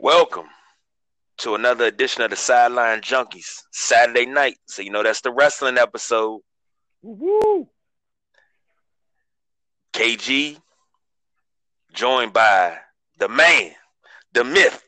Welcome 0.00 0.48
to 1.38 1.54
another 1.54 1.86
edition 1.86 2.22
of 2.22 2.28
the 2.28 2.36
Sideline 2.36 3.00
Junkies 3.00 3.62
Saturday 3.72 4.26
night. 4.26 4.58
So 4.66 4.82
you 4.82 4.90
know 4.90 5.02
that's 5.02 5.22
the 5.22 5.32
wrestling 5.32 5.78
episode. 5.78 6.42
Woo! 7.00 7.66
KG 9.94 10.60
joined 11.94 12.34
by 12.34 12.76
the 13.18 13.28
man, 13.28 13.70
the 14.34 14.44
myth, 14.44 14.82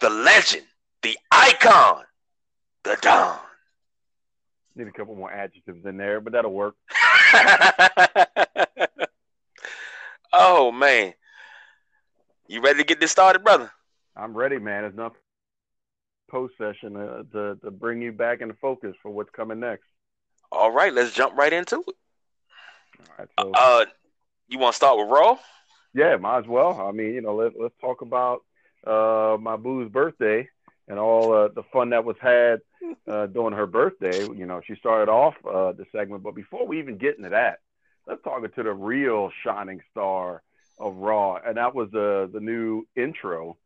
the 0.00 0.10
legend, 0.10 0.66
the 1.02 1.16
icon, 1.30 2.02
the 2.82 2.98
Don. 3.00 3.38
Need 4.74 4.88
a 4.88 4.92
couple 4.92 5.14
more 5.14 5.30
adjectives 5.30 5.86
in 5.86 5.96
there, 5.96 6.20
but 6.20 6.32
that'll 6.32 6.52
work. 6.52 6.74
oh 10.32 10.72
man. 10.72 11.14
You 12.48 12.60
ready 12.60 12.78
to 12.78 12.84
get 12.84 12.98
this 12.98 13.12
started, 13.12 13.44
brother? 13.44 13.70
I'm 14.18 14.36
ready, 14.36 14.58
man. 14.58 14.84
It's 14.84 14.94
enough 14.94 15.12
post 16.30 16.54
session 16.58 16.96
uh, 16.96 17.22
to 17.32 17.56
to 17.62 17.70
bring 17.70 18.02
you 18.02 18.12
back 18.12 18.40
into 18.40 18.54
focus 18.54 18.94
for 19.02 19.10
what's 19.10 19.30
coming 19.30 19.60
next. 19.60 19.84
All 20.50 20.70
right, 20.72 20.92
let's 20.92 21.12
jump 21.12 21.36
right 21.36 21.52
into 21.52 21.80
it. 21.86 21.94
All 23.00 23.14
right, 23.18 23.28
so 23.38 23.52
Uh, 23.54 23.84
you 24.48 24.58
want 24.58 24.72
to 24.72 24.76
start 24.76 24.98
with 24.98 25.08
Raw? 25.08 25.38
yeah, 25.94 26.16
might 26.16 26.40
as 26.40 26.46
well. 26.46 26.80
I 26.80 26.90
mean, 26.92 27.14
you 27.14 27.20
know, 27.20 27.36
let 27.36 27.52
let's 27.58 27.74
talk 27.80 28.02
about 28.02 28.44
uh 28.86 29.36
my 29.40 29.56
boo's 29.56 29.90
birthday 29.90 30.48
and 30.88 30.98
all 30.98 31.32
uh, 31.32 31.48
the 31.48 31.62
fun 31.72 31.90
that 31.90 32.04
was 32.04 32.16
had 32.20 32.60
uh, 33.06 33.26
during 33.26 33.54
her 33.54 33.66
birthday. 33.66 34.20
You 34.22 34.46
know, 34.46 34.60
she 34.66 34.74
started 34.76 35.10
off 35.10 35.34
uh, 35.46 35.72
the 35.72 35.84
segment, 35.92 36.22
but 36.22 36.34
before 36.34 36.66
we 36.66 36.78
even 36.78 36.98
get 36.98 37.18
into 37.18 37.30
that, 37.30 37.58
let's 38.06 38.22
talk 38.22 38.42
to 38.42 38.62
the 38.62 38.72
real 38.72 39.30
shining 39.44 39.80
star 39.90 40.42
of 40.78 40.96
Raw, 40.96 41.36
and 41.36 41.56
that 41.56 41.74
was 41.74 41.90
the 41.92 42.28
the 42.32 42.40
new 42.40 42.86
intro 42.96 43.56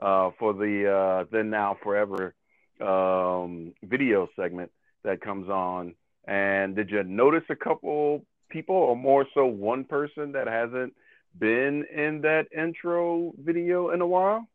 uh, 0.00 0.30
for 0.38 0.52
the 0.52 0.90
uh, 0.90 1.24
Then 1.30 1.50
Now 1.50 1.76
Forever 1.82 2.34
um, 2.80 3.74
video 3.82 4.28
segment 4.36 4.70
that 5.04 5.20
comes 5.20 5.48
on. 5.48 5.94
And 6.26 6.76
did 6.76 6.90
you 6.90 7.02
notice 7.02 7.44
a 7.48 7.56
couple 7.56 8.24
people, 8.50 8.76
or 8.76 8.96
more 8.96 9.26
so 9.34 9.46
one 9.46 9.84
person 9.84 10.32
that 10.32 10.46
hasn't 10.46 10.94
been 11.38 11.84
in 11.94 12.20
that 12.22 12.46
intro 12.56 13.32
video 13.38 13.90
in 13.90 14.00
a 14.00 14.06
while? 14.06 14.48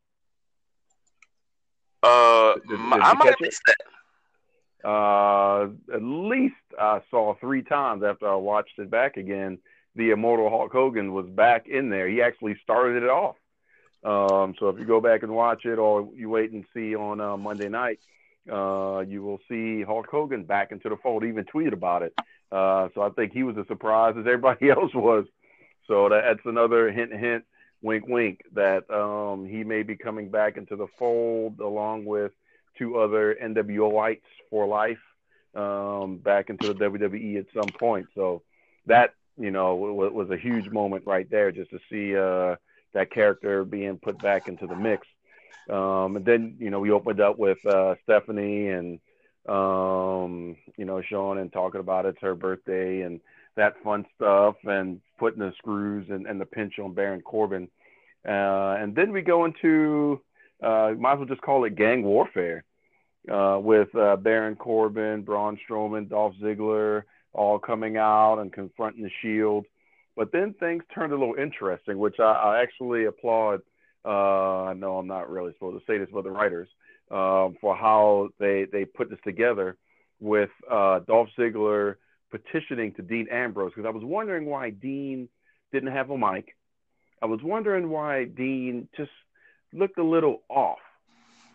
Uh, 2.04 2.54
Did- 2.54 2.70
did 2.70 2.80
I 2.80 3.14
might 3.14 3.26
have 3.30 3.36
missed 3.42 3.62
that. 3.66 3.78
Uh, 4.88 5.70
at 5.92 6.04
least 6.04 6.54
I 6.80 7.02
saw 7.10 7.34
three 7.36 7.64
times 7.64 8.04
after 8.04 8.30
I 8.30 8.36
watched 8.36 8.78
it 8.78 8.92
back 8.92 9.18
again. 9.18 9.58
The 9.96 10.12
immortal 10.12 10.50
Hulk 10.50 10.72
Hogan 10.72 11.14
was 11.14 11.26
back 11.28 11.68
in 11.68 11.90
there. 11.90 12.08
He 12.08 12.22
actually 12.22 12.56
started 12.62 13.02
it 13.02 13.10
off. 13.10 13.36
Um, 14.06 14.54
so 14.60 14.70
if 14.70 14.78
you 14.78 14.86
go 14.86 15.02
back 15.02 15.24
and 15.24 15.34
watch 15.34 15.66
it, 15.66 15.80
or 15.80 16.08
you 16.16 16.30
wait 16.30 16.52
and 16.52 16.64
see 16.74 16.96
on 16.96 17.20
uh, 17.20 17.36
Monday 17.36 17.70
night, 17.70 18.00
uh, 18.52 19.00
you 19.00 19.24
will 19.24 19.40
see 19.50 19.82
Hulk 19.82 20.08
Hogan 20.10 20.44
back 20.44 20.72
into 20.72 20.90
the 20.90 20.98
fold. 20.98 21.24
Even 21.24 21.44
tweeted 21.46 21.74
about 21.74 22.04
it. 22.04 22.14
Uh, 22.52 22.90
so 22.94 23.02
I 23.02 23.10
think 23.10 23.34
he 23.34 23.42
was 23.42 23.58
as 23.58 23.68
surprised 23.68 24.18
as 24.18 24.26
everybody 24.28 24.70
else 24.70 24.94
was. 24.94 25.26
So 25.88 26.10
that, 26.10 26.24
that's 26.28 26.46
another 26.46 26.92
hint, 26.92 27.12
hint, 27.14 27.46
wink, 27.82 28.08
wink 28.08 28.42
that 28.54 28.90
um, 28.92 29.48
he 29.48 29.64
may 29.64 29.82
be 29.82 29.96
coming 29.96 30.30
back 30.30 30.58
into 30.58 30.76
the 30.76 30.88
fold 31.00 31.60
along 31.60 32.06
with 32.06 32.32
two 32.78 32.98
other 32.98 33.36
NWOites 33.42 34.22
for 34.52 34.68
life 34.68 35.00
um, 35.56 36.18
back 36.18 36.50
into 36.50 36.68
the 36.68 36.76
WWE 36.76 37.40
at 37.40 37.46
some 37.56 37.70
point. 37.80 38.08
So 38.14 38.44
that 38.86 39.16
you 39.36 39.50
know 39.50 39.76
was, 39.76 40.12
was 40.14 40.30
a 40.30 40.38
huge 40.38 40.70
moment 40.70 41.06
right 41.08 41.30
there, 41.30 41.52
just 41.52 41.72
to 41.72 41.80
see 41.90 42.16
uh, 42.16 42.56
that 42.96 43.12
character 43.12 43.64
being 43.64 44.00
put 44.00 44.18
back 44.20 44.48
into 44.48 44.66
the 44.66 44.76
mix. 44.76 45.06
Um, 45.70 46.16
and 46.16 46.26
then 46.26 46.56
you 46.60 46.72
know 46.72 46.80
we 46.80 46.90
opened 46.90 47.22
up 47.22 47.38
with 47.38 47.64
uh, 47.66 47.96
Stephanie 48.04 48.70
and 48.70 49.00
um, 49.48 50.58
you 50.78 50.86
know 50.86 51.02
Sean 51.02 51.38
and 51.38 51.54
talking 51.54 51.80
about 51.80 52.08
it's 52.08 52.22
her 52.22 52.34
birthday 52.34 53.02
and 53.02 53.22
that 53.56 53.82
fun 53.84 54.06
stuff 54.16 54.56
and 54.64 55.00
putting 55.20 55.40
the 55.40 55.54
screws 55.58 56.08
and, 56.10 56.26
and 56.26 56.42
the 56.42 56.46
pinch 56.46 56.80
on 56.80 56.94
Baron 56.94 57.22
Corbin. 57.22 57.70
Uh, 58.28 58.76
and 58.80 58.96
then 58.96 59.12
we 59.12 59.22
go 59.22 59.46
into 59.46 60.20
uh, 60.64 60.92
might 60.98 61.14
as 61.14 61.20
well 61.20 61.28
just 61.28 61.42
call 61.42 61.64
it 61.66 61.76
gang 61.76 62.04
warfare 62.04 62.64
uh, 63.32 63.60
with 63.62 63.94
uh, 63.96 64.16
Baron 64.16 64.56
Corbin, 64.56 65.22
Braun 65.22 65.60
Strowman, 65.68 66.10
Dolph 66.10 66.34
Ziggler 66.42 67.04
all 67.36 67.60
coming 67.60 67.98
out 67.98 68.40
and 68.40 68.52
confronting 68.52 69.04
the 69.04 69.12
Shield. 69.22 69.66
But 70.16 70.32
then 70.32 70.54
things 70.54 70.84
turned 70.94 71.12
a 71.12 71.18
little 71.18 71.36
interesting, 71.36 71.98
which 71.98 72.20
I, 72.20 72.32
I 72.32 72.62
actually 72.62 73.06
applaud. 73.06 73.62
Uh, 74.04 74.66
I 74.66 74.74
know 74.74 74.98
I'm 74.98 75.08
not 75.08 75.30
really 75.30 75.54
supposed 75.54 75.80
to 75.80 75.92
say 75.92 75.98
this, 75.98 76.10
but 76.12 76.24
the 76.24 76.32
writers 76.32 76.70
um, 77.12 77.58
for 77.60 77.76
how 77.76 78.30
they 78.40 78.66
they 78.72 78.86
put 78.86 79.10
this 79.10 79.20
together 79.24 79.78
with 80.20 80.50
uh, 80.70 81.00
Dolph 81.00 81.30
Ziggler 81.38 81.96
petitioning 82.32 82.94
to 82.94 83.02
Dean 83.02 83.28
Ambrose 83.30 83.72
because 83.76 83.88
I 83.88 83.92
was 83.92 84.04
wondering 84.04 84.46
why 84.46 84.70
Dean 84.70 85.30
didn't 85.72 85.92
have 85.92 86.10
a 86.10 86.18
mic. 86.18 86.56
I 87.22 87.28
was 87.28 87.42
wondering 87.44 87.90
why 87.90 88.26
Dean 88.26 88.88
just 88.96 89.12
looked 89.74 89.98
a 89.98 90.04
little 90.04 90.44
off. 90.50 90.80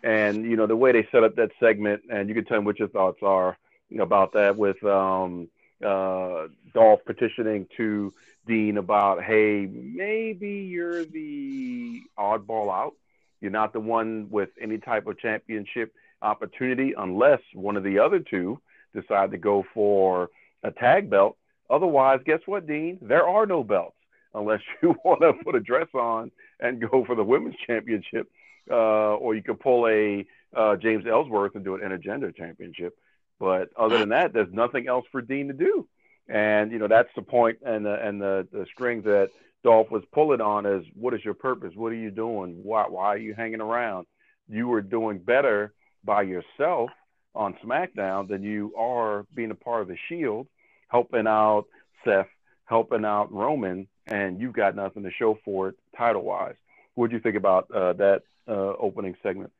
And 0.03 0.45
you 0.45 0.55
know 0.55 0.67
the 0.67 0.75
way 0.75 0.91
they 0.91 1.07
set 1.11 1.23
up 1.23 1.35
that 1.35 1.51
segment, 1.59 2.03
and 2.11 2.27
you 2.27 2.35
can 2.35 2.45
tell 2.45 2.59
me 2.59 2.65
what 2.65 2.79
your 2.79 2.87
thoughts 2.87 3.19
are 3.21 3.57
about 3.99 4.33
that 4.33 4.57
with 4.57 4.83
um, 4.83 5.47
uh, 5.85 6.47
Dolph 6.73 7.01
petitioning 7.05 7.67
to 7.77 8.13
Dean 8.47 8.77
about, 8.77 9.23
hey, 9.23 9.67
maybe 9.71 10.49
you're 10.49 11.05
the 11.05 12.01
oddball 12.17 12.71
out. 12.71 12.93
You're 13.39 13.51
not 13.51 13.73
the 13.73 13.79
one 13.79 14.27
with 14.29 14.49
any 14.61 14.77
type 14.77 15.07
of 15.07 15.19
championship 15.19 15.93
opportunity 16.21 16.93
unless 16.97 17.39
one 17.53 17.77
of 17.77 17.83
the 17.83 17.99
other 17.99 18.19
two 18.19 18.59
decide 18.93 19.31
to 19.31 19.37
go 19.37 19.65
for 19.73 20.29
a 20.63 20.71
tag 20.71 21.09
belt. 21.09 21.37
Otherwise, 21.69 22.19
guess 22.25 22.41
what, 22.45 22.67
Dean? 22.67 22.99
There 23.01 23.27
are 23.27 23.45
no 23.45 23.63
belts 23.63 23.95
unless 24.33 24.61
you 24.83 24.95
want 25.03 25.21
to 25.21 25.33
put 25.43 25.55
a 25.55 25.59
dress 25.59 25.87
on 25.93 26.31
and 26.59 26.81
go 26.89 27.05
for 27.05 27.15
the 27.15 27.23
women's 27.23 27.55
championship, 27.65 28.29
uh, 28.69 29.15
or 29.15 29.35
you 29.35 29.41
could 29.41 29.59
pull 29.59 29.87
a 29.87 30.25
uh, 30.55 30.75
James 30.75 31.05
Ellsworth 31.07 31.55
and 31.55 31.63
do 31.63 31.75
an 31.75 31.81
intergender 31.81 32.35
championship. 32.35 32.97
But 33.39 33.69
other 33.75 33.97
than 33.97 34.09
that, 34.09 34.33
there's 34.33 34.53
nothing 34.53 34.87
else 34.87 35.05
for 35.11 35.21
Dean 35.21 35.47
to 35.47 35.53
do. 35.53 35.87
And 36.31 36.71
you 36.71 36.79
know 36.79 36.87
that's 36.87 37.09
the 37.15 37.21
point 37.21 37.59
and 37.65 37.85
the 37.85 37.93
and 37.93 38.21
the, 38.21 38.47
the 38.51 38.65
string 38.73 39.01
that 39.01 39.31
Dolph 39.63 39.91
was 39.91 40.03
pulling 40.13 40.39
on 40.39 40.65
is 40.65 40.85
what 40.95 41.13
is 41.13 41.23
your 41.25 41.33
purpose? 41.33 41.73
What 41.75 41.91
are 41.91 41.95
you 41.95 42.09
doing? 42.09 42.61
Why 42.63 42.85
why 42.87 43.07
are 43.07 43.17
you 43.17 43.33
hanging 43.33 43.59
around? 43.59 44.07
You 44.47 44.67
were 44.69 44.81
doing 44.81 45.19
better 45.19 45.73
by 46.05 46.21
yourself 46.21 46.89
on 47.35 47.55
SmackDown 47.63 48.29
than 48.29 48.43
you 48.43 48.73
are 48.77 49.25
being 49.35 49.51
a 49.51 49.55
part 49.55 49.81
of 49.81 49.89
the 49.89 49.97
Shield, 50.07 50.47
helping 50.87 51.27
out 51.27 51.65
Seth, 52.05 52.27
helping 52.65 53.03
out 53.03 53.31
Roman, 53.31 53.87
and 54.07 54.39
you've 54.39 54.53
got 54.53 54.75
nothing 54.75 55.03
to 55.03 55.11
show 55.11 55.37
for 55.43 55.69
it 55.69 55.75
title 55.97 56.23
wise. 56.23 56.55
What 56.95 57.09
do 57.09 57.15
you 57.17 57.21
think 57.21 57.35
about 57.35 57.69
uh, 57.71 57.93
that 57.93 58.23
uh, 58.47 58.73
opening 58.79 59.15
segment? 59.21 59.51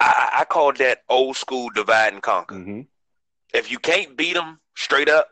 I, 0.00 0.38
I 0.40 0.44
call 0.44 0.72
that 0.74 1.02
old 1.08 1.36
school 1.36 1.70
divide 1.70 2.12
and 2.12 2.22
conquer. 2.22 2.56
Mm-hmm. 2.56 2.80
If 3.54 3.70
you 3.70 3.78
can't 3.78 4.16
beat 4.16 4.34
them 4.34 4.60
straight 4.76 5.08
up, 5.08 5.28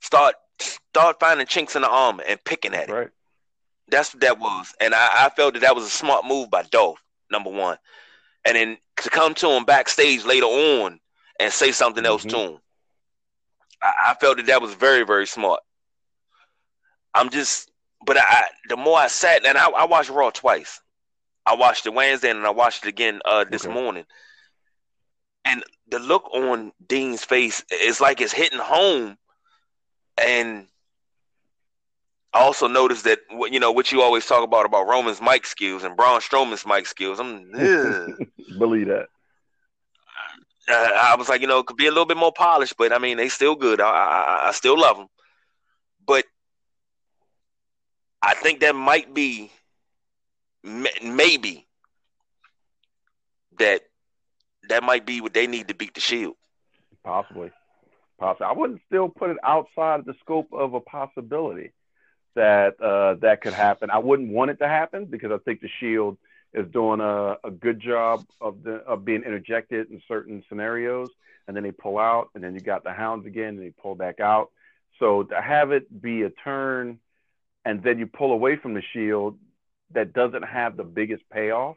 start 0.00 0.34
start 0.58 1.20
finding 1.20 1.46
chinks 1.46 1.76
in 1.76 1.82
the 1.82 1.88
armor 1.88 2.22
and 2.26 2.42
picking 2.44 2.74
at 2.74 2.88
it. 2.88 2.92
Right. 2.92 3.10
That's 3.88 4.12
what 4.14 4.22
that 4.22 4.40
was, 4.40 4.74
and 4.80 4.94
I, 4.94 5.26
I 5.26 5.28
felt 5.30 5.54
that 5.54 5.60
that 5.60 5.76
was 5.76 5.84
a 5.84 5.90
smart 5.90 6.24
move 6.24 6.50
by 6.50 6.62
Dolph. 6.64 6.98
Number 7.30 7.50
one, 7.50 7.76
and 8.44 8.56
then 8.56 8.78
to 8.98 9.10
come 9.10 9.34
to 9.34 9.50
him 9.50 9.64
backstage 9.64 10.24
later 10.24 10.46
on 10.46 11.00
and 11.40 11.52
say 11.52 11.72
something 11.72 12.06
else 12.06 12.24
Mhm. 12.24 12.30
to 12.30 12.38
him. 12.38 12.58
I, 13.82 13.92
I 14.10 14.14
felt 14.14 14.36
that 14.38 14.46
that 14.46 14.62
was 14.62 14.74
very 14.74 15.02
very 15.04 15.26
smart. 15.26 15.60
I'm 17.14 17.30
just, 17.30 17.70
but 18.04 18.16
I 18.18 18.44
the 18.68 18.76
more 18.76 18.98
I 18.98 19.08
sat 19.08 19.44
and 19.44 19.58
I, 19.58 19.68
I 19.70 19.84
watched 19.86 20.10
Raw 20.10 20.30
twice. 20.30 20.80
I 21.44 21.54
watched 21.54 21.86
it 21.86 21.94
Wednesday 21.94 22.30
and 22.30 22.44
I 22.46 22.50
watched 22.50 22.84
it 22.84 22.88
again 22.88 23.20
uh, 23.24 23.44
this 23.44 23.64
Okay. 23.64 23.72
morning. 23.74 24.04
And 25.46 25.62
the 25.88 26.00
look 26.00 26.24
on 26.34 26.72
Dean's 26.86 27.24
face 27.24 27.64
is 27.70 28.00
like 28.00 28.20
it's 28.20 28.32
hitting 28.32 28.58
home. 28.58 29.16
And 30.18 30.66
I 32.34 32.40
also 32.40 32.66
noticed 32.66 33.04
that 33.04 33.20
what 33.30 33.52
you 33.52 33.60
know 33.60 33.70
what 33.72 33.92
you 33.92 34.02
always 34.02 34.26
talk 34.26 34.42
about 34.42 34.66
about 34.66 34.88
Roman's 34.88 35.22
mic 35.22 35.46
skills 35.46 35.84
and 35.84 35.96
Braun 35.96 36.20
Strowman's 36.20 36.66
mic 36.66 36.86
skills. 36.86 37.20
I'm. 37.20 37.50
Believe 38.58 38.88
that. 38.88 39.06
uh, 40.68 40.90
I 41.02 41.14
was 41.16 41.28
like, 41.28 41.40
you 41.40 41.46
know, 41.46 41.60
it 41.60 41.66
could 41.66 41.76
be 41.76 41.86
a 41.86 41.90
little 41.90 42.06
bit 42.06 42.16
more 42.16 42.32
polished, 42.32 42.74
but 42.76 42.92
I 42.92 42.98
mean, 42.98 43.16
they 43.16 43.28
still 43.28 43.54
good. 43.54 43.80
I, 43.80 43.88
I, 43.88 44.48
I 44.48 44.52
still 44.52 44.78
love 44.78 44.96
them, 44.96 45.06
but 46.04 46.24
I 48.20 48.34
think 48.34 48.60
that 48.60 48.74
might 48.74 49.14
be 49.14 49.52
maybe 50.62 51.66
that 53.58 53.82
that 54.68 54.82
might 54.82 55.06
be 55.06 55.20
what 55.20 55.34
they 55.34 55.46
need 55.46 55.68
to 55.68 55.74
beat 55.74 55.94
the 55.94 56.00
Shield. 56.00 56.36
Possibly. 57.04 57.50
Possibly. 58.18 58.46
I 58.46 58.52
wouldn't 58.52 58.80
still 58.86 59.08
put 59.08 59.30
it 59.30 59.36
outside 59.44 60.00
of 60.00 60.06
the 60.06 60.14
scope 60.20 60.52
of 60.52 60.74
a 60.74 60.80
possibility. 60.80 61.72
that 62.36 62.80
uh, 62.80 63.14
that 63.20 63.40
could 63.40 63.54
happen. 63.54 63.90
I 63.90 63.98
wouldn't 63.98 64.30
want 64.30 64.50
it 64.52 64.58
to 64.58 64.68
happen 64.68 65.06
because 65.06 65.32
I 65.32 65.38
think 65.38 65.60
the 65.60 65.70
Shield 65.80 66.18
is 66.54 66.66
doing 66.72 67.00
a, 67.00 67.36
a 67.42 67.50
good 67.50 67.80
job 67.80 68.24
of 68.40 68.62
the 68.62 68.74
of 68.76 69.04
being 69.04 69.22
interjected 69.24 69.90
in 69.90 70.00
certain 70.06 70.44
scenarios, 70.48 71.08
and 71.48 71.56
then 71.56 71.64
they 71.64 71.72
pull 71.72 71.98
out, 71.98 72.28
and 72.34 72.44
then 72.44 72.54
you 72.54 72.60
got 72.60 72.84
the 72.84 72.92
Hounds 72.92 73.26
again, 73.26 73.48
and 73.56 73.60
they 73.60 73.70
pull 73.70 73.94
back 73.94 74.20
out. 74.20 74.50
So 74.98 75.24
to 75.24 75.40
have 75.40 75.72
it 75.72 76.00
be 76.00 76.22
a 76.22 76.30
turn, 76.30 76.98
and 77.64 77.82
then 77.82 77.98
you 77.98 78.06
pull 78.06 78.32
away 78.32 78.56
from 78.56 78.74
the 78.74 78.82
Shield, 78.92 79.38
that 79.92 80.12
doesn't 80.12 80.44
have 80.44 80.76
the 80.76 80.84
biggest 80.84 81.22
payoff, 81.30 81.76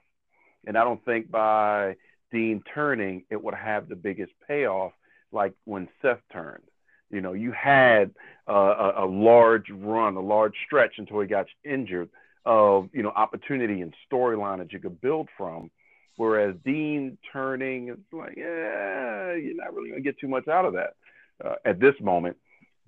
and 0.68 0.78
I 0.78 0.84
don't 0.84 1.04
think 1.04 1.32
by 1.32 1.96
Dean 2.32 2.64
turning 2.74 3.24
it 3.30 3.42
would 3.44 3.54
have 3.54 3.90
the 3.90 3.96
biggest 3.96 4.32
payoff 4.48 4.94
like 5.32 5.54
when 5.66 5.88
Seth 6.02 6.22
turned. 6.32 6.64
You 7.10 7.22
know, 7.22 7.34
you 7.34 7.52
had 7.52 8.12
uh, 8.48 8.54
a, 8.98 9.06
a 9.06 9.08
large 9.08 9.70
run, 9.72 10.16
a 10.16 10.22
large 10.22 10.54
stretch 10.66 10.94
until 10.98 11.20
he 11.22 11.28
got 11.28 11.48
injured 11.64 12.10
of 12.46 12.90
you 12.94 13.04
know 13.04 13.10
opportunity 13.10 13.82
and 13.82 13.94
storyline 14.12 14.60
that 14.60 14.72
you 14.72 14.80
could 14.80 15.02
build 15.02 15.28
from. 15.38 15.70
Whereas 16.18 16.56
Dean 16.66 17.18
turning, 17.32 17.88
it's 17.90 18.02
like, 18.12 18.34
yeah, 18.36 19.34
you're 19.36 19.56
not 19.56 19.74
really 19.74 19.90
gonna 19.90 20.02
get 20.02 20.20
too 20.20 20.28
much 20.28 20.48
out 20.48 20.66
of 20.66 20.74
that 20.74 20.96
uh, 21.44 21.56
at 21.66 21.80
this 21.80 21.96
moment. 22.02 22.38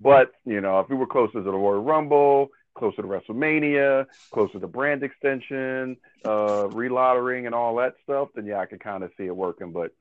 But 0.00 0.32
you 0.44 0.60
know, 0.60 0.80
if 0.80 0.88
we 0.88 0.96
were 0.96 1.06
closer 1.06 1.34
to 1.34 1.42
the 1.42 1.50
Royal 1.50 1.82
Rumble, 1.82 2.50
closer 2.74 3.02
to 3.02 3.08
WrestleMania, 3.08 4.06
closer 4.30 4.58
to 4.58 4.66
brand 4.66 5.02
extension, 5.02 5.96
uh, 6.24 6.68
relautering, 6.70 7.46
and 7.46 7.54
all 7.54 7.76
that 7.76 7.94
stuff, 8.02 8.28
then 8.34 8.46
yeah, 8.46 8.58
I 8.58 8.66
could 8.66 8.80
kind 8.80 9.04
of 9.04 9.10
see 9.16 9.26
it 9.26 9.36
working. 9.36 9.72
But 9.72 9.92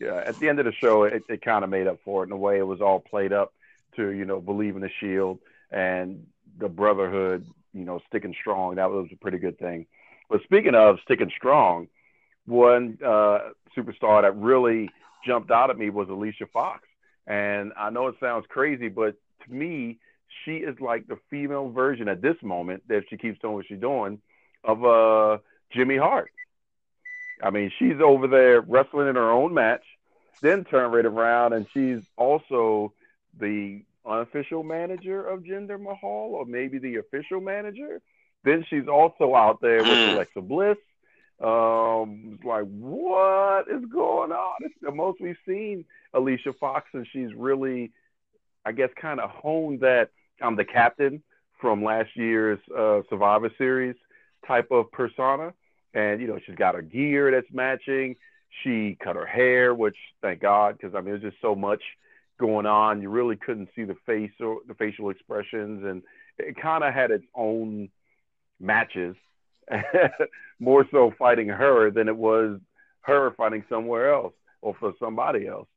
yeah, 0.00 0.22
at 0.24 0.38
the 0.38 0.48
end 0.48 0.58
of 0.58 0.64
the 0.64 0.72
show, 0.72 1.04
it, 1.04 1.22
it 1.28 1.42
kind 1.42 1.64
of 1.64 1.70
made 1.70 1.86
up 1.86 1.98
for 2.04 2.22
it 2.22 2.26
in 2.26 2.32
a 2.32 2.36
way. 2.36 2.58
It 2.58 2.66
was 2.66 2.80
all 2.80 3.00
played 3.00 3.32
up 3.32 3.52
to 3.96 4.10
you 4.10 4.24
know 4.24 4.40
believe 4.40 4.76
in 4.76 4.82
the 4.82 4.90
Shield 5.00 5.38
and 5.70 6.26
the 6.58 6.68
Brotherhood, 6.68 7.46
you 7.72 7.84
know, 7.84 8.00
sticking 8.08 8.34
strong. 8.40 8.76
That 8.76 8.90
was 8.90 9.08
a 9.12 9.16
pretty 9.16 9.38
good 9.38 9.58
thing. 9.58 9.86
But 10.28 10.42
speaking 10.42 10.74
of 10.74 10.98
sticking 11.04 11.30
strong, 11.36 11.88
one 12.46 12.98
uh, 13.04 13.50
superstar 13.76 14.22
that 14.22 14.36
really 14.36 14.90
jumped 15.26 15.50
out 15.50 15.70
at 15.70 15.78
me 15.78 15.90
was 15.90 16.08
Alicia 16.08 16.46
Fox. 16.52 16.82
And 17.26 17.72
I 17.76 17.90
know 17.90 18.08
it 18.08 18.16
sounds 18.20 18.46
crazy, 18.48 18.88
but 18.88 19.16
to 19.44 19.52
me, 19.52 19.98
she 20.44 20.56
is 20.56 20.80
like 20.80 21.06
the 21.06 21.18
female 21.30 21.70
version 21.70 22.08
at 22.08 22.22
this 22.22 22.36
moment 22.42 22.82
that 22.88 23.04
she 23.08 23.16
keeps 23.16 23.40
doing 23.40 23.54
what 23.54 23.66
she's 23.66 23.80
doing 23.80 24.20
of 24.64 24.84
uh, 24.84 25.38
Jimmy 25.72 25.96
Hart. 25.96 26.30
I 27.42 27.50
mean, 27.50 27.70
she's 27.78 28.00
over 28.02 28.26
there 28.26 28.60
wrestling 28.60 29.08
in 29.08 29.14
her 29.14 29.30
own 29.30 29.54
match, 29.54 29.84
then 30.42 30.64
turn 30.64 30.90
right 30.90 31.06
around, 31.06 31.52
and 31.52 31.66
she's 31.72 32.00
also 32.16 32.92
the 33.38 33.82
unofficial 34.04 34.62
manager 34.62 35.24
of 35.24 35.42
Jinder 35.42 35.80
Mahal, 35.80 36.32
or 36.34 36.46
maybe 36.46 36.78
the 36.78 36.96
official 36.96 37.40
manager. 37.40 38.00
Then 38.44 38.64
she's 38.68 38.88
also 38.88 39.34
out 39.34 39.60
there 39.60 39.78
with 39.78 39.86
hmm. 39.86 40.14
Alexa 40.14 40.40
Bliss. 40.40 40.78
Um, 41.40 42.32
it's 42.34 42.44
like, 42.44 42.64
what 42.64 43.68
is 43.68 43.84
going 43.92 44.32
on? 44.32 44.54
It's 44.60 44.74
the 44.82 44.90
most 44.90 45.20
we've 45.20 45.36
seen 45.46 45.84
Alicia 46.12 46.52
Fox, 46.54 46.88
and 46.92 47.06
she's 47.12 47.32
really, 47.34 47.92
I 48.64 48.72
guess, 48.72 48.90
kind 49.00 49.20
of 49.20 49.30
honed 49.30 49.80
that 49.80 50.10
I'm 50.40 50.56
the 50.56 50.64
captain 50.64 51.22
from 51.60 51.82
last 51.82 52.10
year's 52.14 52.58
uh, 52.76 53.00
Survivor 53.10 53.50
Series 53.58 53.96
type 54.46 54.68
of 54.70 54.90
persona. 54.92 55.52
And, 55.94 56.20
you 56.20 56.26
know, 56.26 56.38
she's 56.44 56.54
got 56.54 56.74
her 56.74 56.82
gear 56.82 57.30
that's 57.30 57.52
matching. 57.52 58.16
She 58.62 58.96
cut 59.02 59.16
her 59.16 59.26
hair, 59.26 59.74
which 59.74 59.96
thank 60.22 60.40
God, 60.40 60.76
because 60.78 60.94
I 60.94 61.00
mean, 61.00 61.10
there's 61.10 61.32
just 61.32 61.42
so 61.42 61.54
much 61.54 61.82
going 62.38 62.66
on. 62.66 63.02
You 63.02 63.10
really 63.10 63.36
couldn't 63.36 63.68
see 63.74 63.84
the 63.84 63.96
face 64.06 64.30
or 64.40 64.58
the 64.66 64.74
facial 64.74 65.10
expressions, 65.10 65.84
and 65.84 66.02
it 66.38 66.56
kind 66.60 66.84
of 66.84 66.94
had 66.94 67.10
its 67.10 67.24
own 67.34 67.88
matches, 68.60 69.16
more 70.58 70.86
so 70.90 71.12
fighting 71.18 71.48
her 71.48 71.90
than 71.90 72.08
it 72.08 72.16
was 72.16 72.58
her 73.02 73.32
fighting 73.36 73.64
somewhere 73.68 74.12
else 74.12 74.34
or 74.60 74.74
for 74.78 74.92
somebody 74.98 75.46
else. 75.46 75.68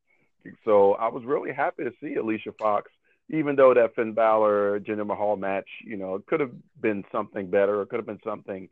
So 0.65 0.93
I 0.93 1.07
was 1.07 1.23
really 1.23 1.53
happy 1.53 1.83
to 1.83 1.91
see 2.01 2.15
Alicia 2.15 2.53
Fox 2.59 2.91
even 3.31 3.55
though 3.55 3.73
that 3.73 3.95
Finn 3.95 4.13
Balor 4.13 4.81
Jinder 4.81 5.07
Mahal 5.07 5.37
match, 5.37 5.67
you 5.85 5.95
know, 5.95 6.15
it 6.15 6.25
could 6.25 6.41
have 6.41 6.51
been 6.79 7.05
something 7.11 7.49
better. 7.49 7.81
It 7.81 7.89
could 7.89 7.99
have 7.99 8.05
been 8.05 8.19
something 8.23 8.67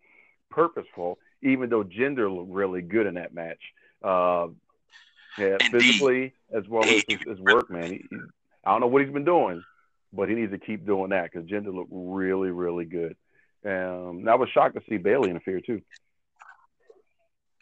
purposeful. 0.52 1.18
Even 1.42 1.70
though 1.70 1.84
Jinder 1.84 2.34
looked 2.34 2.52
really 2.52 2.82
good 2.82 3.08
in 3.08 3.14
that 3.14 3.34
match, 3.34 3.60
uh, 4.04 4.48
yeah, 5.38 5.58
physically 5.72 6.34
as 6.54 6.68
well 6.68 6.84
as 6.84 7.04
his, 7.08 7.20
his 7.26 7.40
work, 7.40 7.72
man. 7.72 7.92
He, 7.94 8.06
I 8.66 8.72
don't 8.72 8.82
know 8.82 8.88
what 8.88 9.02
he's 9.02 9.14
been 9.14 9.24
doing, 9.24 9.64
but 10.12 10.28
he 10.28 10.36
needs 10.36 10.52
to 10.52 10.58
keep 10.58 10.86
doing 10.86 11.12
that 11.12 11.32
because 11.32 11.50
Jinder 11.50 11.74
looked 11.74 11.92
really, 11.94 12.52
really 12.52 12.84
good. 12.84 13.16
Um, 13.66 14.28
I 14.28 14.36
was 14.36 14.50
shocked 14.50 14.76
to 14.76 14.82
see 14.90 14.98
Bayley 14.98 15.30
interfere 15.30 15.62
too. 15.62 15.82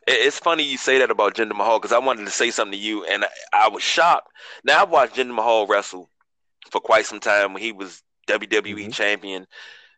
It's 0.07 0.39
funny 0.39 0.63
you 0.63 0.77
say 0.77 0.97
that 0.99 1.11
about 1.11 1.35
Jinder 1.35 1.55
Mahal 1.55 1.79
because 1.79 1.91
I 1.93 1.99
wanted 1.99 2.25
to 2.25 2.31
say 2.31 2.49
something 2.49 2.71
to 2.71 2.83
you, 2.83 3.05
and 3.05 3.23
I, 3.25 3.27
I 3.53 3.67
was 3.67 3.83
shocked. 3.83 4.31
Now 4.63 4.81
I've 4.81 4.89
watched 4.89 5.15
Jinder 5.15 5.35
Mahal 5.35 5.67
wrestle 5.67 6.09
for 6.71 6.79
quite 6.79 7.05
some 7.05 7.19
time 7.19 7.53
when 7.53 7.63
he 7.63 7.71
was 7.71 8.01
WWE 8.27 8.61
mm-hmm. 8.61 8.89
champion, 8.91 9.47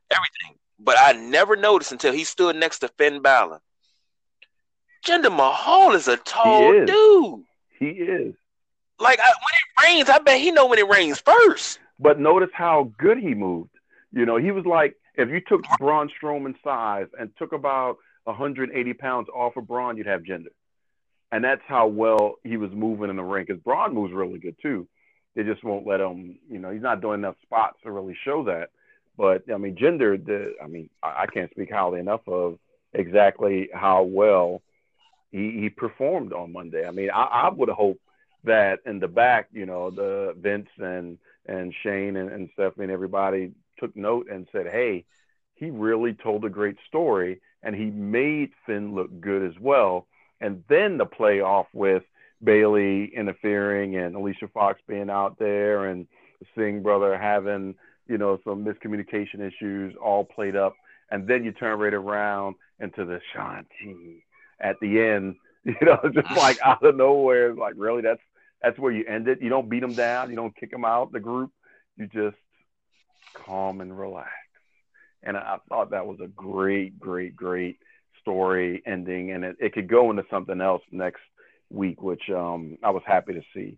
everything. 0.10 0.60
But 0.80 0.98
I 1.00 1.14
never 1.14 1.56
noticed 1.56 1.92
until 1.92 2.14
he 2.14 2.24
stood 2.24 2.56
next 2.56 2.80
to 2.80 2.88
Finn 2.90 3.22
Balor. 3.22 3.60
Jinder 5.06 5.36
Mahal 5.36 5.94
is 5.94 6.08
a 6.08 6.18
tall 6.18 6.74
is. 6.74 6.88
dude. 6.88 7.44
He 7.78 7.88
is. 7.88 8.36
Like 9.00 9.20
I, 9.20 9.28
when 9.28 9.94
it 9.94 9.98
rains, 9.98 10.10
I 10.10 10.20
bet 10.20 10.40
he 10.40 10.52
know 10.52 10.68
when 10.68 10.80
it 10.80 10.88
rains 10.88 11.20
first. 11.20 11.80
But 12.00 12.20
notice 12.20 12.50
how 12.54 12.92
good 12.98 13.18
he 13.18 13.34
moved. 13.34 13.72
You 14.12 14.26
know, 14.26 14.38
he 14.38 14.52
was 14.52 14.66
like 14.66 14.96
if 15.16 15.30
you 15.30 15.42
took 15.48 15.62
Braun 15.80 16.10
Strowman's 16.22 16.58
size 16.64 17.08
and 17.18 17.30
took 17.38 17.54
about 17.54 17.98
180 18.26 18.94
pounds 18.94 19.28
off 19.34 19.58
of 19.58 19.68
Braun, 19.68 19.98
you'd 19.98 20.08
have 20.08 20.22
Jinder. 20.22 20.48
And 21.32 21.44
that's 21.44 21.62
how 21.68 21.88
well 21.88 22.36
he 22.44 22.58
was 22.58 22.72
moving 22.72 23.10
in 23.10 23.16
the 23.16 23.24
ring. 23.24 23.46
Because 23.48 23.62
Braun 23.62 23.94
moves 23.94 24.14
really 24.14 24.40
good 24.40 24.56
too 24.62 24.88
they 25.36 25.44
just 25.44 25.64
won't 25.64 25.88
let 25.88 26.02
him. 26.02 26.38
You 26.50 26.60
know, 26.60 26.72
he's 26.72 26.82
not 26.82 27.02
doing 27.02 27.20
enough 27.20 27.36
spots 27.44 27.78
to 27.84 27.92
really 27.92 28.18
show 28.26 28.44
that. 28.46 28.70
But 29.18 29.44
I 29.54 29.58
mean, 29.58 29.76
Jinder. 29.76 30.24
The, 30.24 30.54
I 30.64 30.68
mean, 30.68 30.90
I, 31.04 31.24
I 31.24 31.26
can't 31.28 31.52
speak 31.52 31.72
highly 31.72 32.00
enough 32.00 32.28
of 32.28 32.58
exactly 32.94 33.70
how 33.74 34.04
well 34.04 34.62
he, 35.32 35.60
he 35.62 35.70
performed 35.70 36.34
on 36.34 36.54
Monday. 36.54 36.86
I 36.86 36.92
mean, 36.92 37.10
I, 37.14 37.24
I 37.24 37.50
would 37.50 37.70
hope 37.70 38.00
that 38.46 38.80
in 38.86 39.00
the 39.00 39.08
back, 39.08 39.50
you 39.52 39.66
know, 39.66 39.90
the 39.90 40.36
Vince 40.40 40.70
and 40.78 41.18
and 41.46 41.74
Shane 41.84 42.16
and, 42.16 42.32
and 42.32 42.50
Stephanie 42.54 42.86
and 42.86 42.92
everybody 42.92 43.52
took 43.80 43.96
note 43.96 44.28
and 44.32 44.48
said, 44.52 44.68
"Hey, 44.68 45.06
he 45.56 45.70
really 45.70 46.14
told 46.14 46.46
a 46.46 46.50
great 46.50 46.78
story, 46.88 47.42
and 47.64 47.76
he 47.76 47.86
made 47.86 48.52
Finn 48.66 48.96
look 48.96 49.20
good 49.20 49.44
as 49.44 49.60
well." 49.60 50.08
And 50.42 50.64
then 50.70 50.98
the 50.98 51.06
play 51.06 51.42
off 51.42 51.68
with 51.74 52.04
Bayley 52.44 53.12
interfering 53.16 53.98
and 53.98 54.16
Alicia 54.16 54.48
Fox 54.54 54.80
being 54.88 55.10
out 55.10 55.38
there 55.40 55.86
and 55.88 56.08
Singh 56.56 56.82
brother 56.82 57.18
having, 57.18 57.76
you 58.08 58.18
know, 58.18 58.40
some 58.44 58.64
miscommunication 58.64 59.42
issues 59.42 59.94
all 60.02 60.24
played 60.24 60.56
up. 60.56 60.76
And 61.12 61.28
then 61.28 61.44
you 61.44 61.52
turn 61.52 61.80
right 61.80 61.94
around 61.94 62.56
into 62.80 63.04
the 63.04 63.20
Shanti 63.36 64.24
at 64.60 64.80
the 64.80 65.02
end, 65.02 65.36
you 65.66 65.76
know, 65.82 66.00
just 66.14 66.28
ah. 66.30 66.36
like 66.36 66.60
out 66.64 66.84
of 66.84 66.96
nowhere. 66.96 67.54
Like, 67.54 67.74
really, 67.78 68.02
that's 68.02 68.22
that's 68.62 68.78
where 68.78 68.92
you 68.92 69.06
end 69.06 69.28
it. 69.28 69.42
You 69.42 69.50
don't 69.50 69.70
beat 69.70 69.80
them 69.80 69.94
down. 69.94 70.30
You 70.30 70.36
don't 70.36 70.56
kick 70.56 70.72
them 70.72 70.86
out 70.86 71.12
the 71.12 71.20
group. 71.20 71.52
You 71.98 72.08
just 72.08 72.38
calm 73.34 73.82
and 73.82 73.98
relax. 73.98 74.30
And 75.24 75.38
I, 75.38 75.40
I 75.40 75.58
thought 75.68 75.92
that 75.92 76.08
was 76.08 76.20
a 76.22 76.28
great, 76.28 77.00
great, 77.00 77.36
great 77.36 77.80
story 78.22 78.82
ending, 78.86 79.32
and 79.32 79.44
it, 79.44 79.58
it 79.60 79.74
could 79.74 79.88
go 79.88 80.10
into 80.10 80.26
something 80.30 80.62
else 80.62 80.82
next 80.92 81.22
week, 81.70 82.02
which 82.02 82.30
um, 82.30 82.78
I 82.84 82.90
was 82.90 83.04
happy 83.06 83.34
to 83.34 83.44
see. 83.54 83.78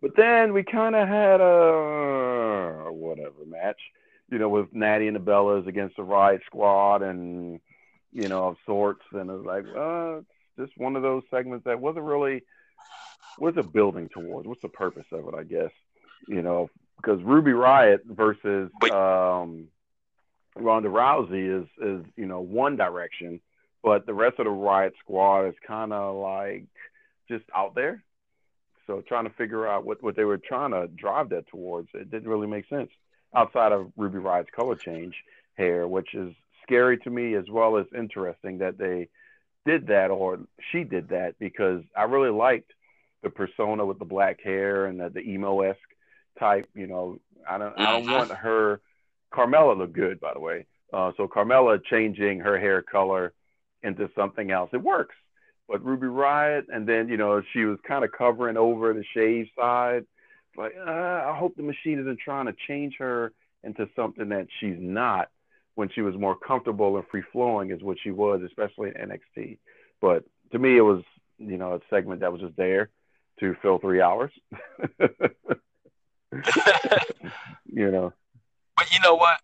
But 0.00 0.16
then 0.16 0.52
we 0.52 0.64
kind 0.64 0.96
of 0.96 1.06
had 1.06 1.40
a 1.40 2.88
whatever 2.90 3.44
match, 3.46 3.80
you 4.30 4.38
know, 4.38 4.48
with 4.48 4.72
Natty 4.72 5.06
and 5.06 5.14
the 5.14 5.20
Bellas 5.20 5.68
against 5.68 5.96
the 5.96 6.02
Riott 6.02 6.44
Squad 6.46 7.02
and, 7.02 7.60
you 8.12 8.28
know, 8.28 8.48
of 8.48 8.56
sorts. 8.66 9.04
And 9.12 9.30
it 9.30 9.32
was 9.32 9.46
like, 9.46 9.64
uh, 9.76 10.18
it's 10.58 10.70
just 10.70 10.78
one 10.78 10.96
of 10.96 11.02
those 11.02 11.22
segments 11.30 11.66
that 11.66 11.80
wasn't 11.80 12.04
really, 12.04 12.42
what's 13.38 13.56
it 13.56 13.72
building 13.72 14.08
towards? 14.08 14.48
What's 14.48 14.62
the 14.62 14.68
purpose 14.68 15.06
of 15.12 15.28
it, 15.28 15.34
I 15.34 15.44
guess? 15.44 15.70
You 16.26 16.42
know, 16.42 16.68
because 16.96 17.22
Ruby 17.22 17.52
Riott 17.52 18.04
versus 18.04 18.70
um, 18.90 19.68
Ronda 20.56 20.88
Rousey 20.88 21.62
is, 21.62 21.68
is, 21.80 22.04
you 22.16 22.26
know, 22.26 22.40
one 22.40 22.76
direction, 22.76 23.40
but 23.84 24.06
the 24.06 24.14
rest 24.14 24.40
of 24.40 24.46
the 24.46 24.50
Riott 24.50 24.92
Squad 24.98 25.46
is 25.46 25.54
kind 25.64 25.92
of 25.92 26.16
like, 26.16 26.66
just 27.38 27.48
out 27.56 27.74
there. 27.74 28.02
So 28.86 29.02
trying 29.06 29.24
to 29.24 29.34
figure 29.34 29.66
out 29.66 29.84
what, 29.84 30.02
what 30.02 30.16
they 30.16 30.24
were 30.24 30.38
trying 30.38 30.72
to 30.72 30.88
drive 30.88 31.30
that 31.30 31.46
towards, 31.48 31.88
it 31.94 32.10
didn't 32.10 32.28
really 32.28 32.46
make 32.46 32.68
sense 32.68 32.90
outside 33.34 33.72
of 33.72 33.92
Ruby 33.96 34.18
Riott's 34.18 34.50
color 34.54 34.74
change 34.74 35.14
hair, 35.54 35.86
which 35.86 36.14
is 36.14 36.34
scary 36.62 36.98
to 36.98 37.10
me 37.10 37.34
as 37.34 37.44
well 37.50 37.78
as 37.78 37.86
interesting 37.96 38.58
that 38.58 38.78
they 38.78 39.08
did 39.64 39.86
that 39.86 40.10
or 40.10 40.40
she 40.70 40.84
did 40.84 41.08
that 41.08 41.38
because 41.38 41.82
I 41.96 42.02
really 42.04 42.30
liked 42.30 42.72
the 43.22 43.30
persona 43.30 43.86
with 43.86 43.98
the 43.98 44.04
black 44.04 44.42
hair 44.42 44.86
and 44.86 45.00
the, 45.00 45.08
the 45.08 45.20
emo 45.20 45.60
esque 45.60 45.78
type. 46.38 46.68
You 46.74 46.88
know, 46.88 47.18
I 47.48 47.58
don't 47.58 47.78
I 47.78 47.92
don't 47.92 48.10
want 48.10 48.30
her 48.32 48.80
Carmella 49.32 49.76
looked 49.76 49.94
good, 49.94 50.20
by 50.20 50.34
the 50.34 50.40
way. 50.40 50.66
Uh, 50.92 51.12
so 51.16 51.26
Carmella 51.26 51.82
changing 51.84 52.40
her 52.40 52.58
hair 52.58 52.82
color 52.82 53.32
into 53.82 54.10
something 54.14 54.50
else, 54.50 54.70
it 54.72 54.82
works. 54.82 55.14
But 55.68 55.84
Ruby 55.84 56.06
Riott, 56.06 56.64
and 56.68 56.86
then 56.86 57.08
you 57.08 57.16
know 57.16 57.42
she 57.52 57.64
was 57.64 57.78
kind 57.86 58.04
of 58.04 58.12
covering 58.12 58.56
over 58.56 58.92
the 58.92 59.04
shave 59.14 59.46
side. 59.58 60.04
Like 60.56 60.74
uh, 60.76 60.90
I 60.90 61.36
hope 61.38 61.56
the 61.56 61.62
machine 61.62 61.98
isn't 61.98 62.18
trying 62.20 62.46
to 62.46 62.54
change 62.66 62.96
her 62.98 63.32
into 63.62 63.88
something 63.94 64.28
that 64.30 64.48
she's 64.60 64.76
not 64.78 65.28
when 65.74 65.88
she 65.94 66.02
was 66.02 66.14
more 66.16 66.36
comfortable 66.36 66.96
and 66.96 67.06
free 67.10 67.22
flowing 67.32 67.70
is 67.70 67.82
what 67.82 67.96
she 68.02 68.10
was, 68.10 68.42
especially 68.42 68.90
in 68.90 69.08
NXT. 69.08 69.58
But 70.00 70.24
to 70.50 70.58
me, 70.58 70.76
it 70.76 70.82
was 70.82 71.02
you 71.38 71.56
know 71.56 71.74
a 71.74 71.80
segment 71.90 72.20
that 72.20 72.32
was 72.32 72.42
just 72.42 72.56
there 72.56 72.90
to 73.40 73.56
fill 73.62 73.78
three 73.78 74.00
hours. 74.00 74.32
you 77.66 77.90
know. 77.90 78.12
But 78.76 78.92
you 78.92 79.00
know 79.02 79.14
what? 79.14 79.38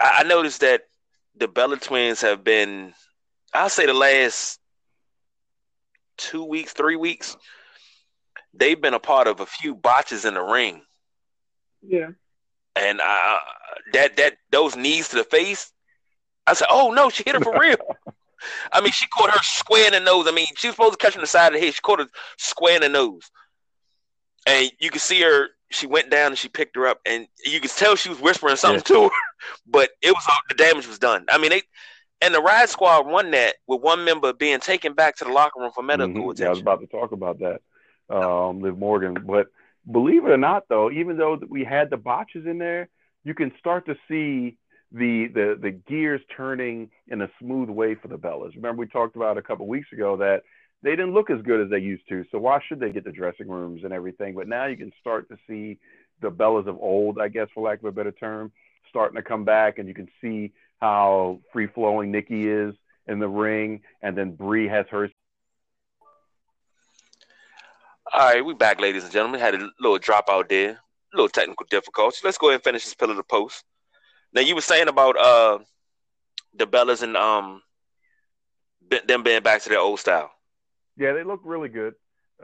I 0.00 0.22
noticed 0.24 0.60
that 0.60 0.82
the 1.36 1.48
Bella 1.48 1.76
twins 1.76 2.20
have 2.22 2.44
been, 2.44 2.92
I'll 3.52 3.68
say, 3.68 3.86
the 3.86 3.94
last 3.94 4.60
two 6.18 6.44
weeks, 6.44 6.72
three 6.72 6.96
weeks, 6.96 7.36
they've 8.52 8.80
been 8.80 8.94
a 8.94 9.00
part 9.00 9.26
of 9.26 9.40
a 9.40 9.46
few 9.46 9.74
botches 9.74 10.24
in 10.24 10.34
the 10.34 10.42
ring. 10.42 10.82
Yeah. 11.82 12.10
And 12.76 13.00
uh, 13.00 13.38
that 13.92 14.16
that 14.18 14.36
those 14.50 14.76
knees 14.76 15.08
to 15.08 15.16
the 15.16 15.24
face, 15.24 15.72
I 16.46 16.54
said, 16.54 16.68
"Oh 16.70 16.92
no, 16.92 17.08
she 17.10 17.24
hit 17.24 17.34
her 17.34 17.40
for 17.40 17.58
real." 17.60 17.78
I 18.72 18.80
mean, 18.80 18.92
she 18.92 19.06
caught 19.08 19.30
her 19.30 19.42
square 19.42 19.86
in 19.86 19.92
the 19.92 20.00
nose. 20.00 20.26
I 20.28 20.30
mean, 20.30 20.46
she 20.56 20.68
was 20.68 20.76
supposed 20.76 20.98
to 20.98 21.04
catch 21.04 21.16
on 21.16 21.22
the 21.22 21.26
side 21.26 21.48
of 21.48 21.54
the 21.54 21.64
head. 21.64 21.74
She 21.74 21.80
caught 21.80 21.98
her 21.98 22.08
square 22.36 22.76
in 22.76 22.82
the 22.82 22.88
nose, 22.88 23.30
and 24.46 24.70
you 24.78 24.90
can 24.90 25.00
see 25.00 25.22
her 25.22 25.48
she 25.70 25.86
went 25.86 26.10
down 26.10 26.28
and 26.28 26.38
she 26.38 26.48
picked 26.48 26.76
her 26.76 26.86
up, 26.86 27.00
and 27.04 27.26
you 27.44 27.60
could 27.60 27.70
tell 27.70 27.96
she 27.96 28.08
was 28.08 28.20
whispering 28.20 28.56
something 28.56 28.82
yeah. 28.88 28.96
to 28.96 29.02
her, 29.04 29.10
but 29.66 29.90
it 30.02 30.10
was 30.10 30.24
all 30.28 30.38
the 30.48 30.54
damage 30.54 30.86
was 30.86 30.98
done. 30.98 31.24
I 31.28 31.38
mean, 31.38 31.50
they 31.50 31.62
and 32.20 32.34
the 32.34 32.40
Riott 32.40 32.68
Squad 32.68 33.06
won 33.06 33.30
that 33.32 33.56
with 33.66 33.80
one 33.80 34.04
member 34.04 34.32
being 34.32 34.60
taken 34.60 34.94
back 34.94 35.16
to 35.16 35.24
the 35.24 35.32
locker 35.32 35.60
room 35.60 35.72
for 35.74 35.82
medical 35.82 36.08
mm-hmm. 36.08 36.30
attention. 36.30 36.44
Yeah, 36.44 36.48
I 36.48 36.50
was 36.50 36.60
about 36.60 36.80
to 36.80 36.86
talk 36.86 37.12
about 37.12 37.38
that, 37.40 37.60
um, 38.10 38.60
Liv 38.60 38.78
Morgan. 38.78 39.16
But 39.24 39.48
believe 39.90 40.24
it 40.24 40.30
or 40.30 40.36
not, 40.36 40.64
though, 40.68 40.90
even 40.90 41.16
though 41.16 41.38
we 41.48 41.64
had 41.64 41.90
the 41.90 41.96
botches 41.96 42.46
in 42.46 42.58
there, 42.58 42.88
you 43.24 43.34
can 43.34 43.52
start 43.58 43.86
to 43.86 43.96
see 44.08 44.56
the 44.90 45.28
the 45.28 45.58
the 45.60 45.70
gears 45.70 46.20
turning 46.34 46.90
in 47.08 47.20
a 47.20 47.30
smooth 47.40 47.68
way 47.68 47.94
for 47.94 48.08
the 48.08 48.18
Bellas. 48.18 48.54
Remember, 48.54 48.80
we 48.80 48.86
talked 48.86 49.16
about 49.16 49.38
a 49.38 49.42
couple 49.42 49.66
weeks 49.66 49.92
ago 49.92 50.16
that 50.16 50.42
they 50.82 50.90
didn't 50.90 51.12
look 51.12 51.30
as 51.30 51.42
good 51.42 51.60
as 51.60 51.70
they 51.70 51.78
used 51.78 52.08
to. 52.08 52.24
So 52.30 52.38
why 52.38 52.60
should 52.66 52.80
they 52.80 52.92
get 52.92 53.04
the 53.04 53.12
dressing 53.12 53.48
rooms 53.48 53.82
and 53.84 53.92
everything? 53.92 54.34
But 54.34 54.48
now 54.48 54.66
you 54.66 54.76
can 54.76 54.92
start 55.00 55.28
to 55.28 55.36
see 55.46 55.78
the 56.20 56.30
Bellas 56.30 56.66
of 56.66 56.78
old, 56.78 57.18
I 57.20 57.28
guess, 57.28 57.48
for 57.54 57.68
lack 57.68 57.80
of 57.80 57.84
a 57.84 57.92
better 57.92 58.12
term, 58.12 58.52
starting 58.88 59.16
to 59.16 59.22
come 59.22 59.44
back, 59.44 59.78
and 59.78 59.88
you 59.88 59.94
can 59.94 60.08
see 60.20 60.52
how 60.80 61.40
free 61.52 61.66
flowing 61.66 62.10
Nikki 62.10 62.48
is 62.48 62.74
in 63.06 63.18
the 63.18 63.28
ring, 63.28 63.80
and 64.02 64.16
then 64.16 64.32
Brie 64.34 64.68
has 64.68 64.86
hers. 64.90 65.10
All 68.12 68.20
right, 68.20 68.44
we're 68.44 68.54
back, 68.54 68.80
ladies 68.80 69.04
and 69.04 69.12
gentlemen. 69.12 69.40
Had 69.40 69.54
a 69.54 69.68
little 69.80 69.98
drop 69.98 70.28
out 70.30 70.48
there, 70.48 70.70
a 70.70 70.78
little 71.16 71.28
technical 71.28 71.66
difficulty. 71.68 72.18
Let's 72.24 72.38
go 72.38 72.48
ahead 72.48 72.56
and 72.56 72.64
finish 72.64 72.84
this 72.84 72.94
pillar 72.94 73.12
of 73.12 73.18
the 73.18 73.22
post. 73.24 73.64
Now 74.32 74.40
you 74.40 74.54
were 74.54 74.60
saying 74.60 74.88
about 74.88 75.18
uh 75.18 75.58
the 76.54 76.66
Bellas 76.66 77.02
and 77.02 77.16
um 77.16 77.62
them 79.06 79.22
being 79.22 79.42
back 79.42 79.62
to 79.62 79.68
their 79.68 79.80
old 79.80 80.00
style. 80.00 80.30
Yeah, 80.96 81.12
they 81.12 81.24
look 81.24 81.40
really 81.44 81.68
good. 81.68 81.94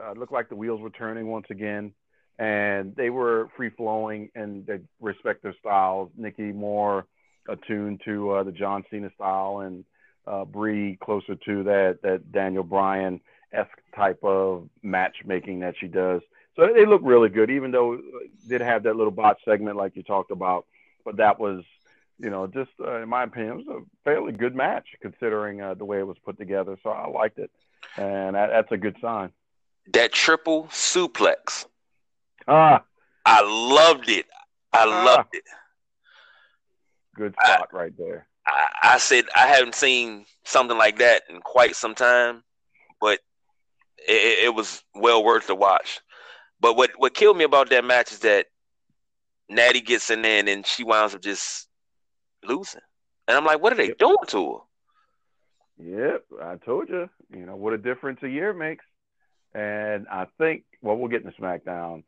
Uh, 0.01 0.13
looked 0.13 0.33
like 0.33 0.49
the 0.49 0.57
wheels 0.57 0.81
were 0.81 0.91
turning 0.91 1.29
once 1.29 1.47
again, 1.51 1.93
and 2.39 2.95
they 2.97 3.11
were 3.11 3.49
free 3.57 3.71
flowing 3.71 4.29
and 4.35 4.67
they 4.67 4.81
respect 5.01 5.43
their 5.43 5.55
styles. 5.61 6.11
Nikki 6.17 6.53
more 6.53 7.07
attuned 7.49 8.03
to 8.05 8.31
uh, 8.31 8.43
the 8.43 8.53
John 8.53 8.85
Cena 8.91 9.11
style, 9.15 9.61
and 9.61 9.85
uh, 10.27 10.45
Brie 10.45 10.99
closer 11.03 11.35
to 11.35 11.63
that 11.65 11.99
that 12.03 12.33
Daniel 12.33 12.65
Bryan 12.65 13.21
esque 13.53 13.71
type 13.95 14.23
of 14.23 14.69
matchmaking 14.83 15.61
that 15.61 15.75
she 15.79 15.87
does. 15.87 16.23
So 16.57 16.69
they 16.73 16.87
look 16.87 17.01
really 17.05 17.29
good, 17.29 17.51
even 17.51 17.71
though 17.71 17.99
did 18.49 18.61
have 18.61 18.85
that 18.85 18.97
little 18.97 19.13
bot 19.13 19.39
segment 19.45 19.77
like 19.77 19.97
you 19.97 20.03
talked 20.03 20.31
about. 20.31 20.67
But 21.05 21.17
that 21.17 21.39
was, 21.39 21.65
you 22.19 22.31
know, 22.31 22.47
just 22.47 22.71
uh, 22.81 23.03
in 23.03 23.09
my 23.09 23.25
opinion, 23.25 23.61
it 23.61 23.67
was 23.67 23.83
a 23.83 24.05
fairly 24.05 24.33
good 24.33 24.55
match 24.55 24.87
considering 25.03 25.61
uh, 25.61 25.75
the 25.75 25.85
way 25.85 25.99
it 25.99 26.07
was 26.07 26.17
put 26.25 26.39
together. 26.39 26.79
So 26.83 26.91
I 26.91 27.09
liked 27.09 27.39
it 27.39 27.51
and 27.97 28.35
that, 28.35 28.51
that's 28.51 28.73
a 28.73 28.77
good 28.77 28.97
sign. 29.01 29.31
That 29.93 30.13
triple 30.13 30.65
suplex. 30.65 31.67
Ah, 32.49 32.83
I 33.25 33.43
loved 33.43 34.09
it. 34.09 34.27
I 34.73 34.85
ah. 34.85 35.05
loved 35.05 35.35
it. 35.35 35.45
Good 37.15 37.35
spot 37.35 37.69
I, 37.73 37.77
right 37.77 37.93
there. 37.97 38.27
I, 38.47 38.67
I 38.83 38.99
said 38.99 39.27
I 39.35 39.47
haven't 39.47 39.75
seen 39.75 40.27
something 40.45 40.77
like 40.77 40.99
that 40.99 41.23
in 41.29 41.41
quite 41.41 41.77
some 41.77 41.95
time, 41.95 42.43
but 43.01 43.21
it, 44.07 44.47
it, 44.47 44.55
was 44.55 44.83
well 44.95 45.25
worth 45.25 45.47
the 45.47 45.55
watch. 45.55 46.01
But 46.61 46.77
what 46.77 46.91
what 46.97 47.15
killed 47.15 47.37
me 47.37 47.45
about 47.45 47.71
that 47.71 47.85
match 47.85 48.13
is 48.13 48.21
that 48.21 48.47
Natty 49.49 49.81
gets 49.81 50.11
in 50.11 50.23
there 50.23 50.43
and 50.47 50.67
she 50.67 50.85
winds 50.85 51.15
up 51.15 51.23
just 51.23 51.69
losing, 52.45 52.81
and 53.29 53.37
I'm 53.37 53.45
like, 53.45 53.63
what 53.63 53.73
are 53.73 53.77
they 53.77 53.93
doing 53.93 54.17
to 54.29 54.53
her? 54.55 54.59
Yep, 55.77 56.25
I 56.43 56.57
told 56.57 56.89
you. 56.89 57.09
You 57.31 57.47
know 57.47 57.57
what 57.57 57.73
a 57.73 57.79
difference 57.79 58.21
a 58.23 58.29
year 58.29 58.53
makes. 58.53 58.85
And 59.55 60.09
I 60.09 60.27
think, 60.39 60.65
well, 60.83 60.97
we'll 60.97 61.09
get 61.09 61.25
into 61.25 61.41
SmackDown 61.41 62.03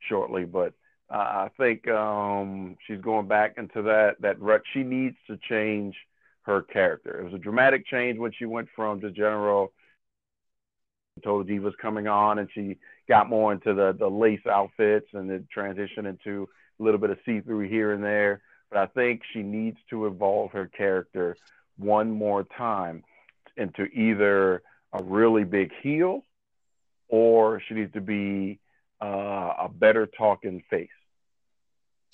shortly, 0.00 0.44
but 0.44 0.72
uh, 1.10 1.16
I 1.16 1.50
think 1.56 1.88
um, 1.88 2.76
she's 2.86 3.00
going 3.00 3.28
back 3.28 3.54
into 3.56 3.82
that 3.82 4.16
that 4.20 4.40
rut. 4.40 4.62
She 4.74 4.82
needs 4.82 5.16
to 5.26 5.38
change 5.48 5.94
her 6.42 6.62
character. 6.62 7.20
It 7.20 7.24
was 7.24 7.34
a 7.34 7.38
dramatic 7.38 7.86
change 7.86 8.18
when 8.18 8.32
she 8.32 8.44
went 8.44 8.68
from 8.74 9.00
the 9.00 9.10
general 9.10 9.72
Total 11.22 11.44
Divas 11.44 11.76
coming 11.80 12.06
on, 12.06 12.38
and 12.38 12.48
she 12.54 12.78
got 13.08 13.28
more 13.28 13.52
into 13.52 13.74
the 13.74 13.96
the 13.98 14.08
lace 14.08 14.46
outfits 14.46 15.08
and 15.12 15.28
the 15.28 15.44
transition 15.52 16.06
into 16.06 16.48
a 16.78 16.82
little 16.82 17.00
bit 17.00 17.10
of 17.10 17.18
see 17.24 17.40
through 17.40 17.68
here 17.68 17.92
and 17.92 18.04
there. 18.04 18.42
But 18.70 18.78
I 18.78 18.86
think 18.86 19.22
she 19.32 19.42
needs 19.42 19.78
to 19.90 20.06
evolve 20.06 20.52
her 20.52 20.66
character 20.66 21.36
one 21.78 22.10
more 22.10 22.44
time 22.44 23.02
into 23.56 23.84
either 23.86 24.62
a 24.92 25.02
really 25.02 25.44
big 25.44 25.72
heel 25.82 26.24
or 27.08 27.62
she 27.66 27.74
needs 27.74 27.92
to 27.94 28.00
be 28.00 28.58
uh, 29.02 29.54
a 29.60 29.70
better 29.72 30.06
talking 30.06 30.62
face. 30.68 30.88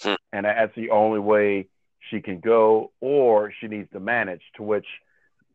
Hmm. 0.00 0.14
And 0.32 0.46
that's 0.46 0.74
the 0.74 0.90
only 0.90 1.20
way 1.20 1.68
she 2.10 2.20
can 2.20 2.40
go, 2.40 2.92
or 3.00 3.52
she 3.60 3.68
needs 3.68 3.90
to 3.92 4.00
manage, 4.00 4.42
to 4.56 4.62
which 4.62 4.86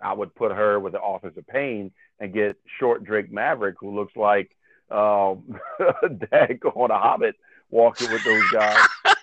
I 0.01 0.13
would 0.13 0.34
put 0.36 0.51
her 0.51 0.79
with 0.79 0.93
the 0.93 1.00
Authors 1.00 1.38
of 1.38 1.46
Pain 1.48 1.91
and 2.19 2.34
get 2.34 2.58
short 2.79 3.03
Drake 3.03 3.31
Maverick, 3.31 3.75
who 3.79 3.96
looks 3.96 4.15
like 4.15 4.55
um, 4.89 5.60
Dag 6.31 6.65
on 6.65 6.91
a 6.91 6.98
Hobbit 6.98 7.36
walking 7.69 8.12
with 8.12 8.24
those 8.24 8.50
guys. 8.51 8.88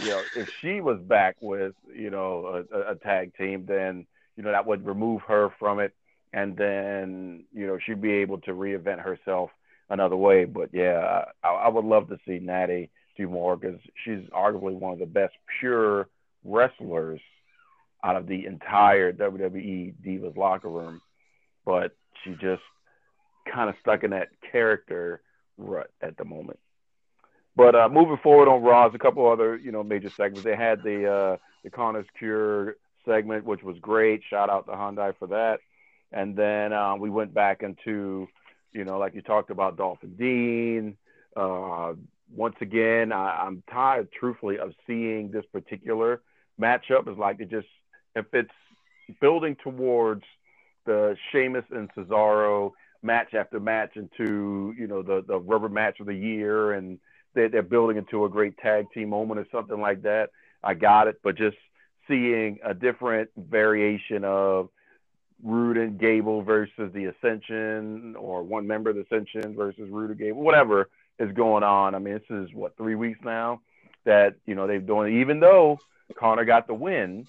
you 0.00 0.08
know, 0.08 0.22
if 0.36 0.50
she 0.60 0.80
was 0.80 1.00
back 1.00 1.36
with, 1.40 1.74
you 1.94 2.10
know, 2.10 2.64
a, 2.72 2.92
a 2.92 2.94
tag 2.96 3.36
team, 3.36 3.66
then 3.66 4.06
you 4.36 4.42
know, 4.42 4.50
that 4.50 4.66
would 4.66 4.86
remove 4.86 5.22
her 5.22 5.50
from 5.58 5.80
it. 5.80 5.92
And 6.32 6.56
then, 6.56 7.44
you 7.52 7.66
know, 7.66 7.78
she'd 7.78 8.02
be 8.02 8.14
able 8.14 8.40
to 8.42 8.52
reinvent 8.52 9.00
herself 9.00 9.50
another 9.88 10.16
way. 10.16 10.44
But 10.44 10.70
yeah, 10.72 11.26
I, 11.42 11.48
I 11.48 11.68
would 11.68 11.84
love 11.84 12.08
to 12.08 12.18
see 12.26 12.40
Natty 12.40 12.90
do 13.16 13.28
more 13.28 13.56
because 13.56 13.80
she's 14.04 14.20
arguably 14.30 14.74
one 14.74 14.92
of 14.92 14.98
the 14.98 15.06
best 15.06 15.34
pure 15.60 16.08
wrestlers 16.44 17.20
out 18.02 18.16
of 18.16 18.26
the 18.26 18.46
entire 18.46 19.12
WWE 19.12 19.94
Divas 20.04 20.36
locker 20.36 20.68
room. 20.68 21.00
But 21.64 21.96
she 22.22 22.32
just 22.32 22.62
kind 23.52 23.68
of 23.68 23.76
stuck 23.80 24.04
in 24.04 24.10
that 24.10 24.28
character 24.52 25.20
rut 25.56 25.90
at 26.00 26.16
the 26.16 26.24
moment. 26.24 26.58
But 27.56 27.74
uh, 27.74 27.88
moving 27.88 28.18
forward 28.22 28.48
on 28.48 28.62
Raw, 28.62 28.86
a 28.86 28.98
couple 28.98 29.30
other 29.30 29.56
you 29.56 29.72
know 29.72 29.82
major 29.82 30.10
segments. 30.10 30.42
They 30.42 30.56
had 30.56 30.82
the 30.82 31.10
uh, 31.10 31.36
the 31.62 31.70
Connor's 31.70 32.06
Cure 32.18 32.76
segment, 33.04 33.44
which 33.44 33.62
was 33.62 33.78
great. 33.78 34.22
Shout 34.28 34.50
out 34.50 34.66
to 34.66 34.72
Hyundai 34.72 35.16
for 35.18 35.28
that. 35.28 35.60
And 36.12 36.36
then 36.36 36.72
uh, 36.72 36.96
we 36.96 37.10
went 37.10 37.34
back 37.34 37.62
into, 37.62 38.28
you 38.72 38.84
know, 38.84 38.98
like 38.98 39.14
you 39.14 39.22
talked 39.22 39.50
about 39.50 39.76
Dolphin 39.76 40.14
Dean. 40.16 40.96
Once 42.32 42.56
again, 42.60 43.12
I, 43.12 43.46
am 43.46 43.62
tired, 43.70 44.08
truthfully, 44.18 44.58
of 44.58 44.72
seeing 44.86 45.30
this 45.30 45.44
particular 45.52 46.22
matchup. 46.60 47.08
Is 47.08 47.18
like 47.18 47.40
it 47.40 47.50
just 47.50 47.68
if 48.14 48.26
it's 48.32 48.50
building 49.20 49.56
towards 49.62 50.24
the 50.86 51.16
Sheamus 51.30 51.64
and 51.70 51.90
Cesaro 51.94 52.72
match 53.02 53.34
after 53.34 53.60
match 53.60 53.96
into 53.96 54.74
you 54.78 54.86
know 54.86 55.02
the 55.02 55.22
the 55.26 55.38
rubber 55.38 55.68
match 55.68 56.00
of 56.00 56.06
the 56.06 56.14
year, 56.14 56.72
and 56.72 56.98
they, 57.34 57.48
they're 57.48 57.62
building 57.62 57.96
into 57.96 58.24
a 58.24 58.28
great 58.28 58.56
tag 58.58 58.86
team 58.92 59.10
moment 59.10 59.40
or 59.40 59.46
something 59.52 59.80
like 59.80 60.02
that. 60.02 60.30
I 60.62 60.74
got 60.74 61.08
it, 61.08 61.20
but 61.22 61.36
just 61.36 61.56
seeing 62.08 62.58
a 62.64 62.74
different 62.74 63.30
variation 63.36 64.24
of 64.24 64.70
Roode 65.42 65.76
and 65.76 65.98
Gable 65.98 66.42
versus 66.42 66.90
the 66.94 67.06
Ascension, 67.06 68.16
or 68.16 68.42
one 68.42 68.66
member 68.66 68.90
of 68.90 68.96
the 68.96 69.02
Ascension 69.02 69.54
versus 69.54 69.90
Roode 69.90 70.10
and 70.10 70.18
Gable, 70.18 70.42
whatever 70.42 70.88
is 71.18 71.32
going 71.32 71.62
on. 71.62 71.94
I 71.94 71.98
mean, 71.98 72.14
this 72.14 72.30
is 72.30 72.54
what 72.54 72.76
three 72.76 72.94
weeks 72.94 73.20
now 73.24 73.60
that 74.04 74.36
you 74.46 74.54
know 74.54 74.66
they've 74.66 74.84
done. 74.84 75.20
Even 75.20 75.40
though 75.40 75.78
Connor 76.16 76.44
got 76.44 76.66
the 76.66 76.74
win, 76.74 77.26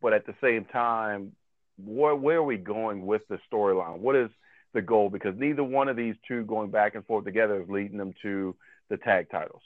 but 0.00 0.12
at 0.12 0.26
the 0.26 0.34
same 0.40 0.64
time, 0.64 1.32
where, 1.78 2.14
where 2.14 2.38
are 2.38 2.42
we 2.42 2.56
going 2.56 3.06
with 3.06 3.22
the 3.28 3.38
storyline? 3.50 3.98
What 3.98 4.16
is 4.16 4.30
the 4.72 4.82
goal? 4.82 5.10
Because 5.10 5.34
neither 5.36 5.64
one 5.64 5.88
of 5.88 5.96
these 5.96 6.14
two 6.26 6.44
going 6.44 6.70
back 6.70 6.94
and 6.94 7.04
forth 7.06 7.24
together 7.24 7.60
is 7.60 7.68
leading 7.68 7.98
them 7.98 8.14
to 8.22 8.54
the 8.88 8.96
tag 8.96 9.30
titles. 9.30 9.62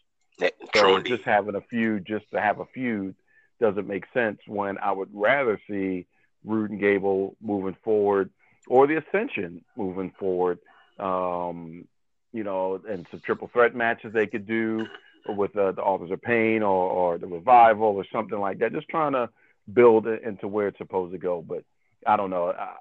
So 0.75 1.01
just 1.01 1.25
having 1.25 1.55
a 1.55 1.61
feud 1.61 2.07
just 2.07 2.31
to 2.33 2.41
have 2.41 2.61
a 2.61 2.65
feud 2.67 3.15
doesn't 3.61 3.87
make 3.87 4.05
sense 4.15 4.39
when 4.47 4.79
I 4.79 4.93
would 4.93 5.11
rather 5.13 5.61
see 5.69 6.07
Roode 6.45 6.71
and 6.71 6.81
Gable 6.81 7.37
moving 7.43 7.77
forward 7.85 8.31
or 8.67 8.87
the 8.87 8.97
Ascension 8.97 9.65
moving 9.77 10.13
forward. 10.19 10.59
Um, 10.99 11.87
you 12.33 12.45
know, 12.45 12.81
and 12.89 13.07
some 13.11 13.21
triple 13.21 13.49
threat 13.53 13.75
matches 13.75 14.13
they 14.13 14.27
could 14.27 14.47
do 14.47 14.87
with 15.29 15.57
uh, 15.57 15.73
the 15.73 15.83
Authors 15.83 16.11
of 16.11 16.23
Pain 16.23 16.63
or, 16.63 16.91
or 16.91 17.19
the 17.19 17.27
Revival 17.27 17.89
or 17.89 18.05
something 18.13 18.39
like 18.39 18.59
that. 18.59 18.73
Just 18.73 18.89
trying 18.89 19.13
to 19.13 19.29
build 19.73 20.07
it 20.07 20.23
into 20.23 20.49
where 20.49 20.69
it's 20.69 20.79
supposed 20.79 21.13
to 21.13 21.19
go. 21.19 21.43
But 21.43 21.65
I 22.07 22.17
don't 22.17 22.31
know. 22.31 22.51
I, 22.51 22.75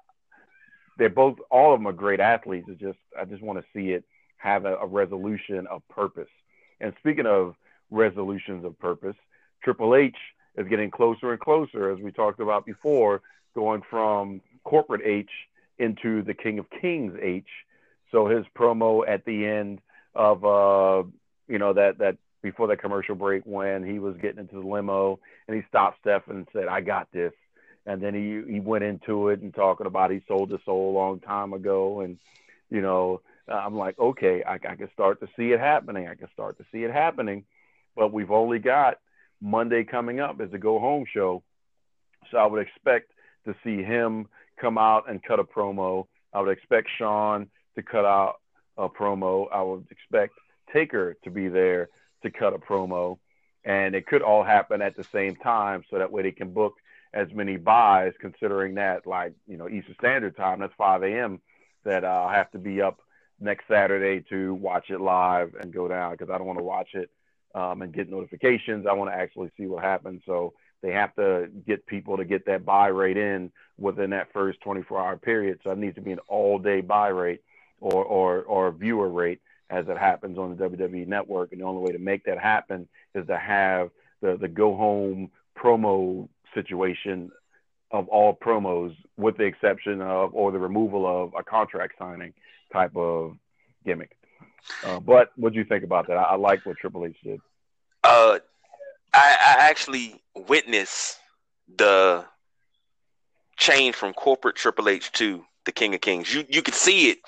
they're 0.98 1.08
both, 1.08 1.38
all 1.50 1.72
of 1.72 1.80
them 1.80 1.86
are 1.86 1.92
great 1.92 2.20
athletes. 2.20 2.66
It's 2.68 2.80
just, 2.80 2.98
I 3.18 3.24
just 3.24 3.42
want 3.42 3.58
to 3.58 3.64
see 3.74 3.90
it 3.92 4.04
have 4.36 4.64
a, 4.64 4.76
a 4.76 4.86
resolution 4.86 5.66
of 5.66 5.86
purpose. 5.88 6.28
And 6.80 6.94
speaking 6.98 7.26
of 7.26 7.54
resolutions 7.90 8.64
of 8.64 8.78
purpose, 8.78 9.16
Triple 9.62 9.94
H 9.94 10.16
is 10.56 10.68
getting 10.68 10.90
closer 10.90 11.32
and 11.32 11.40
closer, 11.40 11.90
as 11.90 12.00
we 12.00 12.12
talked 12.12 12.40
about 12.40 12.66
before, 12.66 13.22
going 13.54 13.82
from 13.88 14.40
corporate 14.64 15.02
H 15.04 15.30
into 15.78 16.22
the 16.22 16.34
King 16.34 16.58
of 16.58 16.66
Kings 16.80 17.16
H. 17.20 17.46
So 18.12 18.26
his 18.26 18.44
promo 18.56 19.06
at 19.06 19.24
the 19.24 19.46
end 19.46 19.80
of 20.14 20.44
uh, 20.44 21.08
you 21.48 21.58
know 21.58 21.72
that 21.72 21.98
that 21.98 22.16
before 22.42 22.68
that 22.68 22.80
commercial 22.80 23.14
break 23.14 23.42
when 23.44 23.84
he 23.84 23.98
was 23.98 24.16
getting 24.16 24.40
into 24.40 24.60
the 24.60 24.66
limo 24.66 25.20
and 25.46 25.56
he 25.56 25.62
stopped 25.68 25.98
Steph 26.00 26.28
and 26.28 26.46
said, 26.52 26.66
"I 26.66 26.80
got 26.80 27.08
this," 27.12 27.32
and 27.86 28.02
then 28.02 28.14
he 28.14 28.52
he 28.52 28.60
went 28.60 28.84
into 28.84 29.28
it 29.28 29.40
and 29.40 29.54
talking 29.54 29.86
about 29.86 30.10
he 30.10 30.22
sold 30.26 30.50
his 30.50 30.60
soul 30.64 30.90
a 30.90 30.98
long 30.98 31.20
time 31.20 31.52
ago, 31.52 32.00
and 32.00 32.18
you 32.70 32.80
know 32.80 33.20
I'm 33.48 33.76
like, 33.76 33.98
okay, 33.98 34.42
I, 34.44 34.54
I 34.54 34.76
can 34.76 34.90
start 34.92 35.20
to 35.20 35.28
see 35.36 35.52
it 35.52 35.60
happening. 35.60 36.08
I 36.08 36.14
can 36.14 36.28
start 36.32 36.58
to 36.58 36.64
see 36.72 36.84
it 36.84 36.92
happening, 36.92 37.44
but 37.96 38.12
we've 38.12 38.30
only 38.30 38.58
got 38.58 38.98
Monday 39.40 39.84
coming 39.84 40.20
up 40.20 40.40
as 40.40 40.52
a 40.52 40.58
go 40.58 40.78
home 40.78 41.04
show, 41.12 41.42
so 42.30 42.38
I 42.38 42.46
would 42.46 42.66
expect 42.66 43.12
to 43.46 43.54
see 43.64 43.82
him 43.82 44.28
come 44.60 44.78
out 44.78 45.08
and 45.08 45.22
cut 45.22 45.40
a 45.40 45.44
promo. 45.44 46.06
I 46.32 46.40
would 46.40 46.50
expect 46.56 46.88
Shawn 46.98 47.48
to 47.76 47.82
cut 47.82 48.04
out 48.04 48.40
a 48.76 48.88
promo. 48.88 49.46
I 49.52 49.62
would 49.62 49.86
expect 49.90 50.34
Taker 50.72 51.16
to 51.24 51.30
be 51.30 51.48
there 51.48 51.88
to 52.22 52.30
cut 52.30 52.54
a 52.54 52.58
promo. 52.58 53.18
And 53.64 53.94
it 53.94 54.06
could 54.06 54.22
all 54.22 54.42
happen 54.42 54.80
at 54.80 54.96
the 54.96 55.04
same 55.04 55.36
time 55.36 55.84
so 55.90 55.98
that 55.98 56.10
way 56.10 56.22
they 56.22 56.32
can 56.32 56.52
book 56.52 56.74
as 57.12 57.28
many 57.34 57.56
buys, 57.56 58.12
considering 58.20 58.76
that, 58.76 59.06
like, 59.06 59.34
you 59.46 59.56
know, 59.56 59.68
Eastern 59.68 59.96
Standard 59.98 60.36
Time, 60.36 60.60
that's 60.60 60.72
5 60.78 61.02
a.m., 61.02 61.40
that 61.84 62.04
uh, 62.04 62.06
I'll 62.06 62.28
have 62.28 62.50
to 62.52 62.58
be 62.58 62.80
up 62.80 63.00
next 63.40 63.66
Saturday 63.68 64.24
to 64.30 64.54
watch 64.54 64.90
it 64.90 65.00
live 65.00 65.54
and 65.60 65.72
go 65.72 65.88
down 65.88 66.12
because 66.12 66.30
I 66.30 66.38
don't 66.38 66.46
want 66.46 66.58
to 66.58 66.64
watch 66.64 66.90
it 66.94 67.10
um, 67.54 67.82
and 67.82 67.92
get 67.92 68.10
notifications. 68.10 68.86
I 68.86 68.92
want 68.92 69.10
to 69.10 69.16
actually 69.16 69.50
see 69.56 69.66
what 69.66 69.82
happens. 69.82 70.22
So 70.26 70.52
they 70.82 70.92
have 70.92 71.14
to 71.16 71.48
get 71.66 71.86
people 71.86 72.16
to 72.16 72.24
get 72.24 72.46
that 72.46 72.64
buy 72.64 72.88
rate 72.88 73.16
in 73.16 73.50
within 73.78 74.10
that 74.10 74.32
first 74.32 74.60
24 74.60 75.00
hour 75.00 75.16
period. 75.16 75.60
So 75.64 75.70
it 75.70 75.78
needs 75.78 75.96
to 75.96 76.02
be 76.02 76.12
an 76.12 76.20
all 76.28 76.58
day 76.58 76.80
buy 76.80 77.08
rate 77.08 77.40
or, 77.80 78.04
or, 78.04 78.42
or 78.42 78.72
viewer 78.72 79.08
rate 79.08 79.40
as 79.70 79.86
it 79.88 79.96
happens 79.96 80.38
on 80.38 80.56
the 80.56 80.68
WWE 80.68 81.06
network. 81.06 81.52
And 81.52 81.60
the 81.60 81.64
only 81.64 81.82
way 81.82 81.92
to 81.92 81.98
make 81.98 82.24
that 82.24 82.38
happen 82.38 82.88
is 83.14 83.26
to 83.26 83.38
have 83.38 83.90
the, 84.20 84.36
the 84.36 84.48
go 84.48 84.76
home 84.76 85.30
promo 85.56 86.28
situation 86.54 87.30
of 87.90 88.08
all 88.08 88.34
promos, 88.34 88.94
with 89.16 89.36
the 89.36 89.44
exception 89.44 90.00
of 90.00 90.34
or 90.34 90.52
the 90.52 90.58
removal 90.58 91.06
of 91.06 91.32
a 91.38 91.42
contract 91.42 91.94
signing 91.98 92.32
type 92.72 92.96
of 92.96 93.36
gimmick. 93.84 94.16
Uh, 94.84 95.00
but 95.00 95.32
what 95.36 95.52
do 95.52 95.58
you 95.58 95.64
think 95.64 95.84
about 95.84 96.06
that? 96.06 96.16
I, 96.16 96.22
I 96.22 96.34
like 96.36 96.64
what 96.64 96.76
Triple 96.76 97.04
H 97.04 97.16
did. 97.24 97.40
Uh, 98.04 98.38
I, 99.12 99.56
I 99.58 99.68
actually 99.68 100.22
witnessed 100.48 101.18
the 101.76 102.24
change 103.56 103.94
from 103.94 104.12
corporate 104.12 104.56
Triple 104.56 104.88
H 104.88 105.10
to 105.12 105.44
the 105.64 105.72
King 105.72 105.94
of 105.94 106.00
Kings. 106.00 106.32
You 106.32 106.44
you 106.48 106.62
could 106.62 106.74
see 106.74 107.10
it 107.10 107.18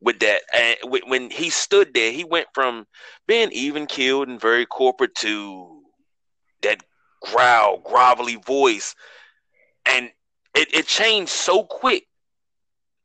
with 0.00 0.20
that. 0.20 0.42
And 0.54 0.76
when 1.06 1.30
he 1.30 1.50
stood 1.50 1.94
there, 1.94 2.12
he 2.12 2.24
went 2.24 2.48
from 2.54 2.86
being 3.26 3.50
even 3.52 3.86
killed 3.86 4.28
and 4.28 4.40
very 4.40 4.66
corporate 4.66 5.14
to 5.16 5.82
that 6.62 6.82
growl, 7.22 7.80
grovelly 7.82 8.42
voice, 8.44 8.94
and 9.86 10.10
it, 10.54 10.74
it 10.74 10.86
changed 10.86 11.30
so 11.30 11.64
quick. 11.64 12.06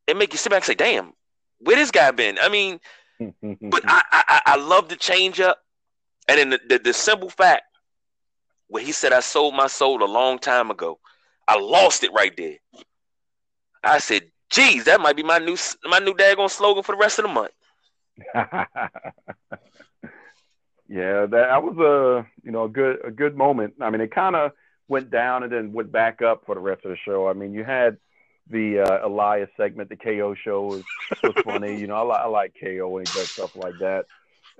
It 0.07 0.17
make 0.17 0.33
you 0.33 0.37
sit 0.37 0.49
back 0.49 0.57
and 0.57 0.65
say, 0.65 0.75
"Damn, 0.75 1.13
where 1.59 1.75
this 1.75 1.91
guy 1.91 2.11
been?" 2.11 2.37
I 2.39 2.49
mean, 2.49 2.79
but 3.19 3.83
I, 3.87 4.03
I 4.11 4.41
I 4.45 4.55
love 4.57 4.89
the 4.89 4.95
change 4.95 5.39
up, 5.39 5.59
and 6.27 6.37
then 6.37 6.49
the, 6.51 6.59
the, 6.67 6.79
the 6.79 6.93
simple 6.93 7.29
fact 7.29 7.63
where 8.67 8.83
he 8.83 8.91
said, 8.91 9.13
"I 9.13 9.19
sold 9.21 9.55
my 9.55 9.67
soul 9.67 10.03
a 10.03 10.05
long 10.05 10.39
time 10.39 10.71
ago." 10.71 10.99
I 11.47 11.59
lost 11.59 12.03
it 12.03 12.11
right 12.11 12.35
there. 12.35 12.57
I 13.83 13.99
said, 13.99 14.23
geez, 14.49 14.85
that 14.85 15.01
might 15.01 15.15
be 15.15 15.23
my 15.23 15.39
new 15.39 15.57
my 15.85 15.99
new 15.99 16.13
daggone 16.13 16.49
slogan 16.49 16.83
for 16.83 16.93
the 16.93 16.97
rest 16.99 17.19
of 17.19 17.23
the 17.23 17.31
month. 17.31 17.51
yeah, 20.87 21.25
that, 21.25 21.63
was 21.63 21.77
a 21.77 22.27
you 22.43 22.51
know 22.51 22.65
a 22.65 22.69
good 22.69 22.97
a 23.05 23.11
good 23.11 23.35
moment. 23.35 23.75
I 23.81 23.89
mean, 23.89 24.01
it 24.01 24.11
kind 24.13 24.35
of 24.35 24.51
went 24.87 25.09
down 25.09 25.43
and 25.43 25.51
then 25.51 25.73
went 25.73 25.91
back 25.91 26.21
up 26.21 26.43
for 26.45 26.55
the 26.55 26.61
rest 26.61 26.85
of 26.85 26.91
the 26.91 26.97
show. 26.97 27.27
I 27.27 27.33
mean, 27.33 27.53
you 27.53 27.63
had 27.63 27.97
the 28.49 28.79
uh, 28.81 29.07
Elias 29.07 29.49
segment, 29.57 29.89
the 29.89 29.95
KO 29.95 30.35
show 30.35 30.63
was, 30.63 30.83
was 31.23 31.33
funny. 31.43 31.79
you 31.79 31.87
know, 31.87 31.95
I, 31.95 32.03
li- 32.03 32.21
I 32.23 32.27
like 32.27 32.55
KO 32.61 32.87
when 32.89 33.05
he 33.05 33.11
does 33.11 33.31
stuff 33.31 33.55
like 33.55 33.73
that. 33.79 34.05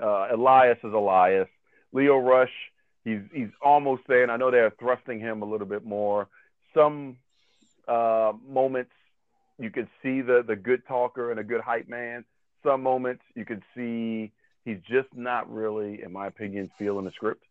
Uh, 0.01 0.29
Elias 0.33 0.79
is 0.83 0.93
Elias. 0.93 1.47
Lio 1.93 2.17
Rush, 2.17 2.51
he's 3.05 3.21
he's 3.31 3.49
almost 3.61 4.03
there, 4.07 4.23
and 4.23 4.31
I 4.31 4.37
know 4.37 4.51
they're 4.51 4.73
thrusting 4.79 5.19
him 5.19 5.41
a 5.41 5.45
little 5.45 5.67
bit 5.67 5.85
more. 5.85 6.27
Some 6.73 7.17
uh, 7.87 8.33
moments 8.47 8.91
you 9.59 9.69
could 9.69 9.87
see 10.03 10.21
the 10.21 10.43
the 10.45 10.55
good 10.55 10.85
talker 10.87 11.31
and 11.31 11.39
a 11.39 11.43
good 11.43 11.61
hype 11.61 11.87
man. 11.87 12.25
Some 12.63 12.83
moments 12.83 13.23
you 13.35 13.45
could 13.45 13.63
see 13.75 14.31
he's 14.65 14.79
just 14.89 15.07
not 15.13 15.51
really, 15.51 16.01
in 16.03 16.11
my 16.11 16.27
opinion, 16.27 16.71
feeling 16.77 17.05
the 17.05 17.11
script. 17.11 17.43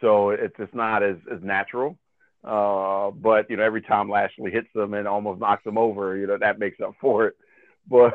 So 0.00 0.30
it's 0.30 0.56
just 0.56 0.74
not 0.74 1.02
as 1.02 1.16
as 1.32 1.42
natural. 1.42 1.98
Uh, 2.42 3.10
but 3.10 3.48
you 3.48 3.56
know, 3.56 3.62
every 3.62 3.80
time 3.80 4.10
Lashley 4.10 4.50
hits 4.50 4.68
them 4.74 4.92
and 4.92 5.08
almost 5.08 5.40
knocks 5.40 5.64
them 5.64 5.78
over, 5.78 6.16
you 6.16 6.26
know 6.26 6.36
that 6.38 6.58
makes 6.58 6.80
up 6.80 6.94
for 7.00 7.28
it. 7.28 7.34
But 7.86 8.14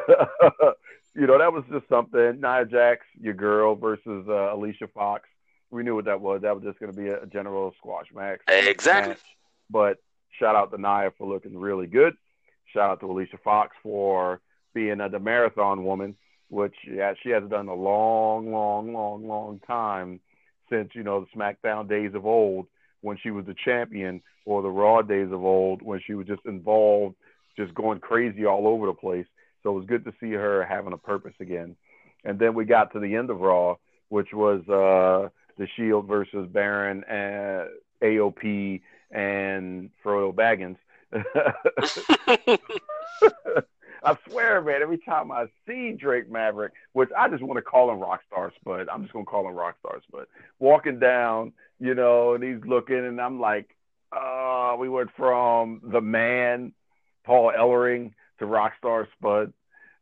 you 1.16 1.28
know, 1.28 1.38
that 1.38 1.54
was 1.54 1.64
just 1.72 1.88
something. 1.90 2.42
Nia 2.42 2.66
Jax, 2.66 3.06
your 3.22 3.36
girl, 3.36 3.76
versus 3.76 4.26
uh, 4.28 4.52
Alicia 4.52 4.88
Fox. 4.96 5.30
We 5.70 5.84
knew 5.84 5.94
what 5.94 6.06
that 6.06 6.22
was. 6.22 6.42
That 6.42 6.56
was 6.56 6.64
just 6.64 6.80
going 6.80 6.92
to 6.92 6.98
be 6.98 7.10
a 7.10 7.28
general 7.28 7.76
squash 7.78 8.08
match. 8.12 8.40
Exactly. 8.48 9.12
Match. 9.12 9.22
But 9.70 9.98
shout 10.40 10.56
out 10.56 10.72
to 10.72 10.82
Nia 10.82 11.12
for 11.20 11.28
looking 11.28 11.56
really 11.56 11.86
good. 11.86 12.16
Shout 12.74 12.92
out 12.92 13.00
to 13.02 13.12
Alicia 13.12 13.38
Fox 13.44 13.76
for 13.82 14.42
being 14.74 14.98
the 14.98 15.20
marathon 15.20 15.84
woman, 15.84 16.16
which 16.50 16.76
yeah, 16.90 17.14
she 17.22 17.30
hasn't 17.30 17.52
done 17.52 17.68
a 17.68 17.74
long, 17.74 18.52
long, 18.52 18.94
long, 18.94 19.28
long 19.28 19.60
time 19.66 20.20
since 20.70 20.90
you 20.94 21.04
know 21.04 21.22
the 21.22 21.40
SmackDown 21.40 21.90
days 21.90 22.14
of 22.14 22.26
old 22.26 22.68
when 23.02 23.18
she 23.22 23.32
was 23.32 23.46
the 23.46 23.56
champion, 23.66 24.22
or 24.46 24.62
the 24.62 24.70
Raw 24.70 25.02
days 25.02 25.32
of 25.32 25.44
old 25.44 25.82
when 25.82 26.02
she 26.06 26.14
was 26.14 26.28
just 26.28 26.42
involved, 26.46 27.16
just 27.58 27.74
going 27.74 28.00
crazy 28.00 28.46
all 28.46 28.68
over 28.68 28.88
the 28.88 28.94
place. 28.94 29.26
So 29.64 29.72
it 29.72 29.80
was 29.80 29.86
good 29.86 30.06
to 30.06 30.14
see 30.20 30.32
her 30.32 30.66
having 30.66 30.94
a 30.94 30.98
purpose 30.98 31.34
again. 31.40 31.76
And 32.24 32.40
then 32.40 32.54
we 32.54 32.66
got 32.66 32.92
to 32.94 33.00
the 33.00 33.16
end 33.16 33.30
of 33.30 33.40
Raw, 33.40 33.76
which 34.10 34.30
was 34.34 34.62
uh, 34.68 35.30
the 35.58 35.68
Shield 35.76 36.08
versus 36.08 36.48
Baron 36.52 37.04
and 37.06 37.70
AOP 38.02 38.82
and 39.12 39.90
Frodo 40.04 40.34
Baggins. 40.34 40.78
I 44.04 44.18
swear, 44.30 44.62
man, 44.62 44.82
every 44.82 44.98
time 45.00 45.32
I 45.32 45.48
see 45.68 45.94
Drake 45.94 46.30
Maverick, 46.32 46.74
which 46.94 47.10
I 47.18 47.28
just 47.30 47.44
want 47.44 47.58
to 47.58 47.62
call 47.62 47.92
him 47.92 48.00
Rockstar 48.00 48.54
Spud, 48.56 48.88
I'm 48.92 49.02
just 49.04 49.14
going 49.14 49.26
to 49.26 49.30
call 49.30 49.48
him 49.48 49.56
Rockstar 49.56 50.02
Spud, 50.04 50.28
walking 50.60 51.00
down, 51.00 51.54
you 51.80 51.96
know, 51.96 52.34
and 52.34 52.44
he's 52.44 52.64
looking, 52.66 53.06
and 53.06 53.20
I'm 53.20 53.40
like, 53.40 53.76
oh, 54.14 54.78
we 54.80 54.90
went 54.90 55.10
from 55.18 55.82
the 55.84 56.02
man, 56.02 56.74
Paul 57.26 57.52
Ellering, 57.58 58.14
to 58.40 58.46
Rockstar 58.46 59.08
Spud, 59.18 59.52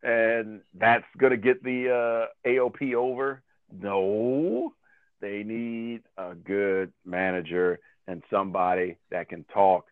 and 0.04 0.62
that's 0.76 1.06
going 1.18 1.32
to 1.32 1.38
get 1.38 1.64
the 1.64 1.90
uh, 1.90 2.48
AOP 2.48 2.94
over. 2.94 3.42
No, 3.72 4.74
they 5.22 5.44
need 5.44 6.04
a 6.18 6.36
good 6.36 6.94
manager 7.04 7.80
and 8.08 8.24
somebody 8.30 8.98
that 9.10 9.30
can 9.30 9.44
talk 9.46 9.86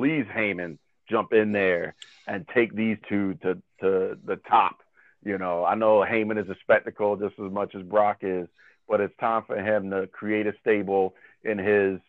please 0.00 0.24
Heyman 0.34 0.78
jump 1.10 1.34
in 1.34 1.52
there 1.52 1.94
and 2.26 2.48
take 2.54 2.74
these 2.74 2.96
two 3.06 3.34
to 3.42 3.54
to 3.80 4.16
the 4.24 4.36
top. 4.48 4.78
You 5.22 5.36
know, 5.36 5.62
I 5.62 5.74
know 5.74 5.98
Heyman 5.98 6.42
is 6.42 6.48
a 6.48 6.56
spectacle 6.62 7.16
just 7.16 7.34
as 7.38 7.52
much 7.52 7.74
as 7.74 7.82
Brock 7.82 8.18
is, 8.22 8.48
but 8.88 9.02
it's 9.02 9.14
time 9.20 9.42
for 9.46 9.58
him 9.58 9.90
to 9.90 10.06
create 10.06 10.46
a 10.46 10.54
stable 10.62 11.14
in 11.44 11.58
his 11.58 12.00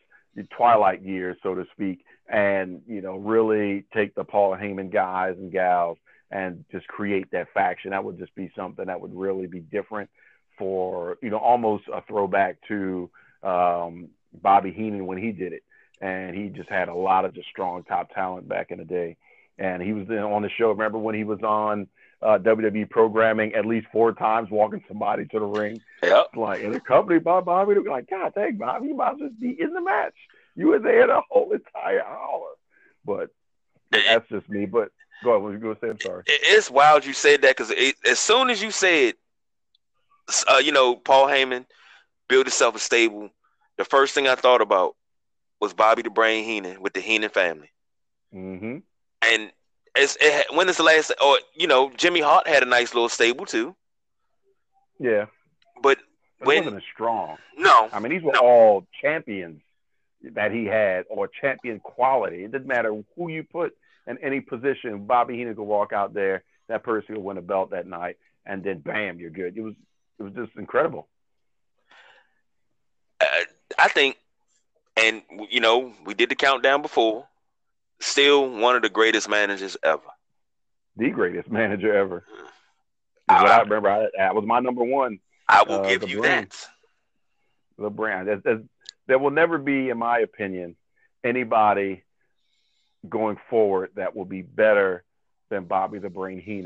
twilight 0.56 1.01
years, 1.01 1.36
so 1.43 1.54
to 1.54 1.65
speak, 1.73 2.06
and 2.30 2.82
you 2.88 3.01
know 3.01 3.17
really 3.17 3.84
take 3.93 4.15
the 4.15 4.23
Paul 4.23 4.56
Heyman 4.56 4.89
guys 4.89 5.36
and 5.38 5.51
gals 5.51 5.97
and 6.32 6.63
just 6.71 6.88
create 6.88 7.30
that 7.32 7.47
faction. 7.54 7.91
That 7.91 8.06
would 8.06 8.17
just 8.17 8.34
be 8.36 8.49
something 8.56 8.86
that 8.86 9.01
would 9.01 9.13
really 9.13 9.47
be 9.47 9.60
different 9.60 10.10
for 10.58 11.17
you 11.21 11.30
know 11.30 11.39
almost 11.39 11.84
a 11.93 12.01
throwback 12.04 12.56
to 12.69 13.10
um, 13.43 14.08
Bobby 14.41 14.71
Heenan 14.71 15.08
when 15.08 15.17
he 15.17 15.34
did 15.34 15.51
it, 15.51 15.63
and 16.02 16.36
he 16.36 16.50
just 16.50 16.70
had 16.70 16.90
a 16.90 16.96
lot 16.96 17.26
of 17.26 17.34
just 17.34 17.48
strong 17.48 17.84
top 17.84 18.14
talent 18.14 18.50
back 18.50 18.72
in 18.72 18.80
the 18.80 18.86
day. 18.86 19.18
And 19.58 19.82
he 19.82 19.94
was 19.94 20.10
on 20.10 20.42
the 20.42 20.50
show. 20.50 20.70
Remember 20.70 20.98
when 20.98 21.14
he 21.14 21.24
was 21.24 21.42
on 21.44 21.88
uh, 22.22 22.40
WWE 22.40 22.90
programming 22.90 23.54
at 23.54 23.66
least 23.66 23.88
four 23.92 24.12
times, 24.12 24.50
walking 24.50 24.84
somebody 24.88 25.26
to 25.26 25.40
the 25.40 25.46
ring? 25.46 25.80
Yep. 26.02 26.36
Like 26.36 26.62
in 26.62 26.72
the 26.72 26.80
company 26.80 27.20
by 27.20 27.42
Bobby. 27.42 27.76
Like, 27.76 28.10
God 28.10 28.34
dang, 28.34 28.58
Bobby, 28.58 28.88
you 28.88 28.96
might 28.96 29.20
just 29.20 29.40
be 29.40 29.56
in 29.60 29.74
the 29.74 29.82
match. 29.82 30.16
You 30.56 30.70
were 30.70 30.80
there 30.80 31.06
the 31.06 31.22
whole 31.30 31.52
entire 31.52 32.04
hour. 32.04 32.48
But 33.06 33.30
that's 33.92 34.28
just 34.30 34.50
me. 34.50 34.66
But 34.66 34.92
go 35.24 35.32
ahead. 35.32 35.44
What 35.44 35.52
you 35.52 35.60
going 35.60 35.76
to 35.76 35.82
say? 35.82 35.90
I'm 35.90 36.00
sorry. 36.00 36.24
It's 36.26 36.72
wild 36.72 37.06
you 37.06 37.14
said 37.14 37.44
that 37.44 37.56
because 37.56 37.72
as 38.10 38.18
soon 38.18 38.50
as 38.50 38.64
you 38.64 38.72
said, 38.72 39.14
uh, 40.52 40.58
you 40.58 40.72
know, 40.72 40.96
Paul 40.96 41.28
Heyman 41.28 41.66
build 42.28 42.48
himself 42.48 42.76
a 42.76 42.80
stable, 42.80 43.30
the 43.78 43.86
first 43.86 44.16
thing 44.16 44.28
I 44.28 44.36
thought 44.36 44.62
about 44.62 44.96
was 45.62 45.74
Bobby 45.74 46.02
the 46.02 46.10
Brain 46.10 46.43
Heenan 46.43 46.82
with 46.82 46.93
the 46.93 47.00
Heenan 47.00 47.30
family. 47.30 47.69
Mm-hmm. 48.34 48.78
And 49.32 49.52
it's, 49.95 50.17
it, 50.19 50.47
when 50.54 50.67
is 50.67 50.78
the 50.78 50.84
last? 50.84 51.13
Or 51.24 51.38
you 51.56 51.67
know, 51.67 51.91
Jimmy 51.95 52.19
Hart 52.19 52.47
had 52.47 52.63
a 52.63 52.65
nice 52.65 52.93
little 52.93 53.10
stable 53.10 53.45
too. 53.45 53.76
Yeah, 55.00 55.26
but 55.82 56.00
it 56.39 56.47
when 56.47 56.65
wasn't 56.65 56.78
as 56.78 56.84
strong. 56.93 57.38
No, 57.58 57.89
I 57.93 58.00
mean 58.00 58.12
these 58.12 58.24
were 58.24 58.34
no. 58.34 58.39
all 58.39 58.88
champions 59.02 59.62
that 60.34 60.52
he 60.52 60.65
had, 60.65 61.06
or 61.10 61.28
champion 61.28 61.80
quality. 61.80 62.43
It 62.43 62.52
didn't 62.52 62.67
matter 62.67 62.93
who 63.15 63.30
you 63.30 63.43
put 63.43 63.76
in 64.08 64.17
any 64.19 64.39
position. 64.39 65.06
Bobby 65.06 65.38
Heenan 65.38 65.56
could 65.56 65.63
walk 65.63 65.93
out 65.93 66.13
there, 66.13 66.43
that 66.67 66.84
person 66.84 67.15
would 67.15 67.24
win 67.24 67.38
a 67.38 67.41
belt 67.41 67.71
that 67.71 67.88
night, 67.88 68.17
and 68.45 68.63
then 68.63 68.80
bam, 68.80 69.19
you're 69.19 69.30
good. 69.30 69.58
It 69.58 69.62
was 69.62 69.74
it 70.19 70.24
was 70.24 70.34
just 70.34 70.52
incredible. 70.58 71.08
Uh, 73.19 73.26
I 73.78 73.88
think, 73.88 74.17
and 75.04 75.22
you 75.50 75.60
know, 75.60 75.94
we 76.06 76.14
did 76.14 76.30
the 76.30 76.36
countdown 76.36 76.82
before. 76.82 77.28
Still 78.00 78.50
one 78.50 78.76
of 78.76 78.82
the 78.82 78.90
greatest 78.90 79.30
managers 79.30 79.78
ever. 79.84 80.02
The 80.98 81.10
greatest 81.12 81.50
manager 81.50 81.94
ever. 81.94 82.24
I- 83.30 83.42
what 83.44 83.52
I 83.52 83.60
remember. 83.62 83.90
I, 83.90 84.08
that 84.18 84.36
was 84.36 84.46
my 84.46 84.60
number 84.60 84.84
one. 84.84 85.20
I 85.48 85.64
will 85.64 85.82
Uh, 85.86 85.88
give 85.90 86.10
you 86.10 86.20
brain. 86.20 86.48
that. 86.50 86.68
The 87.78 87.90
brand. 87.90 88.28
There's, 88.28 88.44
there's, 88.44 88.62
there 89.08 89.20
will 89.20 89.32
never 89.32 89.58
be, 89.58 89.90
in 89.90 89.98
my 89.98 90.20
opinion, 90.20 90.76
anybody 91.24 92.04
going 93.08 93.38
forward 93.50 93.92
that 93.96 94.16
will 94.16 94.26
be 94.26 94.42
better 94.42 95.04
than 95.50 95.66
Bobby 95.66 96.00
the 96.00 96.10
Brain 96.10 96.40
Heenan. 96.40 96.66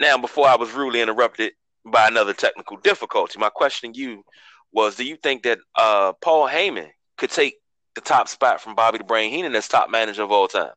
Now, 0.00 0.18
before 0.18 0.48
I 0.48 0.56
was 0.56 0.72
rudely 0.72 1.00
interrupted 1.00 1.52
by 1.84 2.08
another 2.08 2.32
technical 2.34 2.76
difficulty, 2.78 3.38
my 3.38 3.50
question 3.50 3.92
to 3.92 3.98
you 4.00 4.24
was: 4.72 4.96
Do 4.96 5.04
you 5.04 5.16
think 5.16 5.42
that 5.44 5.58
uh, 5.76 6.12
Paul 6.20 6.48
Heyman 6.48 6.90
could 7.16 7.30
take 7.30 7.56
the 7.94 8.00
top 8.00 8.28
spot 8.28 8.60
from 8.60 8.74
Bobby 8.74 8.98
the 8.98 9.04
Brain 9.04 9.30
Heenan 9.30 9.54
as 9.54 9.68
top 9.68 9.90
manager 9.90 10.22
of 10.22 10.32
all 10.32 10.48
time? 10.48 10.72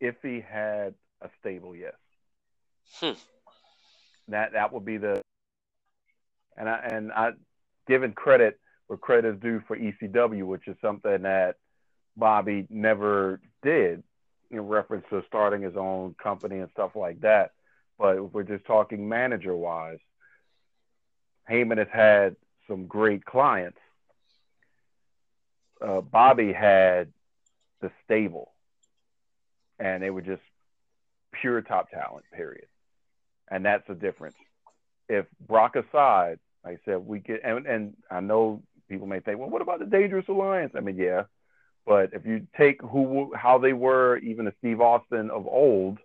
If 0.00 0.16
he 0.22 0.40
had 0.40 0.94
a 1.20 1.30
stable, 1.40 1.74
yes. 1.74 1.94
Hmm. 3.00 3.12
That 4.28 4.52
that 4.52 4.72
would 4.72 4.84
be 4.84 4.98
the 4.98 5.22
and 6.56 6.68
I 6.68 6.78
and 6.90 7.12
I 7.12 7.30
given 7.86 8.12
credit 8.12 8.58
where 8.86 8.96
credit 8.96 9.34
is 9.34 9.40
due 9.40 9.62
for 9.66 9.76
ECW, 9.76 10.44
which 10.44 10.68
is 10.68 10.76
something 10.80 11.22
that 11.22 11.56
Bobby 12.16 12.66
never 12.70 13.40
did 13.62 14.02
in 14.50 14.60
reference 14.60 15.04
to 15.10 15.22
starting 15.26 15.62
his 15.62 15.76
own 15.76 16.14
company 16.22 16.58
and 16.58 16.70
stuff 16.70 16.92
like 16.94 17.20
that. 17.20 17.50
But 17.98 18.16
if 18.16 18.32
we're 18.32 18.44
just 18.44 18.64
talking 18.64 19.08
manager 19.08 19.56
wise, 19.56 19.98
Heyman 21.50 21.78
has 21.78 21.88
had 21.92 22.36
some 22.68 22.86
great 22.86 23.24
clients. 23.24 23.78
Uh, 25.80 26.00
Bobby 26.00 26.52
had 26.52 27.12
the 27.80 27.90
stable, 28.04 28.52
and 29.78 30.02
they 30.02 30.10
were 30.10 30.22
just 30.22 30.42
pure 31.32 31.60
top 31.60 31.90
talent, 31.90 32.24
period. 32.32 32.66
And 33.48 33.64
that's 33.64 33.86
the 33.86 33.94
difference. 33.94 34.36
If 35.08 35.26
Brock 35.46 35.76
aside, 35.76 36.38
like 36.64 36.78
I 36.78 36.78
said, 36.84 37.06
we 37.06 37.20
get, 37.20 37.42
and, 37.44 37.66
and 37.66 37.96
I 38.10 38.20
know 38.20 38.62
people 38.88 39.06
may 39.06 39.20
think, 39.20 39.38
well, 39.38 39.50
what 39.50 39.62
about 39.62 39.78
the 39.78 39.86
Dangerous 39.86 40.26
Alliance? 40.28 40.72
I 40.74 40.80
mean, 40.80 40.96
yeah, 40.96 41.24
but 41.86 42.10
if 42.12 42.26
you 42.26 42.46
take 42.56 42.82
who, 42.82 43.32
how 43.34 43.58
they 43.58 43.72
were, 43.72 44.16
even 44.18 44.46
the 44.46 44.54
Steve 44.58 44.80
Austin 44.80 45.30
of 45.30 45.46
old, 45.46 45.98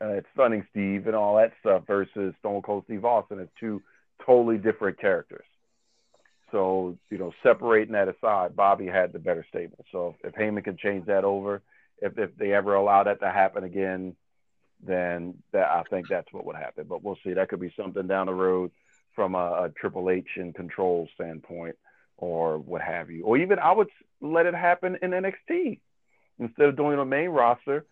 uh, 0.00 0.20
Stunning 0.32 0.66
Steve 0.70 1.06
and 1.06 1.16
all 1.16 1.36
that 1.36 1.52
stuff 1.60 1.82
versus 1.86 2.34
Stone 2.38 2.62
Cold 2.62 2.84
Steve 2.86 3.04
Austin, 3.04 3.40
it's 3.40 3.52
two 3.60 3.82
totally 4.24 4.58
different 4.58 5.00
characters. 5.00 5.44
So, 6.50 6.96
you 7.10 7.18
know, 7.18 7.32
separating 7.42 7.92
that 7.92 8.08
aside, 8.08 8.56
Bobby 8.56 8.86
had 8.86 9.12
the 9.12 9.18
better 9.18 9.44
stable. 9.48 9.84
So 9.92 10.16
if 10.22 10.32
if 10.32 10.34
Heyman 10.34 10.64
can 10.64 10.76
change 10.76 11.06
that 11.06 11.24
over, 11.24 11.62
if, 12.00 12.18
if 12.18 12.36
they 12.36 12.52
ever 12.52 12.74
allow 12.74 13.04
that 13.04 13.20
to 13.20 13.30
happen 13.30 13.64
again, 13.64 14.16
then 14.84 15.34
that 15.52 15.68
I 15.68 15.82
think 15.90 16.08
that's 16.08 16.32
what 16.32 16.46
would 16.46 16.56
happen. 16.56 16.86
But 16.88 17.02
we'll 17.02 17.18
see. 17.24 17.34
That 17.34 17.48
could 17.48 17.60
be 17.60 17.72
something 17.76 18.06
down 18.06 18.26
the 18.26 18.34
road 18.34 18.70
from 19.14 19.34
a, 19.34 19.64
a 19.64 19.72
Triple 19.76 20.10
H 20.10 20.28
and 20.36 20.54
control 20.54 21.08
standpoint 21.14 21.76
or 22.16 22.58
what 22.58 22.82
have 22.82 23.10
you. 23.10 23.24
Or 23.24 23.36
even 23.36 23.58
I 23.58 23.72
would 23.72 23.88
let 24.20 24.46
it 24.46 24.54
happen 24.54 24.98
in 25.02 25.10
NXT. 25.10 25.80
Instead 26.40 26.68
of 26.68 26.76
doing 26.76 26.98
on 26.98 27.08
main 27.08 27.30
roster, 27.30 27.84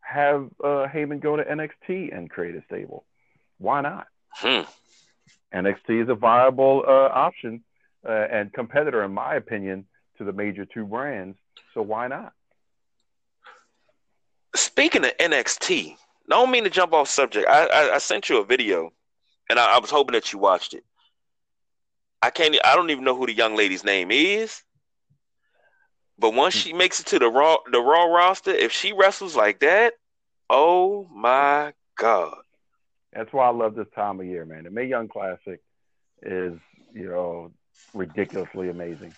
have 0.00 0.48
uh, 0.62 0.86
Heyman 0.86 1.20
go 1.20 1.36
to 1.36 1.42
NXT 1.42 2.16
and 2.16 2.30
create 2.30 2.54
a 2.54 2.62
stable. 2.66 3.04
Why 3.58 3.80
not? 3.80 4.06
Hmm. 4.30 4.62
NXT 5.54 6.02
is 6.02 6.08
a 6.08 6.14
viable 6.14 6.84
uh, 6.86 7.08
option 7.12 7.62
uh, 8.06 8.12
and 8.30 8.52
competitor, 8.52 9.02
in 9.02 9.12
my 9.12 9.34
opinion, 9.34 9.86
to 10.18 10.24
the 10.24 10.32
major 10.32 10.64
two 10.64 10.84
brands. 10.84 11.38
So 11.74 11.82
why 11.82 12.08
not? 12.08 12.32
Speaking 14.54 15.04
of 15.04 15.16
NXT, 15.18 15.92
I 15.92 15.96
don't 16.28 16.50
mean 16.50 16.64
to 16.64 16.70
jump 16.70 16.92
off 16.92 17.08
subject. 17.08 17.48
I, 17.48 17.66
I, 17.66 17.94
I 17.94 17.98
sent 17.98 18.28
you 18.28 18.38
a 18.38 18.44
video, 18.44 18.92
and 19.48 19.58
I, 19.58 19.76
I 19.76 19.78
was 19.78 19.90
hoping 19.90 20.14
that 20.14 20.32
you 20.32 20.38
watched 20.38 20.74
it. 20.74 20.84
I 22.20 22.30
can't. 22.30 22.56
I 22.64 22.74
don't 22.74 22.90
even 22.90 23.04
know 23.04 23.16
who 23.16 23.26
the 23.26 23.32
young 23.32 23.56
lady's 23.56 23.84
name 23.84 24.10
is. 24.10 24.62
But 26.18 26.34
once 26.34 26.54
she 26.54 26.72
makes 26.72 26.98
it 26.98 27.06
to 27.06 27.18
the 27.18 27.28
raw 27.28 27.58
the 27.70 27.80
raw 27.80 28.04
roster, 28.04 28.50
if 28.50 28.72
she 28.72 28.92
wrestles 28.92 29.36
like 29.36 29.60
that, 29.60 29.94
oh 30.50 31.08
my 31.12 31.72
god! 31.96 32.38
That's 33.18 33.32
why 33.32 33.48
I 33.48 33.50
love 33.50 33.74
this 33.74 33.88
time 33.96 34.20
of 34.20 34.26
year, 34.26 34.44
man. 34.44 34.62
The 34.62 34.70
Mae 34.70 34.84
Young 34.84 35.08
Classic 35.08 35.60
is, 36.22 36.56
you 36.94 37.08
know, 37.08 37.50
ridiculously 37.92 38.68
amazing. 38.68 39.12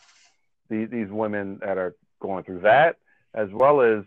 These 0.70 0.88
these 0.88 1.10
women 1.10 1.58
that 1.60 1.76
are 1.76 1.94
going 2.18 2.44
through 2.44 2.60
that, 2.60 2.96
as 3.34 3.50
well 3.52 3.82
as 3.82 4.04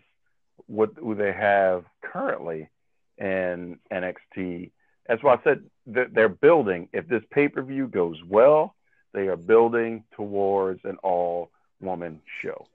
what 0.66 0.94
who 0.98 1.14
they 1.14 1.32
have 1.32 1.84
currently 2.02 2.70
in 3.18 3.78
NXT. 3.92 4.72
That's 5.06 5.22
why 5.22 5.34
I 5.34 5.38
said 5.44 5.62
they're 5.86 6.28
building. 6.28 6.88
If 6.92 7.06
this 7.06 7.22
pay 7.30 7.46
per 7.46 7.62
view 7.62 7.86
goes 7.86 8.20
well, 8.26 8.74
they 9.12 9.28
are 9.28 9.36
building 9.36 10.02
towards 10.16 10.80
an 10.84 10.96
all 11.04 11.52
woman 11.80 12.20
show. 12.42 12.66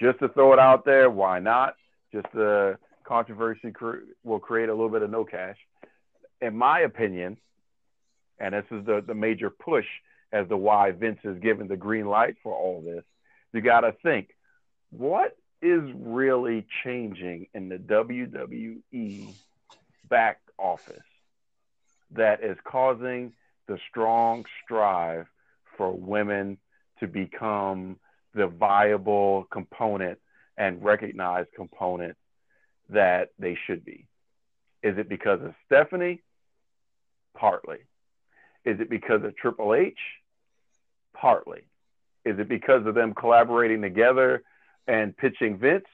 Just 0.00 0.18
to 0.18 0.28
throw 0.28 0.52
it 0.52 0.58
out 0.58 0.84
there, 0.84 1.08
why 1.08 1.38
not? 1.38 1.76
Just 2.12 2.26
the 2.34 2.76
controversy 3.04 3.70
cre- 3.70 3.98
will 4.24 4.40
create 4.40 4.68
a 4.68 4.74
little 4.74 4.88
bit 4.88 5.02
of 5.02 5.10
no 5.10 5.24
cash. 5.24 5.58
In 6.40 6.56
my 6.56 6.80
opinion, 6.80 7.38
and 8.38 8.54
this 8.54 8.64
is 8.70 8.84
the, 8.84 9.02
the 9.06 9.14
major 9.14 9.50
push 9.50 9.86
as 10.32 10.48
to 10.48 10.56
why 10.56 10.90
Vince 10.90 11.20
is 11.24 11.38
given 11.38 11.68
the 11.68 11.76
green 11.76 12.06
light 12.06 12.36
for 12.42 12.54
all 12.54 12.82
this, 12.82 13.04
you 13.52 13.60
got 13.60 13.80
to 13.80 13.92
think 14.02 14.30
what 14.90 15.36
is 15.62 15.82
really 15.94 16.66
changing 16.82 17.46
in 17.54 17.68
the 17.68 17.78
WWE 17.78 19.32
back 20.10 20.40
office 20.58 20.98
that 22.10 22.42
is 22.42 22.56
causing 22.64 23.32
the 23.66 23.78
strong 23.88 24.44
strive 24.62 25.26
for 25.76 25.90
women 25.90 26.58
to 27.00 27.08
become 27.08 27.98
the 28.34 28.46
viable 28.46 29.46
component 29.50 30.18
and 30.56 30.84
recognized 30.84 31.48
component 31.54 32.16
that 32.90 33.30
they 33.38 33.56
should 33.66 33.84
be. 33.84 34.06
Is 34.84 34.98
it 34.98 35.08
because 35.08 35.40
of 35.42 35.54
Stephanie? 35.66 36.22
Partly. 37.36 37.78
Is 38.64 38.78
it 38.78 38.88
because 38.88 39.24
of 39.24 39.36
Triple 39.36 39.74
H? 39.74 39.98
Partly. 41.14 41.66
Is 42.24 42.38
it 42.38 42.48
because 42.48 42.86
of 42.86 42.94
them 42.94 43.14
collaborating 43.14 43.82
together 43.82 44.44
and 44.86 45.16
pitching 45.16 45.58
Vince? 45.58 45.84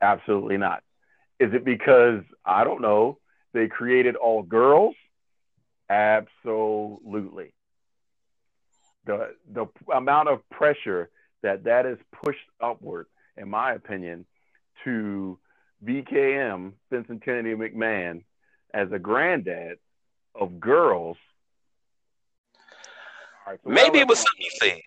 Absolutely 0.00 0.56
not. 0.56 0.82
Is 1.40 1.52
it 1.52 1.64
because, 1.64 2.22
I 2.44 2.62
don't 2.62 2.80
know, 2.80 3.18
they 3.52 3.66
created 3.66 4.14
all 4.14 4.42
girls 4.42 4.94
Absolutely. 5.90 7.52
The 9.06 9.34
the 9.52 9.66
amount 9.92 10.28
of 10.28 10.48
pressure 10.50 11.10
that 11.42 11.64
that 11.64 11.84
is 11.84 11.98
pushed 12.24 12.38
upward, 12.60 13.06
in 13.36 13.50
my 13.50 13.72
opinion, 13.72 14.24
to 14.84 15.36
VKM, 15.84 16.72
Vincent 16.90 17.24
Kennedy 17.24 17.54
McMahon, 17.54 18.24
as 18.72 18.92
a 18.92 18.98
granddad 18.98 19.78
of 20.34 20.60
girls. 20.60 21.16
Right, 23.46 23.58
so 23.64 23.70
Maybe 23.70 23.98
it 23.98 24.08
was 24.08 24.18
something 24.18 24.40
you 24.40 24.50
said. 24.50 24.80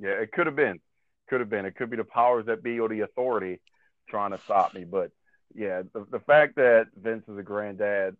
Yeah, 0.00 0.22
it 0.22 0.32
could 0.32 0.46
have 0.46 0.56
been. 0.56 0.80
Could 1.28 1.40
have 1.40 1.50
been. 1.50 1.64
It 1.64 1.76
could 1.76 1.90
be 1.90 1.96
the 1.96 2.04
powers 2.04 2.46
that 2.46 2.62
be 2.62 2.80
or 2.80 2.88
the 2.88 3.00
authority 3.00 3.60
trying 4.08 4.32
to 4.32 4.38
stop 4.38 4.74
me. 4.74 4.84
But 4.84 5.12
yeah, 5.54 5.82
the, 5.92 6.06
the 6.10 6.20
fact 6.20 6.56
that 6.56 6.88
Vince 6.96 7.24
is 7.28 7.38
a 7.38 7.42
granddad 7.42 8.16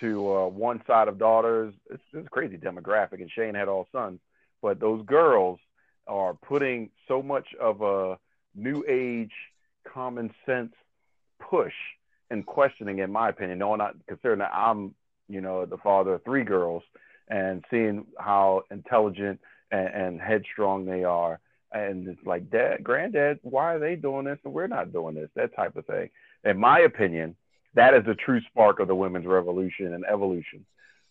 to 0.00 0.34
uh, 0.34 0.46
one 0.48 0.82
side 0.86 1.08
of 1.08 1.18
daughters, 1.18 1.74
it's, 1.90 2.02
it's 2.12 2.28
crazy 2.28 2.56
demographic. 2.56 3.20
And 3.20 3.30
Shane 3.30 3.54
had 3.54 3.68
all 3.68 3.86
sons. 3.92 4.20
But 4.60 4.80
those 4.80 5.04
girls 5.06 5.58
are 6.06 6.34
putting 6.34 6.90
so 7.08 7.22
much 7.22 7.54
of 7.58 7.80
a 7.80 8.18
new 8.54 8.84
age 8.86 9.32
common 9.86 10.32
sense 10.44 10.72
push 11.40 11.74
and 12.30 12.46
questioning, 12.46 12.98
in 12.98 13.10
my 13.10 13.28
opinion, 13.28 13.58
no, 13.58 13.74
not 13.76 13.96
considering 14.06 14.38
that 14.38 14.52
I'm, 14.54 14.94
you 15.28 15.40
know, 15.40 15.66
the 15.66 15.78
father 15.78 16.14
of 16.14 16.24
three 16.24 16.44
girls 16.44 16.82
and 17.28 17.64
seeing 17.70 18.06
how 18.18 18.62
intelligent 18.70 19.40
and, 19.70 19.88
and 19.88 20.20
headstrong 20.20 20.84
they 20.84 21.04
are. 21.04 21.40
And 21.72 22.08
it's 22.08 22.26
like, 22.26 22.50
dad, 22.50 22.82
granddad, 22.82 23.38
why 23.42 23.74
are 23.74 23.78
they 23.78 23.96
doing 23.96 24.24
this 24.24 24.38
and 24.44 24.52
we're 24.52 24.66
not 24.66 24.92
doing 24.92 25.14
this? 25.14 25.30
That 25.36 25.54
type 25.54 25.76
of 25.76 25.86
thing. 25.86 26.10
In 26.44 26.58
my 26.58 26.80
opinion, 26.80 27.36
that 27.74 27.94
is 27.94 28.04
the 28.04 28.14
true 28.14 28.40
spark 28.50 28.80
of 28.80 28.88
the 28.88 28.94
women's 28.94 29.26
revolution 29.26 29.94
and 29.94 30.04
evolution. 30.04 30.66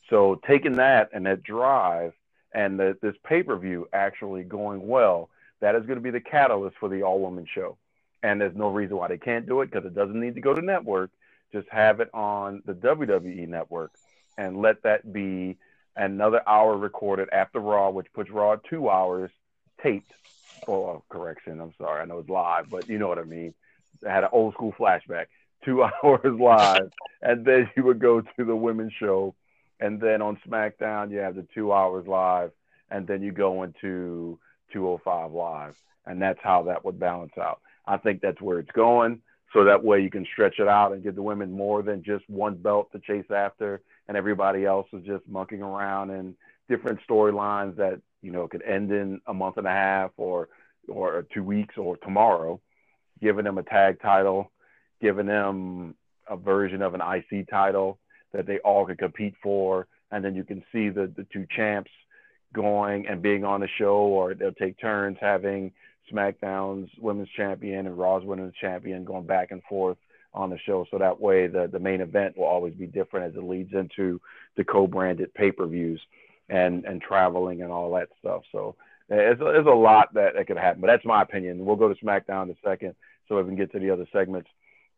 So 0.09 0.39
taking 0.47 0.73
that 0.75 1.09
and 1.13 1.25
that 1.25 1.43
drive 1.43 2.13
and 2.53 2.79
the, 2.79 2.97
this 3.01 3.15
pay 3.23 3.43
per 3.43 3.57
view 3.57 3.87
actually 3.93 4.43
going 4.43 4.85
well, 4.87 5.29
that 5.61 5.75
is 5.75 5.85
going 5.85 5.97
to 5.97 6.03
be 6.03 6.11
the 6.11 6.19
catalyst 6.19 6.77
for 6.79 6.89
the 6.89 7.03
all 7.03 7.19
woman 7.19 7.45
show. 7.53 7.77
And 8.21 8.41
there's 8.41 8.55
no 8.55 8.69
reason 8.69 8.97
why 8.97 9.07
they 9.07 9.17
can't 9.17 9.45
do 9.45 9.61
it 9.61 9.71
because 9.71 9.85
it 9.85 9.95
doesn't 9.95 10.19
need 10.19 10.35
to 10.35 10.41
go 10.41 10.53
to 10.53 10.61
network. 10.61 11.11
Just 11.53 11.67
have 11.69 11.99
it 11.99 12.09
on 12.13 12.61
the 12.65 12.73
WWE 12.73 13.47
network 13.47 13.91
and 14.37 14.61
let 14.61 14.83
that 14.83 15.11
be 15.11 15.57
another 15.95 16.41
hour 16.47 16.77
recorded 16.77 17.29
after 17.31 17.59
Raw, 17.59 17.89
which 17.89 18.07
puts 18.13 18.29
Raw 18.29 18.55
two 18.69 18.89
hours 18.89 19.31
taped. 19.83 20.11
Oh, 20.67 20.73
oh, 20.73 21.03
correction. 21.09 21.59
I'm 21.59 21.73
sorry. 21.77 22.01
I 22.01 22.05
know 22.05 22.19
it's 22.19 22.29
live, 22.29 22.69
but 22.69 22.89
you 22.89 22.97
know 22.97 23.07
what 23.07 23.19
I 23.19 23.23
mean. 23.23 23.53
I 24.07 24.11
had 24.11 24.23
an 24.23 24.29
old 24.31 24.53
school 24.53 24.73
flashback. 24.77 25.25
Two 25.65 25.83
hours 26.03 26.39
live, 26.39 26.91
and 27.21 27.45
then 27.45 27.69
you 27.75 27.83
would 27.83 27.99
go 27.99 28.21
to 28.21 28.45
the 28.45 28.55
women's 28.55 28.93
show, 28.93 29.35
and 29.79 29.99
then 29.99 30.21
on 30.21 30.39
SmackDown 30.47 31.11
you 31.11 31.17
have 31.17 31.35
the 31.35 31.45
two 31.53 31.73
hours 31.73 32.07
live, 32.07 32.51
and 32.89 33.05
then 33.05 33.21
you 33.21 33.31
go 33.31 33.63
into 33.63 34.39
205 34.71 35.31
live, 35.31 35.75
and 36.05 36.21
that's 36.21 36.39
how 36.41 36.63
that 36.63 36.85
would 36.85 36.99
balance 36.99 37.37
out. 37.37 37.59
I 37.89 37.97
think 37.97 38.21
that's 38.21 38.39
where 38.39 38.59
it's 38.59 38.71
going. 38.71 39.21
So 39.51 39.63
that 39.63 39.83
way 39.83 40.01
you 40.01 40.11
can 40.11 40.27
stretch 40.31 40.59
it 40.59 40.67
out 40.67 40.93
and 40.93 41.03
give 41.03 41.15
the 41.15 41.23
women 41.23 41.51
more 41.51 41.81
than 41.81 42.03
just 42.03 42.29
one 42.29 42.55
belt 42.55 42.91
to 42.91 42.99
chase 42.99 43.29
after, 43.35 43.81
and 44.07 44.15
everybody 44.15 44.63
else 44.63 44.87
is 44.93 45.03
just 45.03 45.27
monkeying 45.27 45.63
around 45.63 46.11
in 46.11 46.35
different 46.69 46.99
storylines 47.09 47.75
that 47.77 47.99
you 48.21 48.31
know 48.31 48.47
could 48.47 48.61
end 48.61 48.91
in 48.91 49.19
a 49.25 49.33
month 49.33 49.57
and 49.57 49.65
a 49.65 49.71
half 49.71 50.11
or 50.17 50.49
or 50.87 51.25
two 51.33 51.43
weeks 51.43 51.75
or 51.77 51.97
tomorrow. 51.97 52.61
Giving 53.21 53.43
them 53.43 53.57
a 53.57 53.63
tag 53.63 53.99
title, 54.01 54.51
giving 55.01 55.25
them 55.25 55.95
a 56.29 56.37
version 56.37 56.83
of 56.83 56.93
an 56.93 57.01
IC 57.01 57.49
title 57.49 57.97
that 58.31 58.45
they 58.45 58.59
all 58.59 58.85
could 58.85 58.99
compete 58.99 59.33
for, 59.41 59.87
and 60.11 60.23
then 60.23 60.35
you 60.35 60.43
can 60.43 60.63
see 60.71 60.89
the 60.89 61.11
the 61.17 61.25
two 61.33 61.47
champs 61.55 61.91
going 62.53 63.07
and 63.07 63.23
being 63.23 63.43
on 63.43 63.61
the 63.61 63.67
show, 63.79 63.95
or 63.97 64.35
they'll 64.35 64.51
take 64.51 64.79
turns 64.79 65.17
having 65.19 65.71
SmackDown's 66.11 66.89
women's 66.99 67.29
champion 67.29 67.87
and 67.87 67.97
Raw's 67.97 68.23
women's 68.23 68.53
champion 68.59 69.03
going 69.03 69.25
back 69.25 69.51
and 69.51 69.61
forth 69.63 69.97
on 70.33 70.49
the 70.49 70.59
show. 70.65 70.85
So 70.91 70.97
that 70.97 71.19
way 71.19 71.47
the, 71.47 71.67
the 71.71 71.79
main 71.79 72.01
event 72.01 72.37
will 72.37 72.45
always 72.45 72.73
be 72.73 72.87
different 72.87 73.31
as 73.31 73.37
it 73.37 73.43
leads 73.43 73.73
into 73.73 74.21
the 74.57 74.63
co-branded 74.63 75.33
pay-per-views 75.33 76.01
and, 76.49 76.85
and 76.85 77.01
traveling 77.01 77.61
and 77.61 77.71
all 77.71 77.91
that 77.93 78.09
stuff. 78.19 78.43
So 78.51 78.75
eh, 79.11 79.33
it's, 79.33 79.41
a, 79.41 79.45
a 79.45 79.75
lot 79.75 80.13
that, 80.13 80.33
that 80.35 80.47
could 80.47 80.57
happen, 80.57 80.81
but 80.81 80.87
that's 80.87 81.05
my 81.05 81.21
opinion. 81.21 81.65
We'll 81.65 81.75
go 81.75 81.91
to 81.91 82.05
SmackDown 82.05 82.43
in 82.43 82.51
a 82.51 82.55
second 82.63 82.95
so 83.27 83.37
we 83.37 83.43
can 83.43 83.55
get 83.55 83.71
to 83.71 83.79
the 83.79 83.91
other 83.91 84.07
segments. 84.11 84.49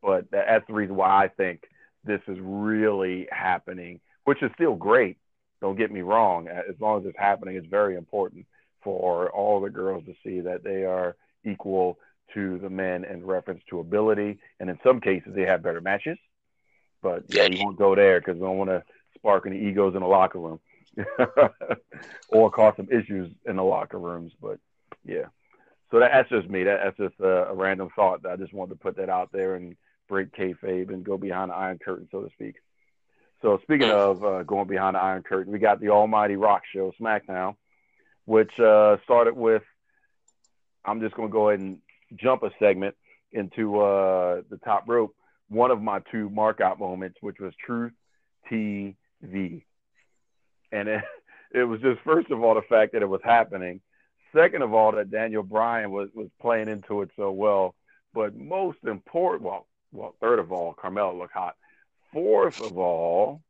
But 0.01 0.31
that's 0.31 0.65
the 0.67 0.73
reason 0.73 0.95
why 0.95 1.25
I 1.25 1.27
think 1.27 1.63
this 2.03 2.21
is 2.27 2.37
really 2.41 3.27
happening, 3.31 3.99
which 4.23 4.41
is 4.41 4.51
still 4.55 4.75
great. 4.75 5.17
Don't 5.61 5.77
get 5.77 5.91
me 5.91 6.01
wrong. 6.01 6.47
As 6.47 6.75
long 6.79 7.01
as 7.01 7.05
it's 7.05 7.19
happening, 7.19 7.55
it's 7.55 7.67
very 7.67 7.95
important 7.95 8.47
for 8.83 9.29
all 9.31 9.61
the 9.61 9.69
girls 9.69 10.03
to 10.05 10.13
see 10.23 10.41
that 10.41 10.63
they 10.63 10.83
are 10.83 11.15
equal 11.45 11.97
to 12.33 12.59
the 12.59 12.69
men 12.69 13.03
in 13.03 13.25
reference 13.25 13.61
to 13.69 13.79
ability. 13.79 14.39
And 14.59 14.69
in 14.69 14.79
some 14.83 15.01
cases, 15.01 15.33
they 15.35 15.45
have 15.45 15.63
better 15.63 15.81
matches. 15.81 16.17
But 17.01 17.23
yeah, 17.27 17.47
we 17.49 17.63
won't 17.63 17.77
go 17.77 17.95
there 17.95 18.19
because 18.19 18.35
we 18.35 18.41
don't 18.41 18.57
want 18.57 18.69
to 18.69 18.83
spark 19.15 19.45
any 19.47 19.67
egos 19.67 19.95
in 19.95 20.01
the 20.01 20.07
locker 20.07 20.39
room 20.39 20.59
or 22.29 22.51
cause 22.51 22.73
some 22.77 22.89
issues 22.91 23.31
in 23.45 23.55
the 23.55 23.63
locker 23.63 23.97
rooms. 23.97 24.33
But 24.39 24.59
yeah, 25.03 25.25
so 25.89 25.99
that, 25.99 26.11
that's 26.13 26.29
just 26.29 26.49
me. 26.49 26.63
That, 26.63 26.79
that's 26.83 26.97
just 26.97 27.19
a, 27.19 27.49
a 27.49 27.55
random 27.55 27.89
thought. 27.95 28.23
That 28.23 28.33
I 28.33 28.35
just 28.35 28.53
wanted 28.53 28.73
to 28.75 28.79
put 28.79 28.97
that 28.97 29.09
out 29.09 29.31
there 29.31 29.55
and 29.55 29.75
break 30.07 30.31
kayfabe 30.35 30.89
and 30.89 31.03
go 31.03 31.17
behind 31.17 31.49
the 31.49 31.55
iron 31.55 31.79
curtain, 31.83 32.07
so 32.11 32.21
to 32.21 32.29
speak. 32.33 32.55
So 33.41 33.59
speaking 33.63 33.89
of 33.89 34.23
uh, 34.23 34.43
going 34.43 34.67
behind 34.67 34.95
the 34.95 34.99
iron 34.99 35.23
curtain, 35.23 35.51
we 35.51 35.57
got 35.57 35.79
the 35.79 35.89
Almighty 35.89 36.35
Rock 36.35 36.61
Show, 36.71 36.93
SmackDown, 37.01 37.55
which 38.25 38.59
uh, 38.59 38.97
started 39.03 39.35
with. 39.35 39.63
I'm 40.83 41.01
just 41.01 41.15
going 41.15 41.29
to 41.29 41.33
go 41.33 41.49
ahead 41.49 41.59
and 41.59 41.77
jump 42.15 42.43
a 42.43 42.51
segment 42.59 42.95
into 43.31 43.79
uh, 43.79 44.41
the 44.49 44.57
top 44.57 44.83
rope. 44.87 45.15
One 45.49 45.71
of 45.71 45.81
my 45.81 45.99
two 46.11 46.29
markout 46.29 46.79
moments, 46.79 47.17
which 47.21 47.39
was 47.39 47.53
Truth 47.65 47.93
TV, 48.49 48.95
and 50.71 50.87
it, 50.87 51.03
it 51.51 51.63
was 51.63 51.81
just 51.81 52.01
first 52.01 52.31
of 52.31 52.41
all 52.41 52.55
the 52.55 52.61
fact 52.61 52.93
that 52.93 53.01
it 53.01 53.09
was 53.09 53.21
happening. 53.23 53.81
Second 54.33 54.61
of 54.61 54.73
all, 54.73 54.93
that 54.93 55.11
Daniel 55.11 55.43
Bryan 55.43 55.91
was 55.91 56.09
was 56.13 56.29
playing 56.41 56.69
into 56.69 57.01
it 57.01 57.09
so 57.17 57.31
well. 57.31 57.75
But 58.13 58.35
most 58.35 58.79
important, 58.83 59.43
well, 59.43 59.67
well, 59.91 60.15
third 60.19 60.39
of 60.39 60.51
all, 60.51 60.73
Carmella 60.73 61.17
looked 61.17 61.33
hot. 61.33 61.55
Fourth 62.13 62.61
of 62.61 62.77
all, 62.77 63.41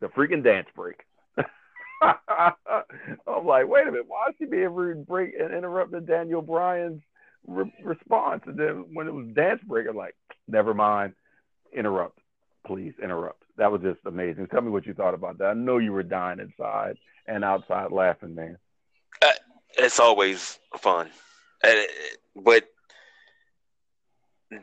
the 0.00 0.08
freaking 0.08 0.44
dance 0.44 0.68
break. 0.74 1.00
I'm 2.02 3.46
like, 3.46 3.68
wait 3.68 3.86
a 3.86 3.90
minute, 3.90 4.06
why 4.06 4.28
is 4.28 4.34
she 4.38 4.46
being 4.46 4.74
rude, 4.74 5.06
break 5.06 5.34
and 5.38 5.52
interrupting 5.52 6.04
Daniel 6.04 6.42
Bryan's 6.42 7.02
re- 7.46 7.72
response? 7.82 8.42
And 8.46 8.58
then 8.58 8.86
when 8.92 9.08
it 9.08 9.14
was 9.14 9.26
dance 9.34 9.60
break, 9.66 9.86
I'm 9.88 9.96
like, 9.96 10.14
never 10.46 10.74
mind, 10.74 11.14
interrupt, 11.72 12.18
please 12.66 12.94
interrupt. 13.02 13.42
That 13.56 13.72
was 13.72 13.82
just 13.82 14.00
amazing. 14.06 14.46
Tell 14.46 14.60
me 14.60 14.70
what 14.70 14.86
you 14.86 14.94
thought 14.94 15.14
about 15.14 15.38
that. 15.38 15.48
I 15.48 15.54
know 15.54 15.78
you 15.78 15.92
were 15.92 16.02
dying 16.02 16.40
inside 16.40 16.96
and 17.26 17.44
outside 17.44 17.90
laughing, 17.90 18.34
man. 18.34 18.58
Uh, 19.20 19.30
it's 19.76 19.98
always 19.98 20.58
fun, 20.78 21.10
uh, 21.64 21.72
but 22.36 22.64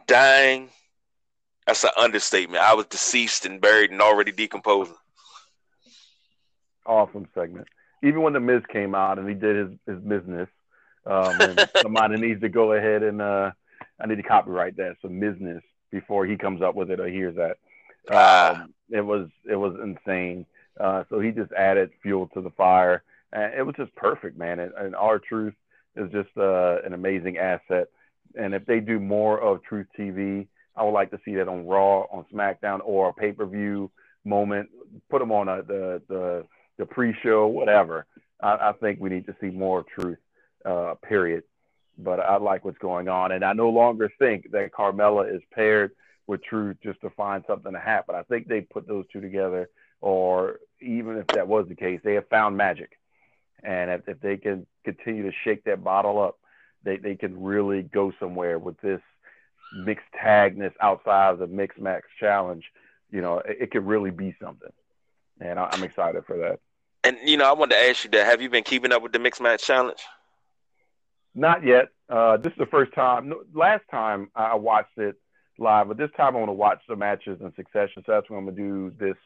dying. 0.07 0.69
That's 1.67 1.83
an 1.83 1.89
understatement. 1.97 2.63
I 2.63 2.75
was 2.75 2.85
deceased 2.85 3.47
and 3.47 3.59
buried 3.59 3.89
and 3.89 3.99
already 3.99 4.31
decomposing 4.31 4.95
awesome 6.85 7.27
segment. 7.33 7.67
Even 8.03 8.21
when 8.21 8.33
the 8.33 8.39
Miz 8.39 8.61
came 8.71 8.93
out 8.93 9.19
and 9.19 9.27
he 9.27 9.35
did 9.35 9.55
his 9.55 9.77
his 9.87 10.03
business, 10.03 10.49
um, 11.05 11.39
and 11.41 11.69
somebody 11.81 12.17
needs 12.17 12.41
to 12.41 12.49
go 12.49 12.73
ahead 12.73 13.03
and 13.03 13.21
uh, 13.21 13.51
I 13.99 14.07
need 14.07 14.17
to 14.17 14.23
copyright 14.23 14.77
that 14.77 14.97
some 15.01 15.19
business 15.19 15.63
before 15.91 16.25
he 16.25 16.37
comes 16.37 16.61
up 16.61 16.75
with 16.75 16.91
it 16.91 16.99
or 16.99 17.07
hears 17.07 17.35
that. 17.35 17.57
Um, 18.13 18.73
it 18.89 19.01
was 19.01 19.29
it 19.49 19.55
was 19.55 19.75
insane. 19.81 20.45
Uh, 20.79 21.03
so 21.09 21.19
he 21.19 21.31
just 21.31 21.51
added 21.53 21.91
fuel 22.01 22.29
to 22.33 22.41
the 22.41 22.49
fire, 22.51 23.03
and 23.31 23.53
it 23.53 23.65
was 23.65 23.75
just 23.77 23.95
perfect, 23.95 24.37
man. 24.37 24.59
And, 24.59 24.73
and 24.73 24.95
R-Truth 24.95 25.53
is 25.95 26.11
just 26.11 26.29
uh, 26.37 26.81
an 26.85 26.93
amazing 26.93 27.37
asset. 27.37 27.87
And 28.37 28.53
if 28.53 28.65
they 28.65 28.81
do 28.81 28.99
more 28.99 29.39
of 29.39 29.63
Truth 29.63 29.87
TV, 29.97 30.47
I 30.75 30.83
would 30.83 30.91
like 30.91 31.11
to 31.11 31.19
see 31.23 31.35
that 31.35 31.47
on 31.47 31.65
Raw, 31.65 32.01
on 32.11 32.25
SmackDown, 32.33 32.81
or 32.83 33.09
a 33.09 33.13
pay 33.13 33.31
per 33.31 33.45
view 33.45 33.89
moment. 34.25 34.69
Put 35.09 35.19
them 35.19 35.31
on 35.31 35.47
a, 35.47 35.63
the 35.63 36.01
the 36.09 36.45
the 36.77 36.85
pre-show, 36.85 37.47
whatever. 37.47 38.05
I, 38.41 38.69
I 38.69 38.73
think 38.79 38.99
we 38.99 39.09
need 39.09 39.25
to 39.27 39.35
see 39.39 39.49
more 39.49 39.83
truth. 39.83 40.17
Uh, 40.65 40.95
period. 40.95 41.43
But 41.95 42.19
I 42.19 42.37
like 42.37 42.65
what's 42.65 42.79
going 42.79 43.07
on, 43.07 43.31
and 43.31 43.45
I 43.45 43.53
no 43.53 43.69
longer 43.69 44.11
think 44.17 44.49
that 44.51 44.73
Carmella 44.73 45.31
is 45.31 45.43
paired 45.53 45.91
with 46.25 46.43
Truth 46.43 46.77
just 46.83 46.99
to 47.01 47.11
find 47.11 47.43
something 47.45 47.71
to 47.71 47.79
happen. 47.79 48.15
I 48.15 48.23
think 48.23 48.47
they 48.47 48.61
put 48.61 48.87
those 48.87 49.05
two 49.13 49.21
together, 49.21 49.69
or 50.01 50.59
even 50.81 51.17
if 51.17 51.27
that 51.27 51.47
was 51.47 51.67
the 51.67 51.75
case, 51.75 52.01
they 52.03 52.15
have 52.15 52.27
found 52.29 52.57
magic. 52.57 52.97
And 53.63 53.91
if, 53.91 54.07
if 54.07 54.19
they 54.21 54.37
can 54.37 54.65
continue 54.83 55.23
to 55.23 55.37
shake 55.43 55.63
that 55.65 55.83
bottle 55.83 56.19
up, 56.19 56.39
they, 56.83 56.97
they 56.97 57.15
can 57.15 57.43
really 57.43 57.83
go 57.83 58.11
somewhere 58.19 58.57
with 58.57 58.81
this 58.81 59.01
mixed 59.85 60.05
tagness 60.19 60.73
outside 60.81 61.33
of 61.33 61.39
the 61.39 61.47
mixed 61.47 61.79
match 61.79 62.03
challenge. 62.19 62.63
You 63.11 63.21
know, 63.21 63.37
it, 63.37 63.57
it 63.61 63.71
could 63.71 63.85
really 63.85 64.11
be 64.11 64.35
something. 64.41 64.71
and 65.39 65.59
I, 65.59 65.69
am 65.73 65.83
excited 65.83 66.25
for 66.25 66.37
that. 66.37 66.59
And 67.05 67.17
you 67.23 67.37
know, 67.37 67.47
I 67.47 67.53
wanted 67.53 67.75
to 67.75 67.81
ask 67.81 68.03
you 68.03 68.09
that: 68.11 68.25
Have 68.25 68.41
you 68.41 68.49
been 68.49 68.63
keeping 68.63 68.91
up 68.91 69.03
with 69.03 69.11
the 69.11 69.19
mixed 69.19 69.39
match 69.39 69.63
challenge? 69.63 69.99
Not 71.35 71.63
yet. 71.63 71.89
Uh, 72.09 72.37
this 72.37 72.51
is 72.51 72.57
the 72.57 72.65
first 72.65 72.95
time. 72.95 73.31
Last 73.53 73.83
time 73.91 74.31
I 74.35 74.55
watched 74.55 74.97
it 74.97 75.15
live, 75.59 75.87
but 75.87 75.97
this 75.97 76.09
time 76.17 76.35
I 76.35 76.39
want 76.39 76.49
to 76.49 76.53
watch 76.53 76.81
the 76.89 76.95
matches 76.95 77.39
in 77.41 77.53
succession. 77.55 78.03
So 78.05 78.11
that's 78.11 78.27
what 78.27 78.37
I'm 78.37 78.45
gonna 78.45 78.57
do 78.57 78.91
this 78.99 79.17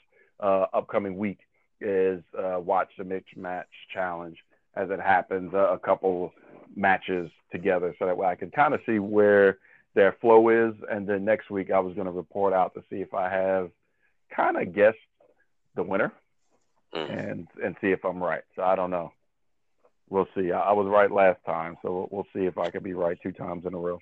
uh, 0.41 0.65
upcoming 0.73 1.17
week 1.17 1.39
is 1.79 2.21
uh, 2.37 2.59
watch 2.59 2.89
the 2.97 3.05
mixed 3.05 3.37
match 3.37 3.69
challenge 3.93 4.37
as 4.75 4.89
it 4.89 4.99
happens, 4.99 5.53
uh, 5.53 5.71
a 5.71 5.79
couple 5.79 6.33
matches 6.75 7.31
together, 7.49 7.95
so 7.97 8.05
that 8.05 8.17
way 8.17 8.27
I 8.27 8.35
can 8.35 8.51
kind 8.51 8.73
of 8.73 8.81
see 8.85 8.99
where 8.99 9.57
their 9.95 10.17
flow 10.19 10.49
is. 10.49 10.73
And 10.91 11.07
then 11.07 11.23
next 11.23 11.49
week 11.49 11.71
I 11.71 11.79
was 11.79 11.95
going 11.95 12.07
to 12.07 12.11
report 12.11 12.53
out 12.53 12.73
to 12.73 12.83
see 12.89 12.97
if 12.97 13.13
I 13.13 13.29
have 13.29 13.71
kind 14.35 14.57
of 14.57 14.75
guessed 14.75 14.97
the 15.75 15.83
winner 15.83 16.11
mm. 16.93 17.31
and 17.31 17.47
and 17.63 17.75
see 17.81 17.91
if 17.91 18.03
I'm 18.05 18.21
right. 18.21 18.43
So 18.55 18.63
I 18.63 18.75
don't 18.75 18.91
know. 18.91 19.11
We'll 20.09 20.27
see. 20.35 20.51
I, 20.51 20.59
I 20.59 20.71
was 20.73 20.87
right 20.87 21.11
last 21.11 21.39
time, 21.45 21.77
so 21.81 21.91
we'll, 21.91 22.07
we'll 22.11 22.27
see 22.33 22.47
if 22.47 22.57
I 22.57 22.69
can 22.69 22.83
be 22.83 22.93
right 22.93 23.17
two 23.21 23.31
times 23.31 23.65
in 23.65 23.73
a 23.73 23.77
row. 23.77 23.99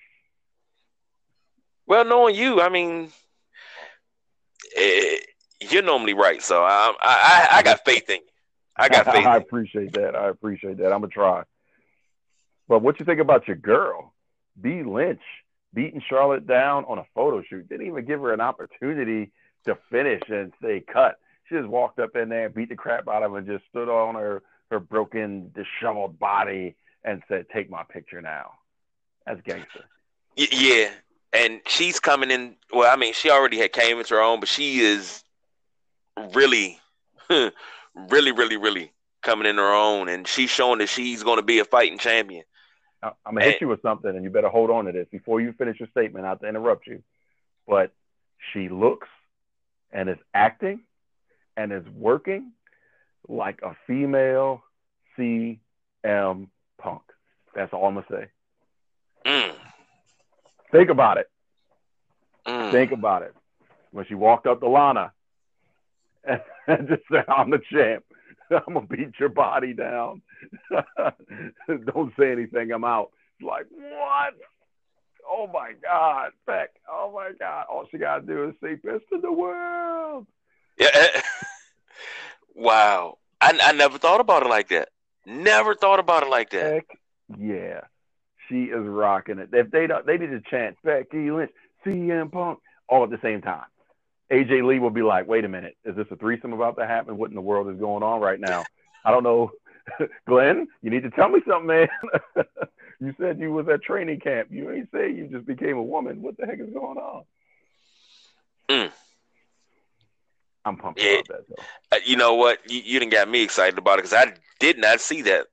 Well, 1.86 2.04
knowing 2.04 2.34
you, 2.34 2.60
I 2.60 2.68
mean, 2.68 3.10
eh, 4.76 5.16
you're 5.60 5.82
normally 5.82 6.14
right, 6.14 6.42
so 6.42 6.62
I, 6.62 6.94
I 7.00 7.48
I 7.52 7.62
got 7.62 7.84
faith 7.84 8.08
in 8.08 8.16
you. 8.16 8.22
I 8.76 8.88
got 8.88 9.06
faith. 9.12 9.26
I 9.26 9.36
appreciate 9.36 9.92
that. 9.92 10.14
I 10.14 10.28
appreciate 10.28 10.78
that. 10.78 10.92
I'm 10.92 11.00
gonna 11.00 11.08
try. 11.08 11.42
But 12.68 12.82
what 12.82 13.00
you 13.00 13.06
think 13.06 13.20
about 13.20 13.48
your 13.48 13.56
girl, 13.56 14.12
B 14.60 14.82
Lynch, 14.82 15.22
beating 15.74 16.02
Charlotte 16.08 16.46
down 16.46 16.84
on 16.84 16.98
a 16.98 17.06
photo 17.14 17.42
shoot? 17.42 17.68
Didn't 17.68 17.86
even 17.86 18.04
give 18.04 18.20
her 18.20 18.32
an 18.32 18.40
opportunity 18.40 19.32
to 19.64 19.78
finish 19.90 20.22
and 20.28 20.52
say 20.62 20.80
cut. 20.80 21.18
She 21.48 21.54
just 21.56 21.68
walked 21.68 21.98
up 21.98 22.14
in 22.16 22.28
there, 22.28 22.48
beat 22.48 22.68
the 22.68 22.76
crap 22.76 23.08
out 23.08 23.22
of 23.22 23.32
her, 23.32 23.38
and 23.38 23.46
just 23.46 23.64
stood 23.70 23.88
on 23.88 24.14
her 24.14 24.42
her 24.70 24.80
broken, 24.80 25.50
disheveled 25.54 26.18
body 26.18 26.76
and 27.04 27.22
said, 27.28 27.46
"Take 27.52 27.70
my 27.70 27.84
picture 27.84 28.20
now." 28.20 28.52
That's 29.26 29.40
gangster. 29.42 29.84
Yeah, 30.36 30.90
and 31.32 31.60
she's 31.66 32.00
coming 32.00 32.30
in. 32.30 32.56
Well, 32.72 32.92
I 32.92 32.96
mean, 32.96 33.14
she 33.14 33.30
already 33.30 33.58
had 33.58 33.72
came 33.72 33.98
into 33.98 34.14
her 34.14 34.20
own, 34.20 34.40
but 34.40 34.48
she 34.48 34.80
is 34.80 35.24
really, 36.34 36.78
really, 37.30 37.52
really, 38.32 38.56
really 38.56 38.92
coming 39.22 39.46
in 39.46 39.56
her 39.56 39.74
own, 39.74 40.08
and 40.08 40.26
she's 40.28 40.50
showing 40.50 40.78
that 40.78 40.88
she's 40.88 41.22
going 41.22 41.38
to 41.38 41.42
be 41.42 41.58
a 41.58 41.64
fighting 41.64 41.98
champion. 41.98 42.44
I'm 43.02 43.12
gonna 43.34 43.44
hit 43.44 43.60
you 43.60 43.68
with 43.68 43.80
something, 43.82 44.10
and 44.10 44.24
you 44.24 44.30
better 44.30 44.48
hold 44.48 44.70
on 44.70 44.86
to 44.86 44.92
this 44.92 45.06
before 45.10 45.40
you 45.40 45.52
finish 45.52 45.78
your 45.78 45.88
statement. 45.90 46.24
Not 46.24 46.40
to 46.40 46.48
interrupt 46.48 46.86
you, 46.86 47.02
but 47.66 47.92
she 48.52 48.68
looks 48.68 49.08
and 49.92 50.08
is 50.08 50.18
acting 50.34 50.80
and 51.58 51.72
is 51.72 51.84
working 51.94 52.52
like 53.28 53.60
a 53.62 53.76
female 53.86 54.62
CM 55.18 56.46
Punk. 56.80 57.02
That's 57.54 57.72
all 57.72 57.86
I'm 57.86 57.94
gonna 57.94 58.06
say. 58.08 58.26
Mm. 59.26 59.54
Think 60.70 60.88
about 60.88 61.18
it. 61.18 61.28
Mm. 62.46 62.70
Think 62.70 62.92
about 62.92 63.22
it. 63.22 63.34
When 63.90 64.06
she 64.06 64.14
walked 64.14 64.46
up 64.46 64.60
to 64.60 64.68
Lana 64.68 65.12
and, 66.24 66.40
and 66.68 66.88
just 66.88 67.02
said, 67.10 67.24
"I'm 67.28 67.50
the 67.50 67.60
champ. 67.70 68.04
I'm 68.50 68.74
gonna 68.74 68.86
beat 68.86 69.18
your 69.18 69.28
body 69.28 69.74
down. 69.74 70.22
Don't 71.68 72.12
say 72.18 72.32
anything. 72.32 72.70
I'm 72.70 72.84
out." 72.84 73.10
like 73.40 73.66
what? 73.70 74.34
Oh 75.30 75.46
my 75.46 75.72
God, 75.82 76.30
Beck. 76.46 76.70
Oh 76.90 77.12
my 77.14 77.30
God. 77.38 77.66
All 77.70 77.86
she 77.90 77.98
gotta 77.98 78.22
do 78.22 78.48
is 78.48 78.54
say 78.62 78.74
best 78.74 79.04
in 79.12 79.20
the 79.20 79.32
world. 79.32 80.26
Yeah. 80.78 81.22
Wow. 82.54 83.18
I, 83.40 83.58
I 83.62 83.72
never 83.72 83.98
thought 83.98 84.20
about 84.20 84.44
it 84.44 84.48
like 84.48 84.68
that. 84.68 84.88
Never 85.26 85.74
thought 85.74 86.00
about 86.00 86.22
it 86.22 86.30
like 86.30 86.50
that. 86.50 86.72
Heck 86.72 86.98
yeah. 87.38 87.82
She 88.48 88.64
is 88.64 88.86
rocking 88.86 89.38
it. 89.38 89.50
If 89.52 89.70
they 89.70 89.86
don't, 89.86 90.06
they 90.06 90.16
need 90.16 90.30
to 90.30 90.40
chant 90.50 90.76
Becky 90.82 91.30
Lynch, 91.30 91.50
CM 91.84 92.32
Punk, 92.32 92.60
all 92.88 93.04
at 93.04 93.10
the 93.10 93.18
same 93.22 93.42
time. 93.42 93.66
AJ 94.32 94.66
Lee 94.66 94.78
will 94.78 94.90
be 94.90 95.02
like, 95.02 95.26
wait 95.26 95.44
a 95.44 95.48
minute, 95.48 95.76
is 95.84 95.96
this 95.96 96.06
a 96.10 96.16
threesome 96.16 96.52
about 96.52 96.76
to 96.78 96.86
happen? 96.86 97.16
What 97.16 97.30
in 97.30 97.34
the 97.34 97.42
world 97.42 97.68
is 97.68 97.78
going 97.78 98.02
on 98.02 98.20
right 98.20 98.40
now? 98.40 98.64
I 99.04 99.10
don't 99.10 99.22
know. 99.22 99.52
Glenn, 100.26 100.68
you 100.82 100.90
need 100.90 101.02
to 101.02 101.10
tell 101.10 101.28
me 101.28 101.40
something, 101.46 101.66
man. 101.66 101.88
you 103.00 103.14
said 103.18 103.38
you 103.38 103.52
was 103.52 103.68
at 103.68 103.82
training 103.82 104.20
camp. 104.20 104.48
You 104.50 104.70
ain't 104.70 104.90
say 104.92 105.10
you 105.10 105.28
just 105.28 105.46
became 105.46 105.76
a 105.76 105.82
woman. 105.82 106.20
What 106.20 106.36
the 106.36 106.46
heck 106.46 106.60
is 106.60 106.72
going 106.72 106.98
on? 106.98 107.24
Mm. 108.68 108.92
I'm 110.68 110.76
pumped 110.76 111.02
yeah. 111.02 111.14
about 111.14 111.28
that 111.28 111.48
though. 111.48 111.96
Uh, 111.96 112.00
you 112.04 112.16
know 112.16 112.34
what? 112.34 112.58
You, 112.70 112.80
you 112.80 112.98
didn't 113.00 113.12
got 113.12 113.28
me 113.28 113.42
excited 113.42 113.78
about 113.78 113.98
it 113.98 114.02
because 114.04 114.14
I 114.14 114.34
did 114.60 114.78
not 114.78 115.00
see 115.00 115.22
that. 115.22 115.46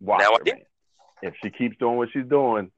Watch 0.00 0.20
now 0.20 0.34
I 0.34 0.42
did. 0.44 0.56
If 1.22 1.34
she 1.42 1.50
keeps 1.50 1.76
doing 1.78 1.96
what 1.96 2.08
she's 2.12 2.26
doing, 2.26 2.70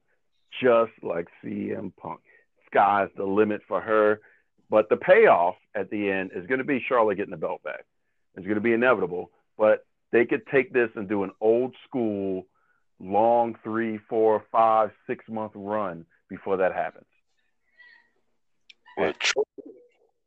just 0.61 0.91
like 1.03 1.27
CM 1.43 1.91
Punk, 1.95 2.21
sky's 2.65 3.09
the 3.15 3.25
limit 3.25 3.61
for 3.67 3.81
her. 3.81 4.21
But 4.69 4.89
the 4.89 4.97
payoff 4.97 5.55
at 5.75 5.89
the 5.89 6.09
end 6.09 6.31
is 6.35 6.45
going 6.47 6.59
to 6.59 6.63
be 6.63 6.83
Charlotte 6.87 7.15
getting 7.15 7.31
the 7.31 7.37
belt 7.37 7.63
back. 7.63 7.85
It's 8.35 8.45
going 8.45 8.55
to 8.55 8.61
be 8.61 8.73
inevitable. 8.73 9.31
But 9.57 9.85
they 10.11 10.25
could 10.25 10.45
take 10.47 10.73
this 10.73 10.89
and 10.95 11.09
do 11.09 11.23
an 11.23 11.31
old 11.41 11.75
school, 11.87 12.45
long 12.99 13.55
three, 13.63 13.99
four, 14.09 14.43
five, 14.51 14.91
six 15.07 15.25
month 15.27 15.51
run 15.55 16.05
before 16.29 16.57
that 16.57 16.73
happens. 16.73 17.05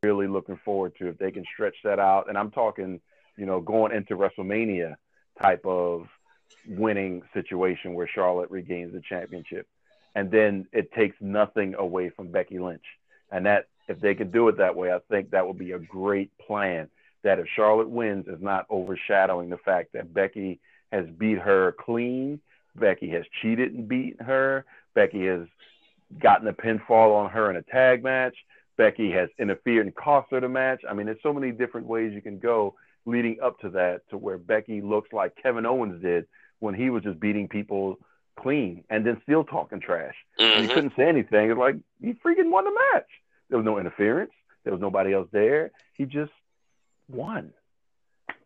Really 0.03 0.27
looking 0.27 0.59
forward 0.65 0.93
to 0.99 1.09
if 1.09 1.19
they 1.19 1.31
can 1.31 1.45
stretch 1.53 1.77
that 1.85 2.01
out. 2.01 2.29
And 2.29 2.37
I'm 2.37 2.51
talking, 2.51 3.01
you 3.37 3.47
know, 3.47 3.61
going 3.61 3.93
into 3.93 4.17
WrestleMania 4.17 4.97
type 5.41 5.65
of 5.65 6.09
winning 6.69 7.23
situation 7.33 7.95
where 7.95 8.09
Charlotte 8.09 8.51
regains 8.51 8.93
the 8.93 9.01
championship. 9.01 9.69
And 10.15 10.31
then 10.31 10.67
it 10.73 10.93
takes 10.93 11.17
nothing 11.21 11.75
away 11.77 12.11
from 12.11 12.33
Becky 12.33 12.59
Lynch. 12.59 12.85
And 13.31 13.47
that, 13.47 13.69
if 13.89 14.01
they 14.01 14.15
could 14.15 14.33
do 14.33 14.49
it 14.49 14.59
that 14.59 14.75
way, 14.75 14.93
I 14.93 14.99
think 15.09 15.31
that 15.31 15.47
would 15.47 15.59
be 15.59 15.73
a 15.73 15.79
great 15.79 16.37
plan. 16.37 16.89
That 17.23 17.39
if 17.39 17.47
Charlotte 17.55 17.89
wins, 17.89 18.27
is 18.27 18.43
not 18.43 18.67
overshadowing 18.69 19.51
the 19.51 19.57
fact 19.57 19.93
that 19.93 20.13
Becky 20.13 20.59
has 20.91 21.07
beat 21.17 21.39
her 21.39 21.77
clean. 21.79 22.41
Becky 22.75 23.09
has 23.11 23.25
cheated 23.41 23.73
and 23.73 23.87
beaten 23.87 24.27
her. 24.27 24.65
Becky 24.95 25.27
has 25.27 25.47
gotten 26.19 26.49
a 26.49 26.53
pinfall 26.53 27.15
on 27.15 27.31
her 27.31 27.49
in 27.49 27.57
a 27.57 27.63
tag 27.63 28.03
match. 28.03 28.35
Becky 28.77 29.11
has 29.13 29.29
interfered 29.39 29.87
and 29.87 29.95
cost 29.95 30.31
her 30.31 30.41
the 30.41 30.49
match. 30.49 30.83
I 30.89 30.95
mean, 30.95 31.07
there's 31.07 31.23
so 31.23 31.33
many 31.33 31.53
different 31.53 31.87
ways 31.87 32.13
you 32.15 32.23
can 32.23 32.39
go 32.39 32.75
leading 33.05 33.39
up 33.43 33.59
to 33.61 33.71
that, 33.71 34.03
to 34.11 34.19
where 34.19 34.39
Becky 34.39 34.81
looks 34.81 35.13
like 35.13 35.37
Kevin 35.43 35.67
Owens 35.67 36.03
did 36.03 36.27
when 36.61 36.75
he 36.75 36.91
was 36.91 37.03
just 37.03 37.19
beating 37.21 37.49
people 37.49 37.99
clean 38.39 38.85
and 38.89 39.05
then 39.05 39.21
still 39.25 39.45
talking 39.45 39.81
trash. 39.81 40.15
Mm-hmm. 40.39 40.43
And 40.43 40.53
he 40.53 40.67
mm-hmm. 40.67 40.75
couldn't 40.75 40.93
say 40.97 41.09
anything. 41.09 41.51
It's 41.51 41.59
like 41.59 41.77
he 42.01 42.13
freaking 42.15 42.51
won 42.51 42.65
the 42.65 42.79
match. 42.93 43.09
There 43.49 43.59
was 43.59 43.65
no 43.65 43.79
interference. 43.79 44.33
There 44.65 44.73
was 44.73 44.81
nobody 44.81 45.13
else 45.13 45.29
there. 45.33 45.73
He 45.95 46.05
just 46.05 46.33
won. 47.09 47.53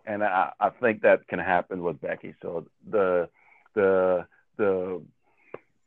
And 0.06 0.24
I, 0.24 0.52
I 0.58 0.70
think 0.70 1.02
that 1.02 1.28
can 1.28 1.38
happen 1.38 1.82
with 1.82 2.00
Becky. 2.00 2.34
So 2.40 2.66
the 2.88 3.28
the 3.74 4.26
the 4.56 5.02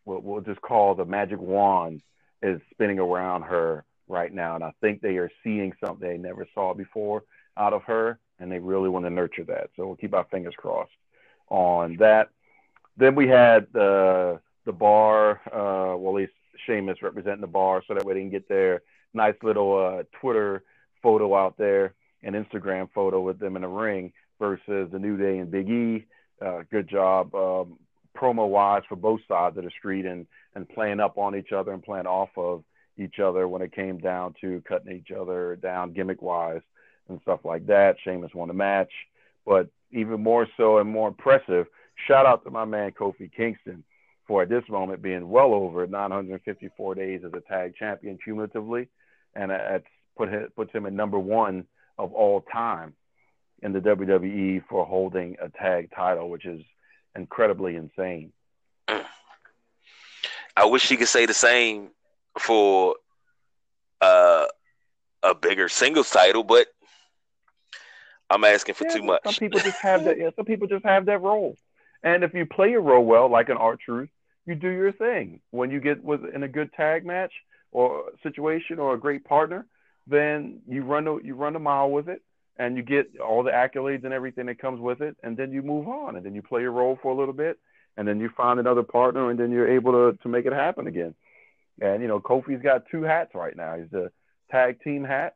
what 0.04 0.24
we'll 0.24 0.42
just 0.42 0.62
call 0.62 0.96
the 0.96 1.06
magic 1.06 1.40
wand 1.40 2.02
is 2.42 2.62
spinning 2.72 3.00
around 3.00 3.44
her 3.44 3.86
right 4.10 4.34
now. 4.34 4.56
And 4.56 4.64
I 4.64 4.74
think 4.82 5.02
they 5.02 5.18
are 5.18 5.32
seeing 5.44 5.74
something 5.84 6.08
they 6.08 6.18
never 6.18 6.48
saw 6.54 6.74
before 6.74 7.24
out 7.56 7.74
of 7.74 7.84
her, 7.84 8.20
and 8.40 8.52
they 8.52 8.60
really 8.60 8.90
want 8.90 9.06
to 9.06 9.10
nurture 9.10 9.46
that. 9.46 9.70
So 9.76 9.86
we'll 9.86 9.96
keep 9.96 10.14
our 10.14 10.26
fingers 10.32 10.56
crossed 10.58 10.92
on 11.50 11.98
that. 11.98 12.30
Then 12.98 13.16
we 13.16 13.28
had 13.28 13.68
the 13.72 14.42
the 14.66 14.74
bar, 14.74 15.42
uh, 15.48 15.98
well, 15.98 16.14
at 16.14 16.22
least 16.22 16.34
Sheamus 16.66 17.02
representing 17.02 17.42
the 17.42 17.48
bar, 17.48 17.82
so 17.88 17.94
that 17.94 18.06
way 18.06 18.16
they 18.16 18.20
can 18.20 18.30
get 18.30 18.50
their 18.50 18.82
nice 19.14 19.36
little 19.42 19.78
uh, 19.78 20.04
Twitter 20.20 20.64
photo 21.02 21.36
out 21.36 21.58
there, 21.58 21.94
an 22.24 22.34
Instagram 22.34 22.90
photo 22.94 23.22
with 23.22 23.40
them 23.40 23.56
in 23.56 23.62
the 23.62 23.68
ring 23.68 24.12
versus 24.38 24.90
the 24.92 25.00
New 25.00 25.18
Day 25.18 25.40
and 25.40 25.50
Big 25.50 25.70
E. 25.70 26.06
Uh, 26.42 26.64
good 26.72 26.88
job 26.88 27.34
um, 27.36 27.78
promo 28.18 28.48
wise 28.48 28.84
for 28.88 28.96
both 28.96 29.22
sides 29.28 29.58
of 29.58 29.64
the 29.64 29.72
street 29.78 30.06
and 30.06 30.26
and 30.56 30.68
playing 30.70 31.00
up 31.00 31.18
on 31.18 31.36
each 31.36 31.52
other 31.52 31.72
and 31.72 31.84
playing 31.84 32.08
off 32.08 32.30
of 32.36 32.64
each 33.00 33.20
other 33.20 33.48
when 33.48 33.62
it 33.62 33.74
came 33.74 33.98
down 33.98 34.36
to 34.42 34.62
cutting 34.68 34.96
each 34.96 35.12
other 35.12 35.56
down 35.56 35.94
gimmick 35.94 36.22
wise 36.22 36.62
and 37.08 37.20
stuff 37.22 37.40
like 37.44 37.66
that. 37.68 37.96
Sheamus 38.04 38.34
won 38.34 38.48
the 38.48 38.54
match, 38.54 38.92
but 39.46 39.70
even 39.92 40.22
more 40.22 40.48
so 40.58 40.78
and 40.78 40.90
more 40.90 41.08
impressive, 41.08 41.68
shout 42.08 42.26
out 42.26 42.44
to 42.44 42.52
my 42.52 42.66
man 42.66 42.92
Kofi 42.92 43.32
Kingston 43.32 43.84
for 44.28 44.44
at 44.44 44.50
this 44.50 44.64
moment 44.70 45.02
being 45.02 45.30
well 45.30 45.54
over 45.54 45.88
954 45.88 46.96
days 46.96 47.22
as 47.26 47.34
a 47.34 47.42
tag 47.42 47.76
champion 47.76 48.20
cumulatively, 48.24 48.88
and 49.34 49.50
that's 49.52 49.86
put 50.16 50.30
puts 50.56 50.72
him 50.72 50.86
at 50.86 50.94
number 50.94 51.18
one 51.18 51.66
of 51.98 52.14
all 52.14 52.42
time 52.42 52.94
in 53.62 53.74
the 53.74 53.80
WWE 53.80 54.64
for 54.70 54.86
holding 54.86 55.36
a 55.42 55.50
tag 55.50 55.90
title, 55.96 56.30
which 56.30 56.46
is 56.46 56.62
incredibly 57.16 57.76
insane. 57.76 58.32
I 60.56 60.66
wish 60.66 60.84
she 60.84 60.98
could 60.98 61.08
say 61.08 61.26
the 61.26 61.34
same 61.34 61.90
for 62.40 62.96
uh, 64.02 64.46
a 65.24 65.36
bigger 65.36 65.70
singles 65.70 66.10
title, 66.10 66.44
but 66.44 66.68
I'm 68.30 68.44
asking 68.44 68.76
for 68.76 68.86
Yeah, 68.86 68.96
too 68.96 69.04
much. 69.04 69.22
Some 69.24 69.36
people 69.36 69.60
just 69.60 69.78
have 69.82 70.04
that. 70.06 70.18
Yeah, 70.20 70.30
some 70.36 70.46
people 70.46 70.68
just 70.68 70.86
have 70.86 71.06
that 71.08 71.22
role. 71.22 71.56
And 72.04 72.24
if 72.24 72.34
you 72.34 72.46
play 72.46 72.72
your 72.72 72.82
role 72.82 73.04
well, 73.04 73.30
like 73.30 73.50
an 73.50 73.58
R-Truth, 73.58 74.10
you 74.46 74.56
do 74.56 74.70
your 74.70 74.92
thing. 74.92 75.42
When 75.52 75.70
you 75.70 75.80
get 75.80 76.04
with 76.04 76.22
in 76.34 76.44
a 76.44 76.48
good 76.48 76.72
tag 76.74 77.06
match 77.06 77.34
or 77.72 78.06
situation 78.24 78.80
or 78.80 78.94
a 78.94 79.00
great 79.00 79.24
partner, 79.26 79.66
then 80.08 80.62
you 80.68 80.84
run 80.84 81.06
the, 81.06 81.18
you 81.24 81.36
run 81.36 81.56
a 81.56 81.60
mile 81.60 81.92
with 81.92 82.08
it, 82.10 82.22
and 82.58 82.78
you 82.78 82.84
get 82.84 83.20
all 83.20 83.44
the 83.44 83.52
accolades 83.52 84.06
and 84.06 84.14
everything 84.14 84.48
that 84.48 84.60
comes 84.60 84.80
with 84.80 85.02
it, 85.02 85.16
and 85.24 85.38
then 85.38 85.52
you 85.52 85.62
move 85.62 85.88
on, 85.88 86.16
and 86.16 86.26
then 86.26 86.34
you 86.34 86.42
play 86.42 86.62
your 86.62 86.72
role 86.72 86.98
for 87.02 87.12
a 87.12 87.16
little 87.16 87.34
bit, 87.34 87.60
and 87.98 88.08
then 88.08 88.20
you 88.20 88.30
find 88.36 88.60
another 88.60 88.84
partner, 88.84 89.30
and 89.30 89.40
then 89.40 89.52
you're 89.52 89.72
able 89.72 89.92
to 89.92 90.18
to 90.24 90.30
make 90.30 90.46
it 90.46 90.54
happen 90.54 90.88
again. 90.88 91.14
And 91.82 92.02
you 92.02 92.08
know, 92.08 92.20
Kofi's 92.20 92.62
got 92.62 92.84
two 92.90 93.04
hats 93.04 93.32
right 93.34 93.56
now. 93.56 93.76
He's 93.78 93.90
the 93.92 94.12
tag 94.52 94.82
team 94.84 95.04
hat, 95.04 95.36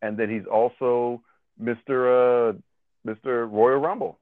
and 0.00 0.16
then 0.16 0.30
he's 0.30 0.46
also 0.46 1.22
Mr. 1.60 2.50
Uh, 2.50 2.58
Mr. 3.06 3.50
Royal 3.50 3.80
Rumble. 3.80 4.18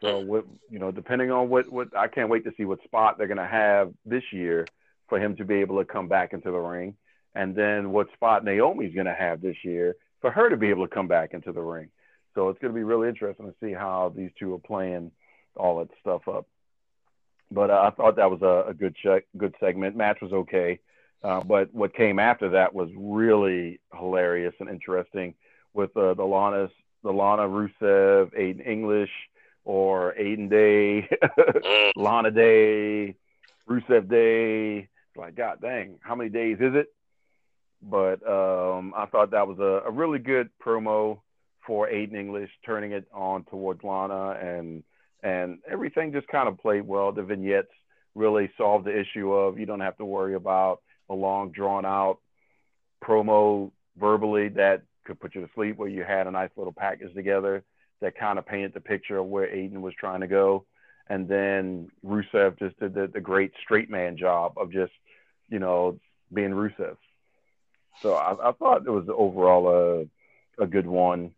So 0.00 0.18
what 0.20 0.46
you 0.70 0.78
know, 0.78 0.90
depending 0.90 1.30
on 1.30 1.48
what 1.48 1.70
what 1.70 1.96
I 1.96 2.08
can't 2.08 2.30
wait 2.30 2.44
to 2.44 2.52
see 2.56 2.64
what 2.64 2.82
spot 2.84 3.18
they're 3.18 3.26
gonna 3.26 3.46
have 3.46 3.92
this 4.04 4.24
year 4.32 4.66
for 5.08 5.18
him 5.18 5.36
to 5.36 5.44
be 5.44 5.56
able 5.56 5.78
to 5.78 5.84
come 5.84 6.08
back 6.08 6.32
into 6.32 6.50
the 6.50 6.58
ring, 6.58 6.94
and 7.34 7.54
then 7.54 7.90
what 7.92 8.12
spot 8.14 8.44
Naomi's 8.44 8.94
gonna 8.94 9.14
have 9.14 9.40
this 9.40 9.56
year 9.64 9.96
for 10.20 10.30
her 10.30 10.48
to 10.48 10.56
be 10.56 10.68
able 10.68 10.86
to 10.86 10.94
come 10.94 11.08
back 11.08 11.34
into 11.34 11.52
the 11.52 11.60
ring. 11.60 11.88
So 12.34 12.48
it's 12.48 12.58
gonna 12.60 12.74
be 12.74 12.82
really 12.82 13.08
interesting 13.08 13.46
to 13.46 13.54
see 13.60 13.72
how 13.72 14.12
these 14.14 14.30
two 14.38 14.54
are 14.54 14.58
playing 14.58 15.10
all 15.56 15.78
that 15.78 15.90
stuff 16.00 16.28
up. 16.28 16.46
But 17.50 17.70
uh, 17.70 17.82
I 17.86 17.90
thought 17.90 18.16
that 18.16 18.30
was 18.30 18.42
a, 18.42 18.70
a 18.70 18.74
good 18.74 18.94
check, 19.02 19.24
good 19.36 19.54
segment. 19.60 19.96
Match 19.96 20.18
was 20.22 20.32
okay, 20.32 20.78
uh, 21.22 21.40
but 21.42 21.72
what 21.74 21.94
came 21.94 22.18
after 22.18 22.50
that 22.50 22.74
was 22.74 22.88
really 22.96 23.80
hilarious 23.92 24.54
and 24.60 24.68
interesting 24.68 25.34
with 25.74 25.96
uh, 25.96 26.14
the 26.14 26.24
Lana, 26.24 26.68
the 27.02 27.12
Lana 27.12 27.42
Rusev, 27.42 28.34
Aiden 28.38 28.66
English, 28.66 29.10
or 29.64 30.14
Aiden 30.18 30.48
Day, 30.48 31.08
Mm. 31.60 31.92
Lana 31.96 32.30
Day, 32.30 33.14
Rusev 33.68 34.08
Day. 34.08 34.78
It's 34.78 35.16
like, 35.16 35.34
God 35.34 35.60
dang, 35.60 35.98
how 36.02 36.14
many 36.14 36.30
days 36.30 36.58
is 36.60 36.74
it? 36.74 36.92
But 37.82 38.26
um, 38.26 38.94
I 38.96 39.06
thought 39.06 39.32
that 39.32 39.48
was 39.48 39.58
a, 39.58 39.88
a 39.88 39.90
really 39.90 40.18
good 40.18 40.50
promo 40.64 41.20
for 41.66 41.88
Aiden 41.88 42.14
English, 42.14 42.50
turning 42.64 42.92
it 42.92 43.06
on 43.12 43.44
towards 43.44 43.82
Lana, 43.82 44.30
and 44.40 44.82
and 45.22 45.58
everything 45.70 46.12
just 46.12 46.28
kind 46.28 46.48
of 46.48 46.58
played 46.58 46.86
well. 46.86 47.12
The 47.12 47.22
vignettes 47.22 47.72
really 48.14 48.50
solved 48.56 48.86
the 48.86 48.98
issue 48.98 49.32
of 49.32 49.58
you 49.58 49.66
don't 49.66 49.80
have 49.80 49.96
to 49.98 50.04
worry 50.04 50.34
about 50.34 50.80
a 51.08 51.14
long, 51.14 51.50
drawn 51.50 51.84
out 51.84 52.18
promo 53.04 53.70
verbally 53.98 54.48
that 54.48 54.82
could 55.04 55.20
put 55.20 55.34
you 55.34 55.40
to 55.40 55.50
sleep, 55.54 55.76
where 55.76 55.88
you 55.88 56.04
had 56.04 56.26
a 56.26 56.30
nice 56.30 56.50
little 56.56 56.72
package 56.72 57.14
together 57.14 57.62
that 58.00 58.18
kind 58.18 58.38
of 58.38 58.46
painted 58.46 58.72
the 58.74 58.80
picture 58.80 59.18
of 59.18 59.26
where 59.26 59.46
Aiden 59.46 59.80
was 59.80 59.94
trying 59.98 60.20
to 60.20 60.26
go. 60.26 60.64
And 61.08 61.28
then 61.28 61.90
Rusev 62.06 62.58
just 62.58 62.78
did 62.78 62.94
the, 62.94 63.08
the 63.12 63.20
great 63.20 63.52
straight 63.62 63.90
man 63.90 64.16
job 64.16 64.52
of 64.56 64.72
just, 64.72 64.92
you 65.48 65.58
know, 65.58 65.98
being 66.32 66.50
Rusev. 66.50 66.96
So 68.00 68.14
I, 68.14 68.50
I 68.50 68.52
thought 68.52 68.86
it 68.86 68.90
was 68.90 69.08
overall 69.08 70.06
a, 70.58 70.62
a 70.62 70.66
good 70.66 70.86
one. 70.86 71.32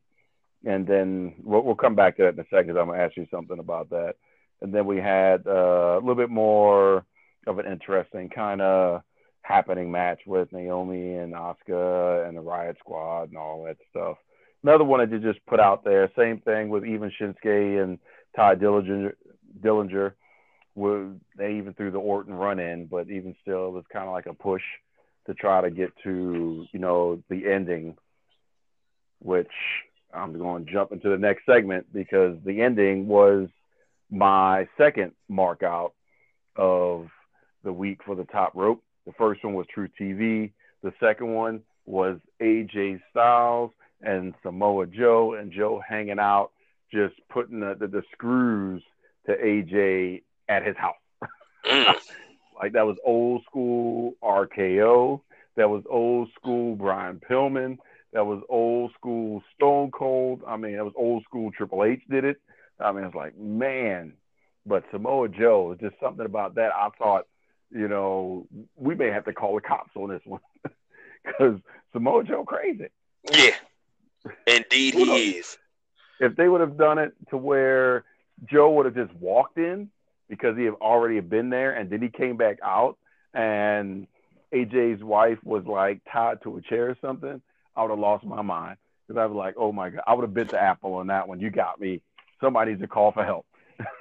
And 0.65 0.87
then 0.87 1.35
we'll, 1.43 1.63
we'll 1.63 1.75
come 1.75 1.95
back 1.95 2.17
to 2.17 2.23
that 2.23 2.35
in 2.35 2.41
a 2.41 2.45
second. 2.45 2.79
I'm 2.79 2.87
going 2.87 2.99
to 2.99 3.05
ask 3.05 3.17
you 3.17 3.27
something 3.31 3.59
about 3.59 3.91
that. 3.91 4.15
And 4.61 4.73
then 4.73 4.87
we 4.87 4.99
had 4.99 5.47
uh, 5.47 5.99
a 5.99 6.01
little 6.01 6.15
bit 6.15 6.31
more 6.31 7.05
of 7.47 7.59
an 7.59 7.67
interesting 7.67 8.29
kind 8.29 8.61
of 8.61 9.03
happening 9.43 9.91
match 9.91 10.21
with 10.27 10.53
Naomi 10.53 11.15
and 11.15 11.35
Asuka 11.35 12.29
and 12.29 12.37
the 12.37 12.43
Riott 12.43 12.79
Squad 12.79 13.31
and 13.31 13.37
all 13.37 13.65
that 13.65 13.77
stuff. 13.91 14.19
Another 14.63 14.85
one 14.85 15.01
I 15.01 15.07
did 15.07 15.23
just 15.23 15.45
put 15.47 15.59
out 15.59 15.85
there. 15.85 16.11
Same 16.17 16.41
thing 16.41 16.69
with 16.69 16.85
even 16.85 17.11
Shinsuke 17.21 17.83
and 17.83 17.99
Tye 18.37 18.55
Dillinger. 18.55 19.15
Dillinger. 19.61 20.13
They 21.37 21.55
even 21.55 21.75
threw 21.77 21.91
the 21.91 21.99
Orton 21.99 22.35
run 22.35 22.61
in, 22.61 22.87
but 22.87 23.11
even 23.11 23.35
still, 23.43 23.67
it 23.67 23.73
was 23.73 23.85
kind 23.93 24.07
of 24.07 24.13
like 24.13 24.27
a 24.27 24.35
push 24.35 24.63
to 25.27 25.35
try 25.35 25.61
to 25.61 25.71
get 25.71 25.93
to 26.05 26.67
you 26.73 26.79
know 26.79 27.23
the 27.29 27.51
ending, 27.51 27.97
which 29.19 29.51
I'm 30.15 30.39
going 30.39 30.67
to 30.67 30.73
jump 30.73 30.93
into 30.93 31.09
the 31.09 31.19
next 31.19 31.47
segment 31.47 31.87
because 31.93 32.37
the 32.45 32.61
ending 32.61 33.07
was 33.07 33.49
my 34.11 34.69
second 34.77 35.13
mark 35.29 35.63
out 35.63 35.93
of 36.57 37.09
the 37.65 37.73
week 37.73 38.01
for 38.05 38.15
the 38.15 38.25
top 38.25 38.53
rope. 38.55 38.83
The 39.07 39.13
first 39.13 39.45
one 39.45 39.55
was 39.55 39.67
True 39.73 39.89
TV. 40.01 40.53
The 40.83 40.93
second 41.01 41.33
one 41.33 41.63
was 41.87 42.19
AJ 42.41 43.01
Styles 43.11 43.71
and 44.03 44.35
Samoa 44.43 44.87
Joe, 44.87 45.35
and 45.35 45.53
Joe 45.53 45.81
hanging 45.87 46.19
out, 46.19 46.51
just 46.93 47.15
putting 47.31 47.61
the, 47.61 47.77
the, 47.79 47.87
the 47.87 48.03
screws 48.13 48.83
to 49.27 49.37
AJ 49.37 50.23
at 50.49 50.67
his 50.67 50.77
house. 50.77 50.97
Mm. 51.67 51.95
Like 52.61 52.75
that 52.75 52.87
was 52.87 52.97
old 53.05 53.43
school 53.45 54.15
RKO. 54.23 55.21
That 55.57 55.69
was 55.69 55.83
old 55.91 56.29
school 56.39 56.77
Brian 56.77 57.21
Pillman. 57.29 57.79
That 58.13 58.27
was 58.27 58.43
old 58.49 58.93
school 58.93 59.43
Stone 59.55 59.91
Cold. 59.91 60.43
I 60.47 60.57
mean, 60.57 60.77
that 60.77 60.85
was 60.85 60.95
old 60.97 61.25
school 61.25 61.51
Triple 61.51 61.85
H 61.85 62.03
did 62.11 62.25
it. 62.25 62.41
I 62.79 62.93
mean, 62.93 63.05
it's 63.05 63.15
like, 63.15 63.37
man. 63.39 64.15
But 64.65 64.85
Samoa 64.93 65.29
Joe, 65.29 65.73
is 65.73 65.81
just 65.81 66.01
something 66.01 66.25
about 66.25 66.55
that. 66.55 66.71
I 66.73 66.89
thought, 66.97 67.27
you 67.71 67.89
know, 67.89 68.47
we 68.77 68.95
may 68.95 69.09
have 69.09 69.25
to 69.25 69.33
call 69.33 69.57
the 69.57 69.61
cops 69.61 69.91
on 69.97 70.11
this 70.11 70.21
one 70.25 70.41
because 71.25 71.59
Samoa 71.93 72.23
Joe 72.25 72.45
crazy. 72.45 72.89
Yeah, 73.33 73.57
indeed 74.47 74.95
knows? 74.95 75.07
he 75.09 75.31
is. 75.31 75.59
If 76.21 76.37
they 76.37 76.49
would 76.49 76.61
have 76.61 76.77
done 76.77 76.99
it 76.99 77.13
to 77.31 77.37
where 77.37 78.05
Joe 78.45 78.71
would 78.73 78.87
have 78.87 78.95
just 78.95 79.13
walked 79.15 79.59
in 79.59 79.91
because 80.29 80.57
he 80.57 80.65
had 80.65 80.75
already 80.75 81.19
been 81.21 81.51
there 81.51 81.73
and 81.73 81.91
then 81.91 82.01
he 82.01 82.09
came 82.09 82.37
back 82.37 82.59
out 82.63 82.99
and 83.35 84.07
AJ's 84.53 85.03
wife 85.03 85.39
was 85.43 85.65
like 85.65 86.01
tied 86.11 86.43
to 86.43 86.57
a 86.57 86.63
chair 86.63 86.91
or 86.91 86.97
something, 87.01 87.41
I 87.77 87.83
would 87.83 87.91
have 87.91 87.99
lost 87.99 88.25
my 88.25 88.43
mind. 88.43 88.77
Because 89.07 89.21
I 89.21 89.27
was 89.27 89.37
like, 89.37 89.55
oh 89.57 89.73
my 89.73 89.91
God, 89.91 90.03
I 90.07 90.15
would 90.15 90.23
have 90.23 90.35
bit 90.35 90.51
the 90.51 90.61
apple 90.61 90.95
on 90.95 91.09
that 91.09 91.27
one. 91.29 91.41
You 91.41 91.51
got 91.51 91.81
me. 91.81 92.03
Somebody 92.41 92.73
needs 92.73 92.83
to 92.83 92.89
call 92.89 93.13
for 93.13 93.25
help. 93.25 93.47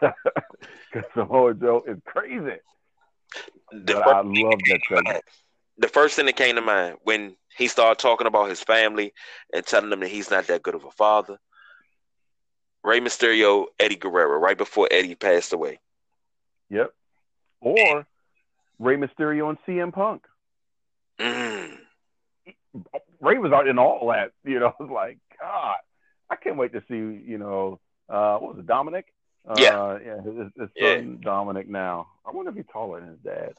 Because 0.94 1.10
Samoa 1.16 1.54
Joe 1.54 1.82
is 1.88 1.98
crazy. 2.06 2.58
The 3.72 3.94
But 3.94 4.08
I 4.08 4.22
love 4.22 4.60
that 4.68 4.82
came 4.88 4.98
to 4.98 5.04
mind- 5.04 5.22
The 5.78 5.88
first 5.88 6.16
thing 6.16 6.26
that 6.26 6.36
came 6.36 6.56
to 6.56 6.62
mind 6.62 6.98
when 7.04 7.36
he 7.58 7.68
started 7.68 8.00
talking 8.00 8.28
about 8.28 8.50
his 8.50 8.62
family 8.62 9.14
and 9.54 9.66
telling 9.66 9.90
them 9.90 10.02
that 10.02 10.10
he's 10.10 10.30
not 10.30 10.48
that 10.48 10.62
good 10.62 10.76
of 10.76 10.84
a 10.84 10.92
father. 10.92 11.40
Rey 12.84 13.00
Mysterio, 13.00 13.68
Eddie 13.80 13.96
Guerrero, 13.96 14.38
right 14.38 14.58
before 14.58 14.88
Eddie 14.92 15.16
passed 15.16 15.54
away. 15.54 15.80
Yep. 16.70 16.94
Or 17.62 18.06
Rey 18.80 18.98
Mysterio 18.98 19.50
and 19.50 19.58
CM 19.68 19.94
Punk. 19.94 20.26
Mm. 21.20 21.78
Rey 23.22 23.38
was 23.38 23.52
out 23.52 23.68
in 23.68 23.78
all 23.80 24.08
that, 24.12 24.32
you 24.44 24.60
know, 24.60 24.74
I 24.80 24.84
was 24.84 24.92
like, 24.92 25.18
God, 25.40 25.76
I 26.30 26.36
can't 26.36 26.58
wait 26.58 26.74
to 26.74 26.82
see, 26.90 26.96
you 27.26 27.38
know, 27.38 27.80
uh, 28.10 28.38
what 28.38 28.56
was 28.56 28.60
it, 28.60 28.68
Dominik? 28.68 29.04
Uh, 29.48 29.56
Yeah. 29.58 29.98
yeah, 30.06 30.22
his, 30.22 30.52
his 30.60 30.70
Yeah. 30.76 30.96
son 30.98 31.20
Dominik 31.24 31.68
now. 31.68 32.08
I 32.26 32.32
wonder 32.32 32.52
if 32.52 32.58
he's 32.58 32.66
taller 32.72 33.00
than 33.00 33.10
his 33.10 33.20
dad, 33.20 33.54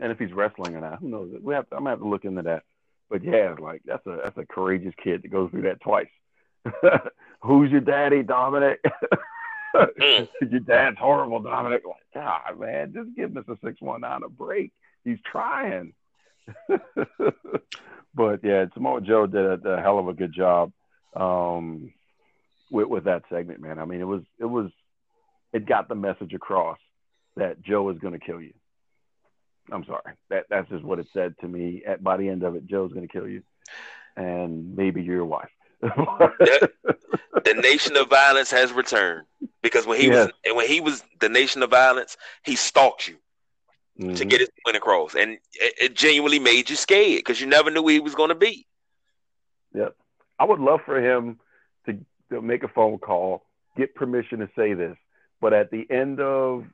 and 0.00 0.10
if 0.10 0.18
he's 0.18 0.32
wrestling 0.32 0.74
or 0.74 0.80
not. 0.80 0.98
Who 0.98 1.08
knows? 1.08 1.34
We 1.40 1.54
have 1.54 1.68
to, 1.70 1.76
I'm 1.76 1.80
gonna 1.82 1.90
have 1.90 2.00
to 2.00 2.08
look 2.08 2.24
into 2.24 2.42
that. 2.42 2.64
But 3.10 3.22
yeah, 3.22 3.54
like 3.58 3.82
that's 3.84 4.04
a 4.06 4.18
that's 4.24 4.38
a 4.38 4.46
courageous 4.46 4.94
kid 5.02 5.22
to 5.22 5.28
go 5.28 5.48
through 5.48 5.62
that 5.62 5.80
twice. 5.80 6.08
Who's 7.42 7.70
your 7.70 7.80
daddy, 7.82 8.22
Dominik? 8.22 8.76
Mm. 9.74 10.28
your 10.50 10.60
dad's 10.60 10.98
horrible, 10.98 11.42
Dominik. 11.42 11.80
Like, 11.84 12.04
God, 12.14 12.58
man, 12.58 12.92
just 12.94 13.14
give 13.14 13.30
Mr. 13.30 13.56
Six 13.62 13.80
One 13.80 14.00
Nine 14.00 14.22
a 14.24 14.28
break. 14.28 14.72
He's 15.04 15.18
trying. 15.30 15.92
but 18.14 18.40
yeah, 18.42 18.66
Samoa 18.74 19.00
Joe 19.00 19.26
did 19.26 19.44
a, 19.64 19.68
a 19.70 19.80
hell 19.80 19.98
of 19.98 20.08
a 20.08 20.12
good 20.14 20.32
job 20.32 20.72
um, 21.14 21.92
with 22.70 22.88
with 22.88 23.04
that 23.04 23.22
segment, 23.30 23.60
man. 23.60 23.78
I 23.78 23.84
mean, 23.84 24.00
it 24.00 24.06
was 24.06 24.22
it 24.38 24.44
was 24.46 24.70
it 25.52 25.66
got 25.66 25.88
the 25.88 25.94
message 25.94 26.34
across 26.34 26.78
that 27.36 27.62
Joe 27.62 27.88
is 27.90 27.98
going 27.98 28.14
to 28.14 28.24
kill 28.24 28.40
you. 28.40 28.52
I'm 29.72 29.84
sorry, 29.84 30.14
that 30.30 30.46
that's 30.50 30.68
just 30.68 30.84
what 30.84 30.98
it 30.98 31.06
said 31.12 31.34
to 31.40 31.48
me. 31.48 31.82
At 31.86 32.02
by 32.02 32.16
the 32.16 32.28
end 32.28 32.42
of 32.42 32.54
it, 32.54 32.66
Joe's 32.66 32.92
going 32.92 33.06
to 33.06 33.12
kill 33.12 33.28
you, 33.28 33.42
and 34.16 34.76
maybe 34.76 35.02
your 35.02 35.24
wife. 35.24 35.50
The 37.44 37.54
nation 37.54 37.96
of 37.96 38.08
violence 38.10 38.50
has 38.50 38.72
returned 38.72 39.26
because 39.62 39.86
when 39.86 40.00
he 40.00 40.08
Yes. 40.08 40.08
was 40.08 40.30
and 40.44 40.56
when 40.56 40.66
he 40.68 40.80
was 40.80 41.04
the 41.20 41.28
nation 41.28 41.62
of 41.62 41.70
violence, 41.70 42.16
he 42.42 42.56
stalked 42.56 43.08
you 43.08 43.16
to 43.98 44.24
Mhm. 44.24 44.28
get 44.28 44.40
his 44.40 44.50
point 44.64 44.76
across, 44.76 45.14
and 45.14 45.32
it, 45.54 45.74
it 45.80 45.94
genuinely 45.94 46.38
made 46.38 46.68
you 46.70 46.76
scared 46.76 47.18
because 47.18 47.40
you 47.40 47.46
never 47.46 47.70
knew 47.70 47.82
where 47.82 47.94
he 47.94 48.00
was 48.00 48.14
going 48.14 48.30
to 48.30 48.34
be. 48.34 48.66
Yep. 49.74 49.96
I 50.38 50.44
would 50.44 50.60
love 50.60 50.80
for 50.84 51.00
him 51.00 51.38
to, 51.86 51.98
to 52.30 52.40
make 52.42 52.62
a 52.62 52.68
phone 52.68 52.98
call, 52.98 53.44
get 53.76 53.94
permission 53.94 54.40
to 54.40 54.48
say 54.56 54.74
this, 54.74 54.96
but 55.40 55.52
at 55.52 55.70
the 55.70 55.86
end 55.90 56.20
of 56.20 56.64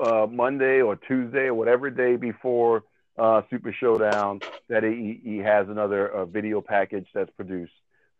uh, 0.00 0.26
Monday 0.30 0.80
or 0.80 0.96
Tuesday 0.96 1.46
or 1.46 1.54
whatever 1.54 1.90
day 1.90 2.16
before 2.16 2.84
uh, 3.18 3.42
Super 3.50 3.72
Showdown, 3.72 4.40
that 4.68 4.82
he, 4.82 5.20
he 5.22 5.38
has 5.38 5.68
another 5.68 6.08
uh, 6.08 6.24
video 6.24 6.60
package 6.60 7.06
that's 7.14 7.30
produced 7.36 7.72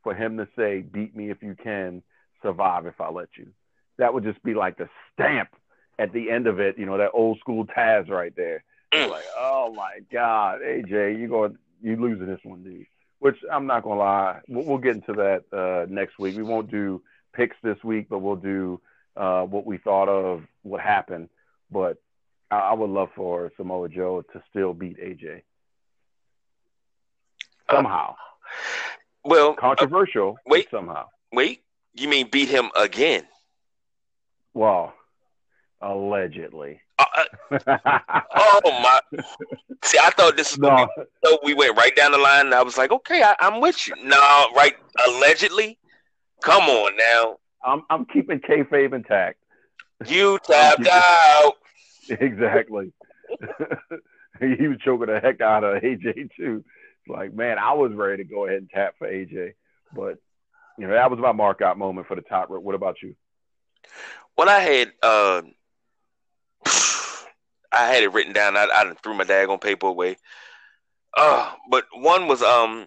for 0.03 0.15
him 0.15 0.37
to 0.37 0.47
say, 0.57 0.81
"Beat 0.81 1.17
me 1.17 1.31
if 1.31 1.43
you 1.43 1.57
can, 1.61 2.03
survive 2.43 2.87
if 2.87 3.01
I 3.01 3.11
let 3.11 3.29
you." 3.37 3.49
That 3.99 4.13
would 4.15 4.25
just 4.25 4.43
be 4.43 4.55
like 4.55 4.77
the 4.77 4.89
stamp 5.13 5.49
at 5.99 6.13
the 6.13 6.31
end 6.31 6.47
of 6.47 6.61
it. 6.61 6.79
You 6.79 6.87
know, 6.87 6.99
that 6.99 7.11
old 7.15 7.39
school 7.39 7.67
Taz 7.67 8.09
right 8.09 8.35
there. 8.37 8.65
Mm. 8.93 9.11
like, 9.11 9.25
oh 9.39 9.73
my 9.75 10.01
God, 10.13 10.61
AJ, 10.61 11.19
you 11.19 11.29
going 11.29 11.57
you 11.83 11.97
losing 11.97 12.27
this 12.27 12.41
one, 12.43 12.63
dude. 12.63 12.87
Which 13.19 13.37
I'm 13.51 13.67
not 13.67 13.85
gonna 13.85 14.01
lie, 14.01 14.41
we'll, 14.49 14.65
we'll 14.65 14.79
get 14.79 14.97
into 14.97 15.13
that 15.15 15.45
uh, 15.53 15.87
next 15.89 16.19
week. 16.19 16.37
We 16.37 16.43
won't 16.43 16.71
do 16.71 17.03
picks 17.33 17.57
this 17.63 17.83
week, 17.83 18.09
but 18.11 18.19
we'll 18.19 18.37
do 18.37 18.81
uh, 19.17 19.43
what 19.43 19.65
we 19.65 19.79
thought 19.79 20.09
of 20.09 20.43
what 20.63 20.81
happened. 20.81 21.29
But 21.71 21.99
I, 22.51 22.59
I 22.59 22.75
would 22.75 22.91
love 22.91 23.09
for 23.15 23.51
Samoa 23.57 23.89
Joe 23.89 24.23
to 24.33 24.43
still 24.51 24.75
beat 24.75 24.99
AJ 24.99 25.43
somehow. 27.73 28.15
Well, 29.25 29.55
Controversial, 29.55 30.35
uh, 30.39 30.43
wait. 30.47 30.69
somehow. 30.71 31.07
wait, 31.33 31.63
you 31.95 32.09
mean 32.09 32.29
beat 32.31 32.49
him 32.49 32.71
again? 32.77 33.25
Well, 34.55 34.95
allegedly. 35.83 36.81
Uh, 36.99 37.05
uh, 37.51 37.79
oh 38.37 38.61
my! 38.65 39.01
See, 39.85 39.99
I 39.99 40.11
thought 40.11 40.37
this 40.37 40.57
was 40.57 40.59
no, 40.59 40.87
be, 40.97 41.03
so 41.25 41.39
we 41.43 41.55
went 41.55 41.77
right 41.77 41.95
down 41.95 42.13
the 42.13 42.19
line, 42.19 42.47
and 42.47 42.55
I 42.55 42.63
was 42.63 42.79
like, 42.79 42.93
okay, 42.93 43.23
I, 43.23 43.35
I'm 43.41 43.61
with 43.61 43.87
you. 43.87 43.95
No, 44.05 44.47
right? 44.57 44.75
Allegedly, 45.09 45.79
come 46.43 46.63
on 46.65 46.97
now. 46.97 47.39
I'm 47.65 47.83
I'm 47.91 48.07
keeping 48.07 48.41
kayfabe 48.41 48.95
intact. 48.95 49.39
You 50.07 50.39
tapped 50.45 50.87
out. 50.87 51.55
exactly. 52.09 52.93
he 54.41 54.69
was 54.69 54.79
choking 54.85 55.07
the 55.07 55.21
heck 55.21 55.41
out 55.41 55.65
of 55.65 55.83
AJ 55.83 56.31
too. 56.37 56.65
Like, 57.09 57.35
man, 57.35 57.59
I 57.59 57.73
was 57.73 57.93
ready 57.93 58.23
to 58.23 58.29
go 58.29 58.47
ahead 58.47 58.59
and 58.59 58.71
tap 58.71 58.95
for 58.99 59.09
AJ, 59.09 59.55
but 59.95 60.19
you 60.79 60.87
know 60.87 60.95
that 60.95 61.11
was 61.11 61.21
my 61.21 61.33
mark 61.33 61.61
out 61.63 61.79
moment 61.79 62.07
for 62.07 62.15
the 62.15 62.23
top 62.23 62.51
rope. 62.51 62.63
What 62.63 62.75
about 62.75 63.03
you? 63.03 63.15
Well, 64.37 64.49
I 64.49 64.61
had, 64.61 64.93
uh, 65.03 65.43
I 67.73 67.87
had 67.87 68.03
it 68.03 68.13
written 68.13 68.33
down. 68.33 68.57
I, 68.57 68.69
I 68.73 68.93
threw 69.03 69.15
my 69.15 69.25
daggone 69.25 69.61
paper 69.61 69.87
away. 69.87 70.17
Uh, 71.17 71.53
but 71.71 71.85
one 71.95 72.29
was 72.29 72.43
um 72.43 72.87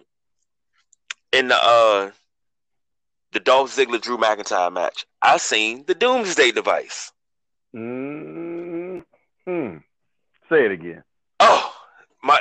in 1.32 1.48
the 1.48 1.56
uh 1.56 2.10
the 3.32 3.40
Dolph 3.40 3.74
Ziggler 3.76 4.00
Drew 4.00 4.16
McIntyre 4.16 4.72
match. 4.72 5.04
I 5.20 5.36
seen 5.36 5.84
the 5.86 5.94
Doomsday 5.94 6.52
Device. 6.52 7.12
Mm, 7.74 9.04
hmm. 9.44 9.76
Say 10.48 10.64
it 10.64 10.70
again. 10.70 11.02
Oh 11.40 11.74
my! 12.22 12.38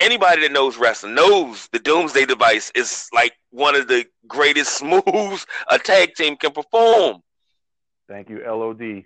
Anybody 0.00 0.42
that 0.42 0.52
knows 0.52 0.76
wrestling 0.76 1.14
knows 1.14 1.68
the 1.72 1.78
Doomsday 1.78 2.24
Device 2.24 2.72
is 2.74 3.08
like 3.12 3.34
one 3.50 3.74
of 3.74 3.88
the 3.88 4.06
greatest 4.26 4.82
moves 5.06 5.46
a 5.70 5.78
tag 5.78 6.14
team 6.14 6.36
can 6.36 6.52
perform. 6.52 7.20
Thank 8.08 8.28
you, 8.28 8.42
LOD. 8.46 9.04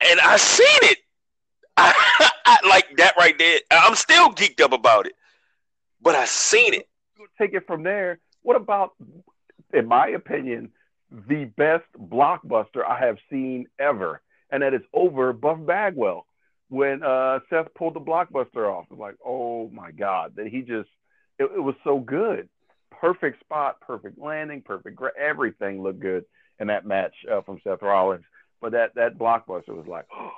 And 0.00 0.20
I 0.20 0.36
seen 0.36 0.90
it. 0.90 0.98
I, 1.76 2.30
I, 2.44 2.58
like 2.68 2.96
that 2.96 3.14
right 3.18 3.38
there. 3.38 3.60
I'm 3.70 3.94
still 3.94 4.30
geeked 4.30 4.60
up 4.60 4.72
about 4.72 5.06
it, 5.06 5.14
but 6.00 6.14
I 6.14 6.24
seen 6.24 6.74
it. 6.74 6.88
Take 7.38 7.54
it 7.54 7.66
from 7.66 7.82
there. 7.82 8.18
What 8.42 8.56
about, 8.56 8.92
in 9.72 9.86
my 9.86 10.08
opinion, 10.08 10.70
the 11.10 11.44
best 11.56 11.84
blockbuster 11.98 12.84
I 12.86 12.98
have 12.98 13.18
seen 13.30 13.66
ever, 13.78 14.20
and 14.50 14.62
that 14.62 14.74
is 14.74 14.82
over 14.92 15.32
Buff 15.32 15.58
Bagwell 15.64 16.26
when 16.68 17.02
uh, 17.02 17.40
Seth 17.48 17.72
pulled 17.74 17.94
the 17.94 18.00
blockbuster 18.00 18.70
off. 18.70 18.86
It's 18.90 18.98
like, 18.98 19.16
oh 19.24 19.68
my 19.70 19.90
god, 19.90 20.34
that 20.36 20.48
he 20.48 20.60
just 20.60 20.88
it, 21.38 21.44
it 21.44 21.62
was 21.62 21.74
so 21.84 21.98
good. 21.98 22.48
Perfect 22.90 23.40
spot, 23.40 23.80
perfect 23.80 24.18
landing, 24.18 24.62
perfect 24.62 24.96
gra- 24.96 25.12
everything 25.18 25.82
looked 25.82 26.00
good 26.00 26.24
in 26.58 26.66
that 26.66 26.84
match 26.84 27.14
uh, 27.30 27.40
from 27.42 27.60
Seth 27.62 27.82
Rollins. 27.82 28.24
But 28.60 28.72
that 28.72 28.94
that 28.96 29.18
blockbuster 29.18 29.68
was 29.76 29.86
like, 29.86 30.06
oh 30.14 30.30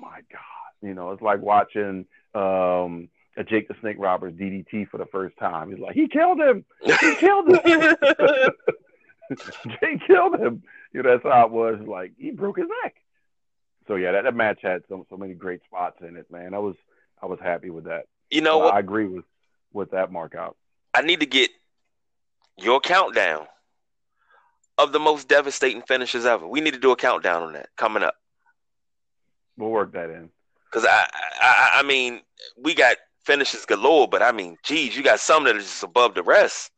my 0.00 0.20
god, 0.30 0.72
you 0.82 0.94
know, 0.94 1.12
it's 1.12 1.22
like 1.22 1.40
watching 1.40 2.06
um, 2.34 3.08
a 3.36 3.44
Jake 3.44 3.68
the 3.68 3.74
Snake 3.80 3.96
Roberts 3.98 4.36
DDT 4.36 4.88
for 4.88 4.98
the 4.98 5.06
first 5.06 5.36
time. 5.38 5.70
He's 5.70 5.78
like, 5.80 5.94
he 5.94 6.08
killed 6.08 6.40
him, 6.40 6.64
he 6.82 7.14
killed 7.16 7.48
him, 7.48 7.96
Jake 9.80 10.06
killed 10.06 10.38
him. 10.38 10.62
You 10.92 11.02
know, 11.02 11.10
that's 11.10 11.22
how 11.22 11.46
it 11.46 11.52
was. 11.52 11.80
Like 11.86 12.12
he 12.18 12.30
broke 12.30 12.58
his 12.58 12.68
neck. 12.82 12.94
So 13.86 13.96
yeah, 13.96 14.12
that, 14.12 14.24
that 14.24 14.34
match 14.34 14.60
had 14.62 14.82
so 14.88 15.06
so 15.10 15.16
many 15.16 15.34
great 15.34 15.62
spots 15.64 15.96
in 16.06 16.16
it, 16.16 16.30
man. 16.30 16.54
I 16.54 16.58
was 16.58 16.76
I 17.22 17.26
was 17.26 17.38
happy 17.42 17.70
with 17.70 17.84
that. 17.84 18.06
You 18.30 18.40
know 18.42 18.58
So 18.58 18.64
what? 18.66 18.74
I 18.74 18.78
agree 18.80 19.06
with 19.06 19.24
with 19.72 19.90
that 19.92 20.12
mark 20.12 20.34
out. 20.34 20.56
I 20.94 21.02
need 21.02 21.20
to 21.20 21.26
get 21.26 21.50
your 22.56 22.80
countdown 22.80 23.46
of 24.78 24.92
the 24.92 25.00
most 25.00 25.28
devastating 25.28 25.82
finishes 25.82 26.24
ever. 26.24 26.46
We 26.46 26.60
need 26.60 26.74
to 26.74 26.80
do 26.80 26.92
a 26.92 26.96
countdown 26.96 27.42
on 27.42 27.52
that 27.54 27.68
coming 27.76 28.02
up. 28.02 28.14
We'll 29.56 29.70
work 29.70 29.92
that 29.92 30.08
in. 30.08 30.30
Because 30.70 30.86
I, 30.88 31.06
I, 31.42 31.70
I 31.76 31.82
mean, 31.82 32.20
we 32.56 32.74
got 32.74 32.96
finishes 33.24 33.66
galore, 33.66 34.08
but 34.08 34.22
I 34.22 34.32
mean, 34.32 34.56
geez, 34.62 34.96
you 34.96 35.02
got 35.02 35.20
some 35.20 35.44
that 35.44 35.56
are 35.56 35.60
just 35.60 35.82
above 35.82 36.14
the 36.14 36.22
rest. 36.22 36.70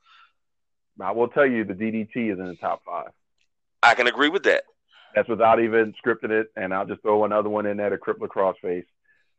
I 1.00 1.12
will 1.12 1.28
tell 1.28 1.46
you 1.46 1.64
the 1.64 1.74
DDT 1.74 2.32
is 2.32 2.38
in 2.38 2.46
the 2.46 2.56
top 2.56 2.82
five. 2.84 3.10
I 3.82 3.94
can 3.94 4.06
agree 4.06 4.28
with 4.28 4.42
that. 4.44 4.64
That's 5.14 5.28
without 5.28 5.60
even 5.60 5.94
scripting 6.04 6.30
it, 6.30 6.48
and 6.56 6.72
I'll 6.72 6.86
just 6.86 7.02
throw 7.02 7.24
another 7.24 7.48
one 7.48 7.66
in 7.66 7.76
there. 7.76 7.92
A 7.92 7.98
crippler 7.98 8.28
crossface 8.28 8.84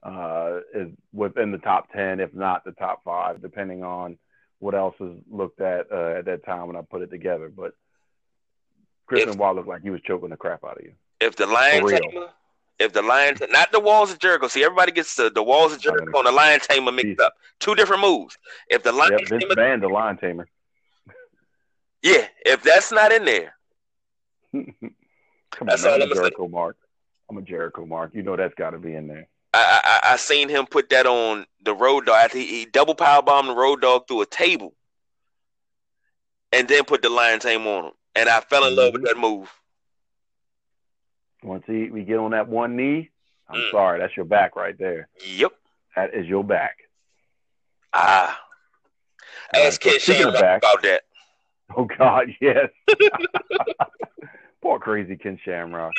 uh, 0.04 0.62
is 0.74 0.90
within 1.14 1.52
the 1.52 1.60
top 1.60 1.92
ten, 1.92 2.20
if 2.20 2.34
not 2.34 2.64
the 2.66 2.72
top 2.74 3.04
five, 3.06 3.42
depending 3.42 3.84
on 3.84 4.18
what 4.60 4.76
else 4.76 4.96
is 5.00 5.18
looked 5.30 5.62
at 5.62 5.92
uh, 5.92 6.18
at 6.18 6.26
that 6.26 6.46
time 6.46 6.68
when 6.68 6.76
I 6.76 6.82
put 6.82 7.02
it 7.02 7.12
together. 7.12 7.50
But 7.56 7.74
Chris 9.12 9.24
If- 9.24 9.32
Benoit 9.38 9.56
looked 9.58 9.68
like 9.68 9.82
he 9.82 9.90
was 9.90 10.00
choking 10.02 10.30
the 10.30 10.38
crap 10.38 10.64
out 10.64 10.78
of 10.78 10.86
you. 10.86 10.94
If 11.20 11.36
the 11.36 11.46
Lion 11.46 11.86
Tamer, 11.86 12.28
if 12.80 12.94
the 12.94 13.02
Lion, 13.02 13.36
not 13.50 13.74
the 13.74 13.80
Walls 13.82 14.10
of 14.10 14.20
Jericho. 14.20 14.48
See, 14.48 14.64
everybody 14.64 14.94
gets 14.94 15.16
the, 15.16 15.30
the 15.30 15.44
Walls 15.44 15.74
of 15.74 15.82
Jericho 15.82 16.18
and 16.20 16.28
the 16.28 16.32
Lion 16.32 16.62
Tamer 16.62 16.94
mixed 16.94 17.20
up. 17.20 17.34
Two 17.60 17.76
different 17.76 18.02
moves. 18.02 18.38
If 18.70 18.84
the 18.84 18.94
Lion 18.94 19.20
Yep, 19.20 19.42
Tamer, 19.42 19.56
banned 19.56 19.84
the 19.84 19.90
lion 19.90 20.16
tamer. 20.16 20.48
yeah, 22.02 22.26
if 22.46 22.64
that's 22.64 22.90
not 22.92 23.12
in 23.12 23.26
there, 23.26 23.54
Come 24.54 25.68
That's 25.68 25.84
on, 25.84 25.92
all 25.92 26.02
I'm 26.02 26.12
a 26.12 26.16
say. 26.16 26.22
Jericho 26.22 26.48
Mark. 26.48 26.78
I'm 27.30 27.38
a 27.38 27.42
Jericho 27.42 27.86
Mark. 27.86 28.12
You 28.16 28.24
know 28.24 28.38
that's 28.38 28.56
got 28.56 28.70
to 28.70 28.80
be 28.80 28.96
in 28.96 29.08
there. 29.08 29.28
I, 29.54 29.82
I 30.04 30.14
I 30.14 30.16
seen 30.16 30.48
him 30.48 30.66
put 30.66 30.90
that 30.92 31.06
on 31.06 31.46
the 31.66 31.76
Road 31.76 32.06
Dogg. 32.06 32.32
He, 32.32 32.46
he 32.46 32.66
double 32.66 32.96
power 32.96 33.22
bombed 33.22 33.50
the 33.50 33.54
Road 33.56 33.82
Dogg 33.82 34.08
through 34.08 34.22
a 34.22 34.26
table, 34.26 34.74
and 36.54 36.68
then 36.70 36.86
put 36.86 37.02
the 37.02 37.10
lion 37.10 37.40
tame 37.42 37.68
on 37.68 37.86
him. 37.86 37.92
And 38.16 38.28
I 38.30 38.40
fell 38.42 38.66
in 38.66 38.76
love 38.76 38.94
with 38.94 39.04
that 39.06 39.18
move. 39.18 39.50
Once 41.44 41.64
he, 41.66 41.90
we 41.90 42.04
get 42.04 42.18
on 42.18 42.32
that 42.32 42.48
one 42.48 42.76
knee, 42.76 43.10
I'm 43.50 43.60
Mm. 43.60 43.72
sorry, 43.72 44.00
that's 44.00 44.16
your 44.16 44.26
back 44.26 44.56
right 44.56 44.78
there. 44.78 45.08
Yep. 45.26 45.54
That 45.96 46.14
is 46.14 46.26
your 46.28 46.44
back. 46.44 46.78
Ah. 47.94 48.40
Ask 49.54 49.82
Ken 49.82 50.00
speaking 50.00 50.26
of 50.28 50.34
Shamrock 50.36 50.42
back- 50.42 50.58
about 50.64 50.82
that. 50.84 51.04
Oh 51.76 51.86
God, 51.86 52.28
yes. 52.42 52.70
Poor 54.62 54.78
crazy 54.80 55.16
Ken 55.16 55.40
Shamrock. 55.44 55.94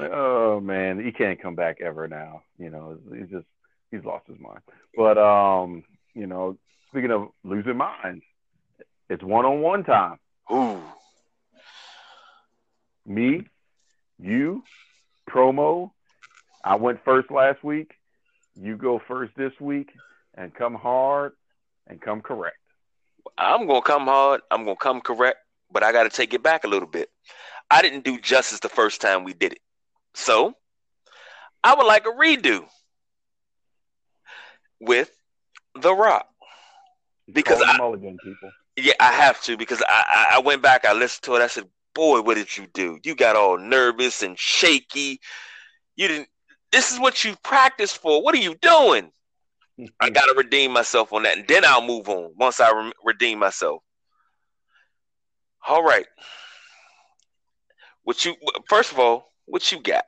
Oh 0.00 0.60
man, 0.60 1.04
he 1.04 1.12
can't 1.12 1.40
come 1.40 1.54
back 1.54 1.80
ever 1.80 2.08
now. 2.08 2.42
You 2.58 2.70
know, 2.70 2.98
he's 3.14 3.28
just 3.28 3.46
he's 3.90 4.04
lost 4.04 4.26
his 4.26 4.38
mind. 4.40 4.60
But 4.96 5.18
um, 5.18 5.84
you 6.14 6.26
know, 6.26 6.56
speaking 6.90 7.10
of 7.10 7.28
losing 7.44 7.76
minds, 7.76 8.24
it's 9.10 9.22
one 9.22 9.44
on 9.44 9.60
one 9.60 9.84
time. 9.84 10.18
Ooh. 10.52 10.80
Me, 13.08 13.46
you, 14.18 14.62
promo. 15.28 15.90
I 16.62 16.76
went 16.76 17.02
first 17.04 17.30
last 17.30 17.64
week. 17.64 17.92
You 18.54 18.76
go 18.76 19.00
first 19.08 19.32
this 19.36 19.52
week, 19.60 19.90
and 20.34 20.54
come 20.54 20.74
hard 20.74 21.32
and 21.86 22.00
come 22.00 22.20
correct. 22.20 22.56
I'm 23.38 23.66
gonna 23.66 23.82
come 23.82 24.04
hard. 24.04 24.42
I'm 24.50 24.64
gonna 24.64 24.76
come 24.76 25.00
correct, 25.00 25.38
but 25.72 25.82
I 25.82 25.92
got 25.92 26.04
to 26.04 26.10
take 26.10 26.34
it 26.34 26.42
back 26.42 26.64
a 26.64 26.68
little 26.68 26.88
bit. 26.88 27.08
I 27.70 27.82
didn't 27.82 28.04
do 28.04 28.20
justice 28.20 28.60
the 28.60 28.68
first 28.68 29.00
time 29.00 29.24
we 29.24 29.32
did 29.32 29.52
it, 29.52 29.60
so 30.14 30.54
I 31.64 31.74
would 31.74 31.86
like 31.86 32.06
a 32.06 32.10
redo 32.10 32.66
with 34.80 35.10
The 35.80 35.94
Rock 35.94 36.26
because 37.32 37.62
I, 37.62 37.78
mulligan 37.78 38.18
people. 38.22 38.50
yeah, 38.76 38.94
I 39.00 39.12
have 39.12 39.40
to 39.42 39.56
because 39.56 39.82
I, 39.88 40.04
I 40.08 40.36
I 40.36 40.38
went 40.40 40.62
back, 40.62 40.84
I 40.84 40.92
listened 40.92 41.22
to 41.24 41.36
it, 41.36 41.42
I 41.42 41.46
said, 41.46 41.64
"Boy, 41.98 42.20
what 42.20 42.36
did 42.36 42.56
you 42.56 42.68
do? 42.72 43.00
You 43.02 43.16
got 43.16 43.34
all 43.34 43.58
nervous 43.58 44.22
and 44.22 44.38
shaky. 44.38 45.18
You 45.96 46.06
didn't. 46.06 46.28
This 46.70 46.92
is 46.92 47.00
what 47.00 47.24
you 47.24 47.34
practiced 47.42 47.98
for. 47.98 48.22
What 48.22 48.36
are 48.36 48.38
you 48.38 48.54
doing?" 48.62 49.10
I 50.00 50.08
got 50.18 50.26
to 50.26 50.34
redeem 50.36 50.72
myself 50.72 51.12
on 51.12 51.24
that, 51.24 51.38
and 51.38 51.48
then 51.48 51.64
I'll 51.64 51.84
move 51.84 52.08
on 52.08 52.34
once 52.36 52.60
I 52.60 52.70
re- 52.70 52.92
redeem 53.02 53.40
myself. 53.40 53.82
All 55.66 55.82
right. 55.82 56.06
What 58.04 58.24
you 58.24 58.36
first 58.68 58.92
of 58.92 59.00
all, 59.00 59.32
what 59.46 59.72
you 59.72 59.82
got? 59.82 60.04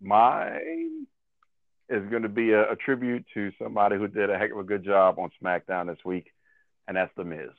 Mine 0.00 1.06
is 1.90 2.08
going 2.08 2.22
to 2.22 2.30
be 2.30 2.52
a, 2.52 2.72
a 2.72 2.76
tribute 2.76 3.26
to 3.34 3.52
somebody 3.62 3.98
who 3.98 4.08
did 4.08 4.30
a 4.30 4.38
heck 4.38 4.52
of 4.52 4.58
a 4.58 4.64
good 4.64 4.86
job 4.86 5.18
on 5.18 5.30
SmackDown 5.42 5.86
this 5.86 6.02
week, 6.02 6.32
and 6.86 6.96
that's 6.96 7.12
The 7.14 7.24
Miz. 7.24 7.50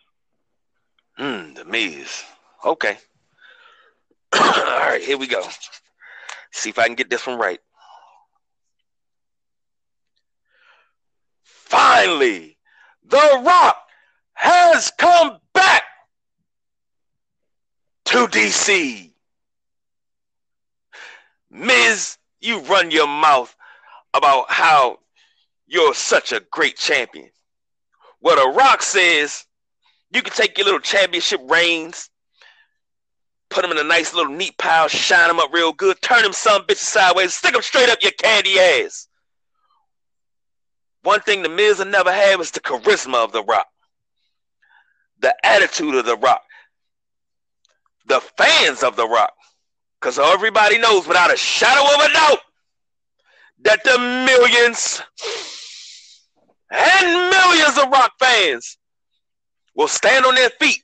Mm, 1.19 1.53
the 1.53 1.65
Miz. 1.65 2.23
Okay. 2.65 2.97
All 4.33 4.39
right, 4.41 5.01
here 5.01 5.17
we 5.17 5.27
go. 5.27 5.43
See 6.51 6.69
if 6.69 6.79
I 6.79 6.85
can 6.85 6.95
get 6.95 7.09
this 7.09 7.25
one 7.25 7.39
right. 7.39 7.59
Finally, 11.43 12.57
The 13.05 13.41
Rock 13.45 13.77
has 14.33 14.91
come 14.97 15.37
back 15.53 15.83
to 18.05 18.27
DC. 18.27 19.11
Miz, 21.51 22.17
you 22.39 22.61
run 22.61 22.91
your 22.91 23.07
mouth 23.07 23.55
about 24.13 24.49
how 24.49 24.99
you're 25.67 25.93
such 25.93 26.31
a 26.31 26.41
great 26.51 26.77
champion. 26.77 27.29
What 28.19 28.35
The 28.35 28.49
Rock 28.57 28.81
says, 28.81 29.45
you 30.11 30.21
can 30.21 30.33
take 30.33 30.57
your 30.57 30.65
little 30.65 30.79
championship 30.79 31.41
reigns, 31.45 32.09
put 33.49 33.63
them 33.63 33.71
in 33.71 33.77
a 33.77 33.83
nice 33.83 34.13
little 34.13 34.33
neat 34.33 34.57
pile, 34.57 34.87
shine 34.87 35.27
them 35.27 35.39
up 35.39 35.53
real 35.53 35.73
good, 35.73 36.01
turn 36.01 36.23
them 36.23 36.33
some 36.33 36.63
bitches 36.63 36.77
sideways, 36.77 37.33
stick 37.33 37.53
them 37.53 37.61
straight 37.61 37.89
up 37.89 38.01
your 38.01 38.11
candy 38.11 38.59
ass. 38.59 39.07
One 41.03 41.21
thing 41.21 41.41
the 41.41 41.49
Miz 41.49 41.79
will 41.79 41.85
never 41.85 42.11
have 42.11 42.41
is 42.41 42.51
the 42.51 42.59
charisma 42.59 43.23
of 43.23 43.31
The 43.31 43.43
Rock, 43.43 43.67
the 45.19 45.33
attitude 45.43 45.95
of 45.95 46.05
The 46.05 46.17
Rock, 46.17 46.43
the 48.05 48.21
fans 48.37 48.83
of 48.83 48.95
The 48.95 49.07
Rock. 49.07 49.33
Because 49.99 50.17
everybody 50.17 50.77
knows 50.77 51.07
without 51.07 51.33
a 51.33 51.37
shadow 51.37 51.83
of 51.83 52.09
a 52.09 52.13
doubt 52.13 52.39
that 53.63 53.83
the 53.83 53.97
millions 53.99 55.01
and 56.71 57.29
millions 57.29 57.77
of 57.77 57.89
Rock 57.89 58.13
fans 58.19 58.77
will 59.75 59.89
stand 59.89 60.25
on 60.25 60.35
their 60.35 60.49
feet 60.51 60.81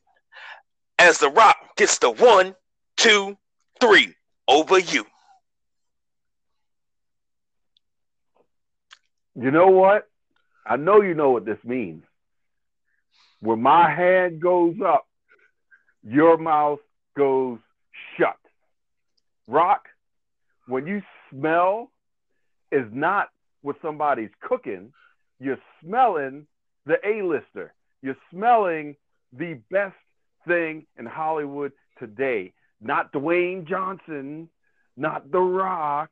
as 0.99 1.20
The 1.20 1.30
Rock 1.30 1.55
gets 1.76 1.97
the 1.99 2.09
one, 2.09 2.55
two, 2.97 3.38
three 3.80 4.13
over 4.47 4.80
you. 4.80 5.05
You 9.36 9.51
know 9.51 9.67
what? 9.67 10.07
I 10.65 10.78
know 10.78 11.01
you 11.01 11.13
know 11.13 11.32
what 11.32 11.45
this 11.45 11.59
means. 11.63 12.03
When 13.41 13.61
my 13.61 13.93
hand 13.93 14.41
goes 14.41 14.76
up, 14.86 15.07
your 16.07 16.38
mouth 16.38 16.80
goes 17.17 17.59
shut. 18.17 18.38
Rock, 19.47 19.88
when 20.67 20.88
you 20.88 21.01
smell, 21.30 21.91
is 22.71 22.86
not 22.91 23.30
what 23.61 23.76
somebody's 23.82 24.32
cooking. 24.41 24.93
You're 25.39 25.59
smelling 25.84 26.47
the 26.86 26.95
A-lister. 27.05 27.73
You're 28.01 28.17
smelling 28.32 28.95
the 29.34 29.59
best 29.69 29.95
thing 30.48 30.86
in 30.98 31.06
Hollywood 31.06 31.72
today. 32.00 32.54
Not 32.82 33.12
Dwayne 33.14 33.68
Johnson, 33.68 34.50
not 34.98 35.32
The 35.32 35.39
Rock, 35.39 36.12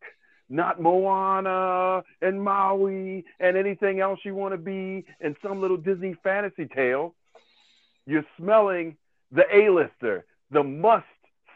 not 0.49 0.81
Moana 0.81 2.03
and 2.21 2.41
Maui 2.41 3.25
and 3.39 3.57
anything 3.57 3.99
else 3.99 4.19
you 4.23 4.35
want 4.35 4.53
to 4.53 4.57
be 4.57 5.05
in 5.19 5.35
some 5.41 5.61
little 5.61 5.77
Disney 5.77 6.15
fantasy 6.23 6.67
tale. 6.73 7.15
You're 8.05 8.25
smelling 8.37 8.97
the 9.31 9.43
A-lister, 9.51 10.25
the 10.51 10.63
must 10.63 11.05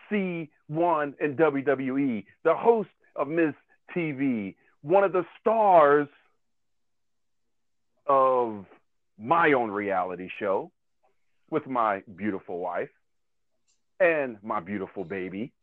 see 0.09 0.49
one 0.67 1.13
in 1.19 1.35
WWE, 1.35 2.25
the 2.43 2.55
host 2.55 2.89
of 3.15 3.27
Miz 3.27 3.53
TV, 3.95 4.55
one 4.81 5.03
of 5.03 5.11
the 5.11 5.25
stars 5.39 6.07
of 8.07 8.65
my 9.19 9.51
own 9.51 9.69
reality 9.69 10.29
show 10.39 10.71
with 11.49 11.67
my 11.67 12.03
beautiful 12.15 12.59
wife 12.59 12.89
and 13.99 14.37
my 14.43 14.59
beautiful 14.59 15.03
baby. 15.03 15.53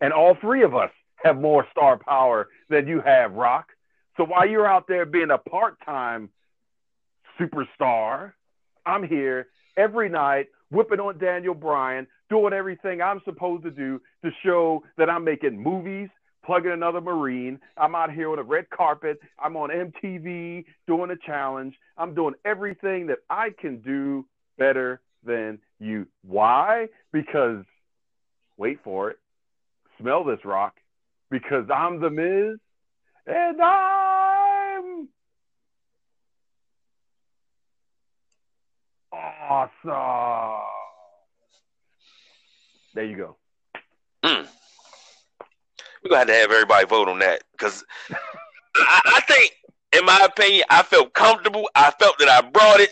And 0.00 0.12
all 0.12 0.36
three 0.40 0.62
of 0.62 0.74
us 0.74 0.90
have 1.16 1.36
more 1.36 1.66
star 1.70 1.98
power 1.98 2.48
than 2.68 2.86
you 2.86 3.00
have, 3.00 3.32
Rock. 3.32 3.68
So 4.16 4.24
while 4.24 4.48
you're 4.48 4.66
out 4.66 4.86
there 4.88 5.06
being 5.06 5.30
a 5.30 5.38
part 5.38 5.76
time 5.84 6.30
superstar, 7.38 8.32
I'm 8.84 9.06
here 9.06 9.48
every 9.76 10.08
night 10.08 10.46
whipping 10.70 11.00
on 11.00 11.18
Daniel 11.18 11.54
Bryan, 11.54 12.06
doing 12.28 12.52
everything 12.52 13.00
I'm 13.00 13.20
supposed 13.24 13.64
to 13.64 13.70
do 13.70 14.00
to 14.24 14.30
show 14.44 14.82
that 14.96 15.10
I'm 15.10 15.24
making 15.24 15.62
movies, 15.62 16.08
plugging 16.44 16.72
another 16.72 17.00
Marine. 17.00 17.60
I'm 17.76 17.94
out 17.94 18.12
here 18.12 18.30
on 18.30 18.38
a 18.38 18.42
red 18.42 18.68
carpet. 18.70 19.18
I'm 19.38 19.56
on 19.56 19.70
MTV 19.70 20.64
doing 20.86 21.10
a 21.10 21.16
challenge. 21.26 21.74
I'm 21.96 22.14
doing 22.14 22.34
everything 22.44 23.06
that 23.08 23.18
I 23.28 23.50
can 23.58 23.80
do 23.80 24.24
better 24.58 25.00
than 25.24 25.58
you. 25.78 26.06
Why? 26.22 26.88
Because, 27.12 27.64
wait 28.56 28.78
for 28.82 29.10
it, 29.10 29.18
smell 30.00 30.24
this 30.24 30.44
rock, 30.44 30.74
because 31.30 31.66
I'm 31.74 32.00
the 32.00 32.10
Miz 32.10 32.58
and 33.26 33.60
I'm 33.60 35.08
awesome. 39.12 40.62
There 42.94 43.04
you 43.04 43.16
go. 43.16 43.36
Mm. 44.22 44.46
We're 46.02 46.10
gonna 46.10 46.18
have 46.18 46.26
to 46.28 46.34
have 46.34 46.50
everybody 46.50 46.86
vote 46.86 47.08
on 47.08 47.18
that 47.18 47.42
because 47.52 47.84
I, 48.76 49.00
I 49.06 49.20
think, 49.28 49.52
in 49.92 50.04
my 50.04 50.20
opinion, 50.24 50.64
I 50.70 50.82
felt 50.82 51.12
comfortable. 51.12 51.68
I 51.74 51.90
felt 51.98 52.18
that 52.18 52.28
I 52.28 52.48
brought 52.48 52.80
it. 52.80 52.90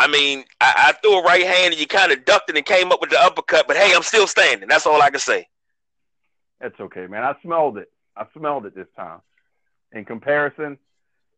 I 0.00 0.06
mean, 0.06 0.44
I, 0.62 0.72
I 0.88 0.92
threw 0.92 1.18
a 1.18 1.22
right 1.22 1.44
hand 1.44 1.72
and 1.74 1.80
you 1.80 1.86
kind 1.86 2.10
of 2.10 2.24
ducked 2.24 2.48
it 2.48 2.56
and 2.56 2.64
came 2.64 2.90
up 2.90 3.02
with 3.02 3.10
the 3.10 3.20
uppercut, 3.20 3.66
but 3.68 3.76
hey, 3.76 3.92
I'm 3.94 4.02
still 4.02 4.26
standing. 4.26 4.66
That's 4.66 4.86
all 4.86 5.02
I 5.02 5.10
can 5.10 5.20
say. 5.20 5.46
That's 6.58 6.80
okay, 6.80 7.06
man. 7.06 7.22
I 7.22 7.34
smelled 7.42 7.76
it. 7.76 7.92
I 8.16 8.24
smelled 8.34 8.64
it 8.64 8.74
this 8.74 8.86
time. 8.96 9.20
In 9.92 10.06
comparison, 10.06 10.78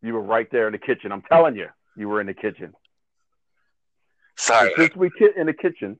you 0.01 0.13
were 0.13 0.21
right 0.21 0.47
there 0.49 0.67
in 0.67 0.71
the 0.71 0.77
kitchen. 0.77 1.11
I'm 1.11 1.23
telling 1.23 1.57
you, 1.57 1.67
you 1.97 2.07
were 2.07 2.21
in 2.21 2.27
the 2.27 2.33
kitchen. 2.33 2.73
Sorry. 4.37 4.71
since 4.77 4.95
we 4.95 5.11
in 5.35 5.47
the 5.47 5.53
kitchen, 5.53 5.99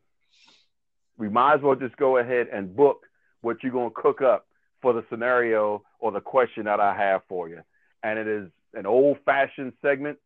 we 1.18 1.28
might 1.28 1.56
as 1.56 1.62
well 1.62 1.76
just 1.76 1.98
go 1.98 2.18
ahead 2.18 2.48
and 2.52 2.74
book 2.74 3.02
what 3.42 3.58
you're 3.62 3.74
going 3.74 3.90
to 3.90 4.02
cook 4.02 4.22
up 4.22 4.48
for 4.82 4.94
the 4.94 5.04
scenario 5.10 5.84
or 6.00 6.14
the 6.14 6.22
question 6.22 6.64
that 6.66 6.80
I 6.80 6.96
have 6.96 7.24
for 7.28 7.50
you. 7.50 7.60
And 8.04 8.18
it 8.18 8.28
is 8.28 8.50
an 8.74 8.86
old 8.86 9.18
fashioned 9.26 9.74
segment 9.82 10.18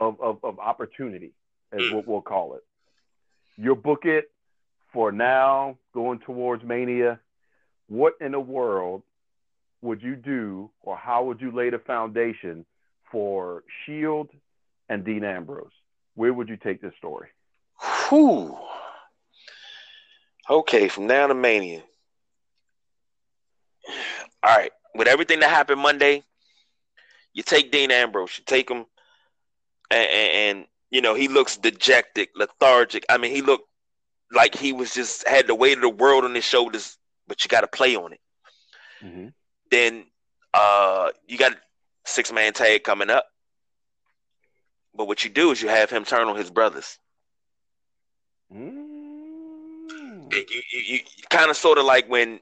of, 0.00 0.20
of, 0.20 0.38
of 0.42 0.58
opportunity, 0.58 1.32
is 1.72 1.82
mm. 1.82 1.94
what 1.94 2.08
we'll 2.08 2.22
call 2.22 2.54
it. 2.54 2.64
You'll 3.56 3.76
book 3.76 4.04
it 4.04 4.30
for 4.92 5.12
now, 5.12 5.76
going 5.94 6.18
towards 6.20 6.64
Mania. 6.64 7.20
What 7.88 8.14
in 8.20 8.32
the 8.32 8.40
world 8.40 9.02
would 9.82 10.02
you 10.02 10.16
do, 10.16 10.70
or 10.82 10.96
how 10.96 11.24
would 11.24 11.40
you 11.40 11.50
lay 11.50 11.70
the 11.70 11.78
foundation 11.78 12.64
for 13.10 13.64
Shield 13.84 14.28
and 14.88 15.04
Dean 15.04 15.24
Ambrose? 15.24 15.70
Where 16.14 16.32
would 16.32 16.48
you 16.48 16.56
take 16.56 16.80
this 16.80 16.94
story? 16.98 17.28
Whew. 18.08 18.56
Okay, 20.48 20.88
from 20.88 21.06
now 21.06 21.26
to 21.26 21.34
Mania. 21.34 21.82
All 24.42 24.56
right, 24.56 24.72
with 24.94 25.06
everything 25.08 25.40
that 25.40 25.50
happened 25.50 25.80
Monday, 25.80 26.22
you 27.32 27.42
take 27.42 27.70
Dean 27.70 27.90
Ambrose, 27.90 28.38
you 28.38 28.44
take 28.46 28.70
him, 28.70 28.86
and, 29.90 30.08
and, 30.10 30.66
you 30.90 31.00
know 31.00 31.14
he 31.14 31.28
looks 31.28 31.56
dejected, 31.56 32.28
lethargic. 32.34 33.04
I 33.08 33.16
mean, 33.16 33.32
he 33.32 33.42
looked 33.42 33.68
like 34.32 34.56
he 34.56 34.72
was 34.72 34.92
just 34.92 35.26
had 35.26 35.46
the 35.46 35.54
weight 35.54 35.78
of 35.78 35.82
the 35.82 35.88
world 35.88 36.24
on 36.24 36.34
his 36.34 36.44
shoulders, 36.44 36.96
but 37.28 37.44
you 37.44 37.48
got 37.48 37.60
to 37.60 37.68
play 37.68 37.94
on 37.94 38.12
it. 38.12 38.20
Mm-hmm. 39.02 39.28
Then 39.70 40.04
uh, 40.52 41.10
you 41.28 41.38
got 41.38 41.52
six 42.04 42.32
man 42.32 42.52
tag 42.52 42.82
coming 42.82 43.10
up. 43.10 43.26
But 44.94 45.06
what 45.06 45.22
you 45.22 45.30
do 45.30 45.52
is 45.52 45.62
you 45.62 45.68
have 45.68 45.90
him 45.90 46.04
turn 46.04 46.28
on 46.28 46.36
his 46.36 46.50
brothers. 46.50 46.98
Mm. 48.52 50.32
You, 50.32 50.44
you, 50.50 50.82
you 50.84 51.00
kind 51.28 51.50
of 51.50 51.56
sort 51.56 51.78
of 51.78 51.84
like 51.84 52.08
when 52.08 52.40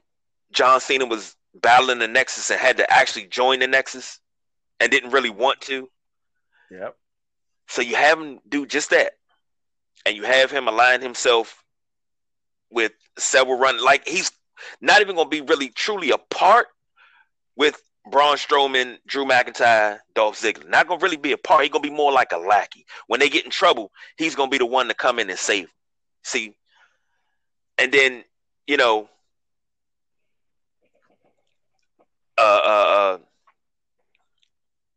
John 0.51 0.79
Cena 0.79 1.05
was 1.05 1.35
battling 1.53 1.99
the 1.99 2.07
Nexus 2.07 2.49
and 2.49 2.59
had 2.59 2.77
to 2.77 2.91
actually 2.91 3.25
join 3.25 3.59
the 3.59 3.67
Nexus 3.67 4.19
and 4.79 4.91
didn't 4.91 5.11
really 5.11 5.29
want 5.29 5.61
to. 5.61 5.89
Yep. 6.71 6.95
So 7.69 7.83
you 7.83 7.95
have 7.95 8.19
him 8.19 8.39
do 8.49 8.65
just 8.65 8.89
that. 8.89 9.13
And 10.05 10.15
you 10.15 10.23
have 10.23 10.49
him 10.49 10.67
align 10.67 11.01
himself 11.01 11.63
with 12.71 12.91
several 13.17 13.57
run 13.57 13.83
like 13.83 14.07
he's 14.07 14.31
not 14.81 15.01
even 15.01 15.15
gonna 15.15 15.29
be 15.29 15.41
really 15.41 15.69
truly 15.69 16.11
a 16.11 16.17
part 16.17 16.67
with 17.55 17.81
Braun 18.09 18.37
Strowman, 18.37 18.97
Drew 19.05 19.25
McIntyre, 19.25 19.99
Dolph 20.15 20.39
Ziggler. 20.39 20.67
Not 20.67 20.87
gonna 20.87 21.01
really 21.01 21.17
be 21.17 21.31
a 21.31 21.37
part. 21.37 21.61
He's 21.61 21.71
gonna 21.71 21.83
be 21.83 21.89
more 21.91 22.11
like 22.11 22.31
a 22.31 22.37
lackey. 22.37 22.85
When 23.07 23.19
they 23.19 23.29
get 23.29 23.45
in 23.45 23.51
trouble, 23.51 23.91
he's 24.17 24.35
gonna 24.35 24.49
be 24.49 24.57
the 24.57 24.65
one 24.65 24.87
to 24.87 24.95
come 24.95 25.19
in 25.19 25.29
and 25.29 25.37
save. 25.37 25.65
Them. 25.65 25.71
See, 26.23 26.55
and 27.77 27.91
then 27.91 28.23
you 28.65 28.77
know, 28.77 29.09
uh, 32.37 32.61
uh, 32.63 32.67
uh, 32.67 33.17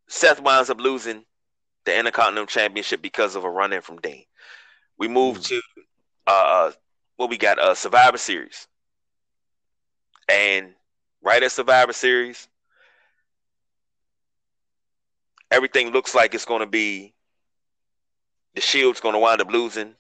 Seth 0.09 0.41
winds 0.41 0.70
up 0.70 0.81
losing 0.81 1.25
the 1.85 1.99
Intercontinental 1.99 2.47
Championship 2.47 3.03
because 3.03 3.35
of 3.37 3.45
a 3.45 3.51
run 3.51 3.72
in 3.72 3.83
from 3.83 3.99
Dean. 3.99 4.24
We 4.99 5.09
move 5.09 5.39
mm. 5.39 5.47
to 5.49 5.61
uh 6.26 6.72
what 7.16 7.30
we 7.30 7.37
got 7.37 7.59
uh 7.59 7.74
Survivor 7.74 8.18
Series. 8.18 8.66
And 10.28 10.74
right 11.22 11.43
at 11.43 11.53
Survivor 11.53 11.93
Series, 11.93 12.49
everything 15.51 15.91
looks 15.91 16.14
like 16.14 16.35
it's 16.35 16.45
going 16.45 16.61
to 16.61 16.66
be 16.66 17.12
the 18.55 18.61
Shield's 18.61 19.01
going 19.01 19.14
to 19.14 19.18
wind 19.18 19.41
up 19.41 19.51
losing, 19.51 19.95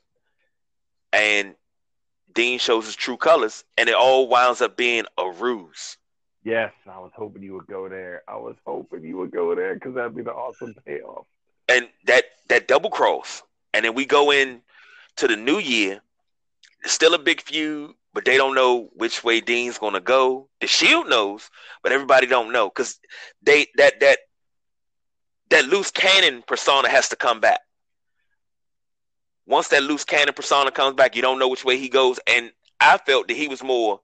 and 1.12 1.54
Dean 2.32 2.58
shows 2.58 2.86
his 2.86 2.96
true 2.96 3.16
colors, 3.16 3.64
and 3.76 3.88
it 3.88 3.94
all 3.94 4.28
winds 4.28 4.60
up 4.60 4.76
being 4.76 5.04
a 5.18 5.30
ruse. 5.30 5.96
Yes, 6.44 6.72
I 6.86 6.98
was 6.98 7.12
hoping 7.14 7.42
you 7.42 7.54
would 7.54 7.66
go 7.66 7.88
there. 7.88 8.22
I 8.26 8.36
was 8.36 8.56
hoping 8.66 9.04
you 9.04 9.16
would 9.18 9.30
go 9.30 9.54
there 9.54 9.74
because 9.74 9.94
that'd 9.94 10.16
be 10.16 10.22
the 10.22 10.32
awesome 10.32 10.74
payoff. 10.84 11.26
And 11.68 11.88
that 12.06 12.24
that 12.48 12.68
double 12.68 12.90
cross, 12.90 13.42
and 13.72 13.84
then 13.84 13.94
we 13.94 14.04
go 14.04 14.30
in 14.30 14.62
to 15.16 15.28
the 15.28 15.36
new 15.36 15.58
year. 15.58 16.02
Still 16.84 17.14
a 17.14 17.18
big 17.18 17.40
feud, 17.40 17.92
but 18.12 18.24
they 18.24 18.36
don't 18.36 18.54
know 18.54 18.90
which 18.94 19.22
way 19.22 19.40
Dean's 19.40 19.78
gonna 19.78 20.00
go. 20.00 20.48
The 20.60 20.66
Shield 20.66 21.08
knows, 21.08 21.48
but 21.82 21.92
everybody 21.92 22.26
don't 22.26 22.52
know 22.52 22.68
because 22.68 22.98
they 23.42 23.66
that 23.76 24.00
that 24.00 24.18
that 25.50 25.66
loose 25.66 25.90
cannon 25.90 26.42
persona 26.46 26.88
has 26.88 27.08
to 27.10 27.16
come 27.16 27.40
back. 27.40 27.60
Once 29.46 29.68
that 29.68 29.82
loose 29.82 30.04
cannon 30.04 30.34
persona 30.34 30.70
comes 30.70 30.96
back, 30.96 31.14
you 31.14 31.22
don't 31.22 31.38
know 31.38 31.48
which 31.48 31.64
way 31.64 31.76
he 31.76 31.88
goes. 31.88 32.18
And 32.26 32.50
I 32.80 32.98
felt 32.98 33.28
that 33.28 33.36
he 33.36 33.48
was 33.48 33.62
more 33.62 34.00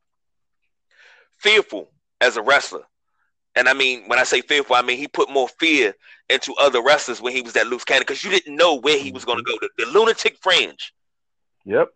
fearful 1.38 1.90
as 2.20 2.36
a 2.36 2.42
wrestler. 2.42 2.82
And 3.58 3.68
I 3.68 3.74
mean, 3.74 4.04
when 4.06 4.20
I 4.20 4.22
say 4.22 4.40
fearful, 4.40 4.76
I 4.76 4.82
mean 4.82 4.98
he 4.98 5.08
put 5.08 5.28
more 5.30 5.48
fear 5.48 5.92
into 6.30 6.54
other 6.60 6.80
wrestlers 6.80 7.20
when 7.20 7.32
he 7.32 7.42
was 7.42 7.54
that 7.54 7.66
loose 7.66 7.82
cannon 7.82 8.02
because 8.06 8.22
you 8.22 8.30
didn't 8.30 8.54
know 8.54 8.76
where 8.76 8.96
he 8.96 9.10
was 9.10 9.24
going 9.24 9.38
to 9.38 9.42
go. 9.42 9.58
The, 9.60 9.84
the 9.84 9.90
lunatic 9.90 10.38
fringe. 10.40 10.94
Yep. 11.64 11.88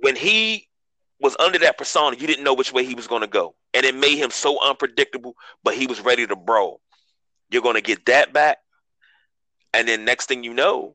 When 0.00 0.16
he 0.16 0.68
was 1.18 1.34
under 1.38 1.58
that 1.60 1.78
persona, 1.78 2.14
you 2.16 2.26
didn't 2.26 2.44
know 2.44 2.52
which 2.52 2.74
way 2.74 2.84
he 2.84 2.94
was 2.94 3.06
going 3.06 3.22
to 3.22 3.26
go, 3.26 3.54
and 3.72 3.86
it 3.86 3.94
made 3.94 4.18
him 4.18 4.30
so 4.30 4.62
unpredictable. 4.62 5.34
But 5.64 5.74
he 5.74 5.86
was 5.86 5.98
ready 6.02 6.26
to 6.26 6.36
brawl. 6.36 6.82
You're 7.50 7.62
going 7.62 7.76
to 7.76 7.80
get 7.80 8.04
that 8.04 8.34
back, 8.34 8.58
and 9.72 9.88
then 9.88 10.04
next 10.04 10.26
thing 10.26 10.44
you 10.44 10.52
know, 10.52 10.94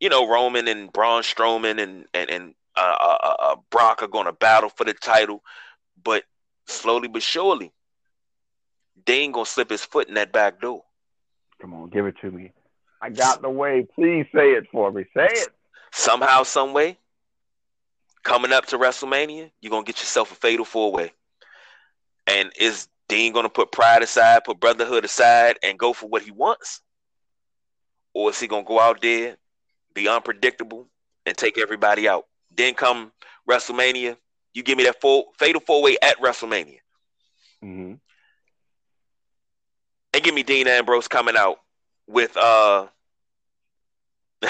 you 0.00 0.08
know 0.08 0.28
Roman 0.28 0.66
and 0.66 0.92
Braun 0.92 1.22
Strowman 1.22 1.80
and 1.80 2.06
and 2.12 2.30
and 2.30 2.54
uh, 2.74 2.96
uh, 2.98 3.18
uh, 3.22 3.36
uh 3.38 3.56
Brock 3.70 4.02
are 4.02 4.08
going 4.08 4.26
to 4.26 4.32
battle 4.32 4.70
for 4.70 4.82
the 4.82 4.92
title, 4.92 5.44
but 6.02 6.24
slowly 6.66 7.06
but 7.06 7.22
surely, 7.22 7.72
ain't 9.08 9.34
gonna 9.34 9.46
slip 9.46 9.70
his 9.70 9.84
foot 9.84 10.08
in 10.08 10.14
that 10.14 10.32
back 10.32 10.60
door. 10.60 10.82
Come 11.60 11.74
on, 11.74 11.88
give 11.90 12.06
it 12.06 12.16
to 12.20 12.30
me. 12.30 12.52
I 13.00 13.10
got 13.10 13.42
the 13.42 13.50
way. 13.50 13.86
Please 13.94 14.26
say 14.34 14.52
it 14.52 14.66
for 14.72 14.90
me. 14.90 15.04
Say 15.14 15.26
it. 15.26 15.48
Somehow, 15.92 16.42
some 16.42 16.72
way, 16.72 16.98
coming 18.22 18.52
up 18.52 18.66
to 18.66 18.78
WrestleMania, 18.78 19.50
you're 19.60 19.70
gonna 19.70 19.84
get 19.84 19.98
yourself 19.98 20.32
a 20.32 20.34
fatal 20.34 20.64
four 20.64 20.92
way. 20.92 21.12
And 22.26 22.52
is 22.58 22.88
Dean 23.08 23.32
gonna 23.32 23.48
put 23.48 23.72
pride 23.72 24.02
aside, 24.02 24.44
put 24.44 24.60
brotherhood 24.60 25.04
aside, 25.04 25.58
and 25.62 25.78
go 25.78 25.92
for 25.92 26.08
what 26.08 26.22
he 26.22 26.30
wants? 26.30 26.80
Or 28.14 28.30
is 28.30 28.40
he 28.40 28.46
gonna 28.46 28.64
go 28.64 28.80
out 28.80 29.00
there, 29.00 29.36
be 29.94 30.08
unpredictable, 30.08 30.88
and 31.24 31.36
take 31.36 31.58
everybody 31.58 32.08
out? 32.08 32.26
Then 32.54 32.74
come 32.74 33.12
WrestleMania, 33.48 34.16
you 34.54 34.62
give 34.62 34.78
me 34.78 34.84
that 34.84 35.00
full 35.00 35.26
fatal 35.38 35.60
four 35.60 35.82
way 35.82 35.96
at 36.02 36.18
WrestleMania. 36.18 36.78
Mm-hmm 37.62 37.94
give 40.26 40.34
me 40.34 40.42
Dean 40.42 40.66
Ambrose 40.66 41.06
coming 41.06 41.36
out 41.36 41.60
with 42.08 42.36
uh 42.36 42.88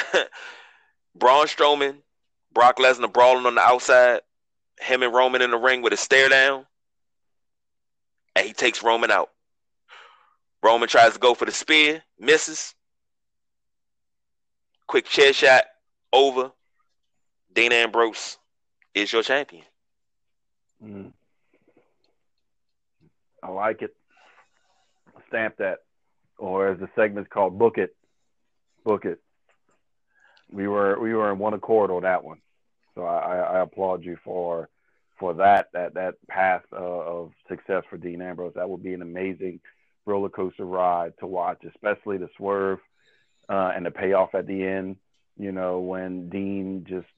Braun 1.15 1.47
Strowman, 1.47 1.97
Brock 2.51 2.79
Lesnar 2.79 3.13
brawling 3.13 3.45
on 3.45 3.57
the 3.57 3.61
outside, 3.61 4.21
him 4.81 5.03
and 5.03 5.13
Roman 5.13 5.43
in 5.43 5.51
the 5.51 5.59
ring 5.59 5.83
with 5.83 5.93
a 5.93 5.99
stare 5.99 6.31
down, 6.31 6.65
and 8.35 8.47
he 8.47 8.55
takes 8.55 8.83
Roman 8.83 9.11
out. 9.11 9.31
Roman 10.63 10.89
tries 10.89 11.13
to 11.13 11.19
go 11.19 11.35
for 11.35 11.45
the 11.45 11.53
spear, 11.53 12.03
misses. 12.19 12.75
Quick 14.87 15.05
chair 15.05 15.35
shot, 15.35 15.65
over. 16.11 16.53
Dean 17.53 17.73
Ambrose 17.73 18.39
is 18.95 19.13
your 19.13 19.23
champion. 19.23 19.65
Mm. 20.83 21.13
I 23.43 23.51
like 23.51 23.83
it 23.83 23.96
stamp 25.29 25.57
that, 25.59 25.79
or 26.39 26.69
as 26.69 26.79
the 26.79 26.89
segment's 26.97 27.31
called, 27.33 27.59
book 27.59 27.79
it, 27.79 27.95
book 28.85 29.05
it. 29.05 29.21
We 30.51 30.69
were 30.69 30.99
we 31.01 31.13
were 31.13 31.33
in 31.33 31.39
one 31.39 31.55
accord 31.55 31.91
on 31.91 32.03
that 32.03 32.23
one, 32.23 32.39
so 32.95 33.03
I, 33.03 33.37
I 33.39 33.61
applaud 33.61 34.05
you 34.05 34.17
for 34.25 34.69
for 35.19 35.35
that 35.35 35.69
that 35.73 35.95
that 35.95 36.15
path 36.29 36.63
of 36.73 37.33
success 37.49 37.83
for 37.91 37.97
Dean 37.97 38.23
Ambrose. 38.23 38.55
That 38.55 38.71
would 38.71 38.83
be 38.83 38.95
an 38.95 39.03
amazing 39.03 39.61
roller 40.05 40.29
coaster 40.29 40.65
ride 40.65 41.15
to 41.19 41.27
watch, 41.27 41.65
especially 41.67 42.19
the 42.19 42.29
swerve 42.37 42.79
uh, 43.49 43.73
and 43.75 43.85
the 43.85 43.91
payoff 43.91 44.35
at 44.35 44.47
the 44.47 44.65
end. 44.65 44.97
You 45.37 45.53
know 45.53 45.81
when 45.81 46.29
Dean 46.29 46.87
just 46.89 47.09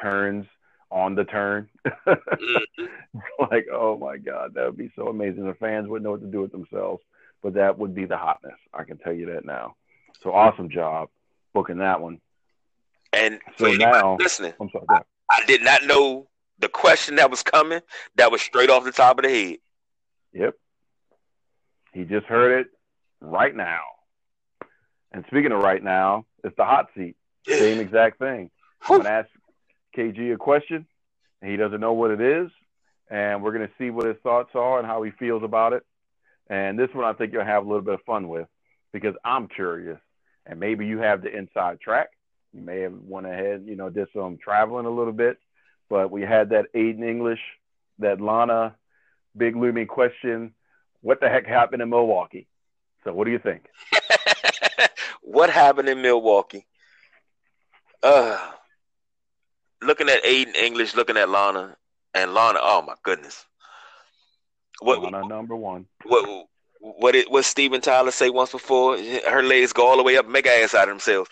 turns 0.00 0.46
on 0.90 1.14
the 1.14 1.24
turn. 1.24 1.68
Mm-hmm. 2.06 3.44
like, 3.50 3.66
oh 3.72 3.96
my 3.96 4.16
God, 4.16 4.54
that 4.54 4.64
would 4.66 4.76
be 4.76 4.90
so 4.96 5.06
amazing. 5.06 5.46
The 5.46 5.54
fans 5.54 5.86
wouldn't 5.86 6.04
know 6.04 6.10
what 6.10 6.20
to 6.22 6.26
do 6.26 6.40
with 6.40 6.52
themselves 6.52 7.02
but 7.44 7.54
that 7.54 7.78
would 7.78 7.94
be 7.94 8.06
the 8.06 8.16
hotness. 8.16 8.56
I 8.72 8.84
can 8.84 8.96
tell 8.96 9.12
you 9.12 9.26
that 9.26 9.44
now. 9.44 9.76
So 10.22 10.32
awesome 10.32 10.70
job 10.70 11.10
booking 11.52 11.78
that 11.78 12.00
one. 12.00 12.20
And 13.12 13.38
so 13.58 13.70
now, 13.72 14.16
listening, 14.16 14.54
I'm 14.60 14.70
sorry, 14.72 14.86
I, 14.88 15.02
I 15.30 15.44
did 15.46 15.62
not 15.62 15.84
know 15.84 16.26
the 16.58 16.68
question 16.68 17.16
that 17.16 17.30
was 17.30 17.42
coming. 17.42 17.80
That 18.16 18.32
was 18.32 18.40
straight 18.40 18.70
off 18.70 18.84
the 18.84 18.90
top 18.90 19.18
of 19.18 19.24
the 19.24 19.28
head. 19.28 19.58
Yep. 20.32 20.54
He 21.92 22.04
just 22.04 22.26
heard 22.26 22.60
it 22.60 22.66
right 23.20 23.54
now. 23.54 23.82
And 25.12 25.24
speaking 25.28 25.52
of 25.52 25.60
right 25.60 25.82
now, 25.84 26.24
it's 26.42 26.56
the 26.56 26.64
hot 26.64 26.88
seat. 26.96 27.14
Same 27.46 27.78
exact 27.78 28.18
thing. 28.18 28.50
I'm 28.88 28.96
gonna 28.96 29.10
ask 29.10 29.28
KG 29.96 30.32
a 30.32 30.38
question. 30.38 30.86
He 31.44 31.56
doesn't 31.56 31.80
know 31.80 31.92
what 31.92 32.10
it 32.10 32.20
is, 32.20 32.50
and 33.10 33.42
we're 33.42 33.52
gonna 33.52 33.70
see 33.78 33.90
what 33.90 34.06
his 34.06 34.16
thoughts 34.22 34.50
are 34.54 34.78
and 34.78 34.86
how 34.86 35.02
he 35.02 35.12
feels 35.12 35.44
about 35.44 35.74
it. 35.74 35.84
And 36.48 36.78
this 36.78 36.90
one 36.92 37.04
I 37.04 37.12
think 37.14 37.32
you'll 37.32 37.44
have 37.44 37.64
a 37.64 37.68
little 37.68 37.82
bit 37.82 37.94
of 37.94 38.02
fun 38.02 38.28
with 38.28 38.46
because 38.92 39.14
I'm 39.24 39.48
curious. 39.48 39.98
And 40.46 40.60
maybe 40.60 40.86
you 40.86 40.98
have 40.98 41.22
the 41.22 41.34
inside 41.34 41.80
track. 41.80 42.08
You 42.52 42.60
may 42.60 42.80
have 42.80 42.92
went 42.92 43.26
ahead, 43.26 43.64
you 43.66 43.76
know, 43.76 43.88
did 43.90 44.08
some 44.14 44.38
traveling 44.42 44.86
a 44.86 44.90
little 44.90 45.12
bit. 45.12 45.38
But 45.88 46.10
we 46.10 46.22
had 46.22 46.50
that 46.50 46.72
Aiden 46.74 47.02
English, 47.02 47.40
that 47.98 48.20
Lana 48.20 48.76
big 49.36 49.56
looming 49.56 49.86
question. 49.86 50.54
What 51.00 51.20
the 51.20 51.28
heck 51.28 51.46
happened 51.46 51.82
in 51.82 51.90
Milwaukee? 51.90 52.46
So 53.04 53.12
what 53.12 53.24
do 53.24 53.30
you 53.30 53.38
think? 53.38 53.64
what 55.22 55.50
happened 55.50 55.88
in 55.88 56.00
Milwaukee? 56.02 56.66
Uh 58.02 58.38
looking 59.82 60.08
at 60.08 60.24
Aiden 60.24 60.56
English, 60.56 60.94
looking 60.94 61.16
at 61.16 61.28
Lana, 61.28 61.76
and 62.14 62.32
Lana, 62.34 62.58
oh 62.62 62.82
my 62.82 62.94
goodness. 63.02 63.44
What 64.80 65.02
Lana 65.02 65.26
number 65.26 65.56
one. 65.56 65.86
What 66.04 66.46
what 66.80 67.12
did 67.12 67.26
what 67.28 67.44
Steven 67.44 67.80
Tyler 67.80 68.10
say 68.10 68.30
once 68.30 68.52
before? 68.52 68.98
Her 68.98 69.42
legs 69.42 69.72
go 69.72 69.86
all 69.86 69.96
the 69.96 70.02
way 70.02 70.16
up, 70.16 70.28
make 70.28 70.46
ass 70.46 70.74
out 70.74 70.84
of 70.84 70.88
themselves. 70.90 71.30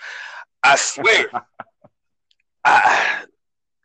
I 0.62 0.76
swear. 0.76 1.26
I 2.64 3.24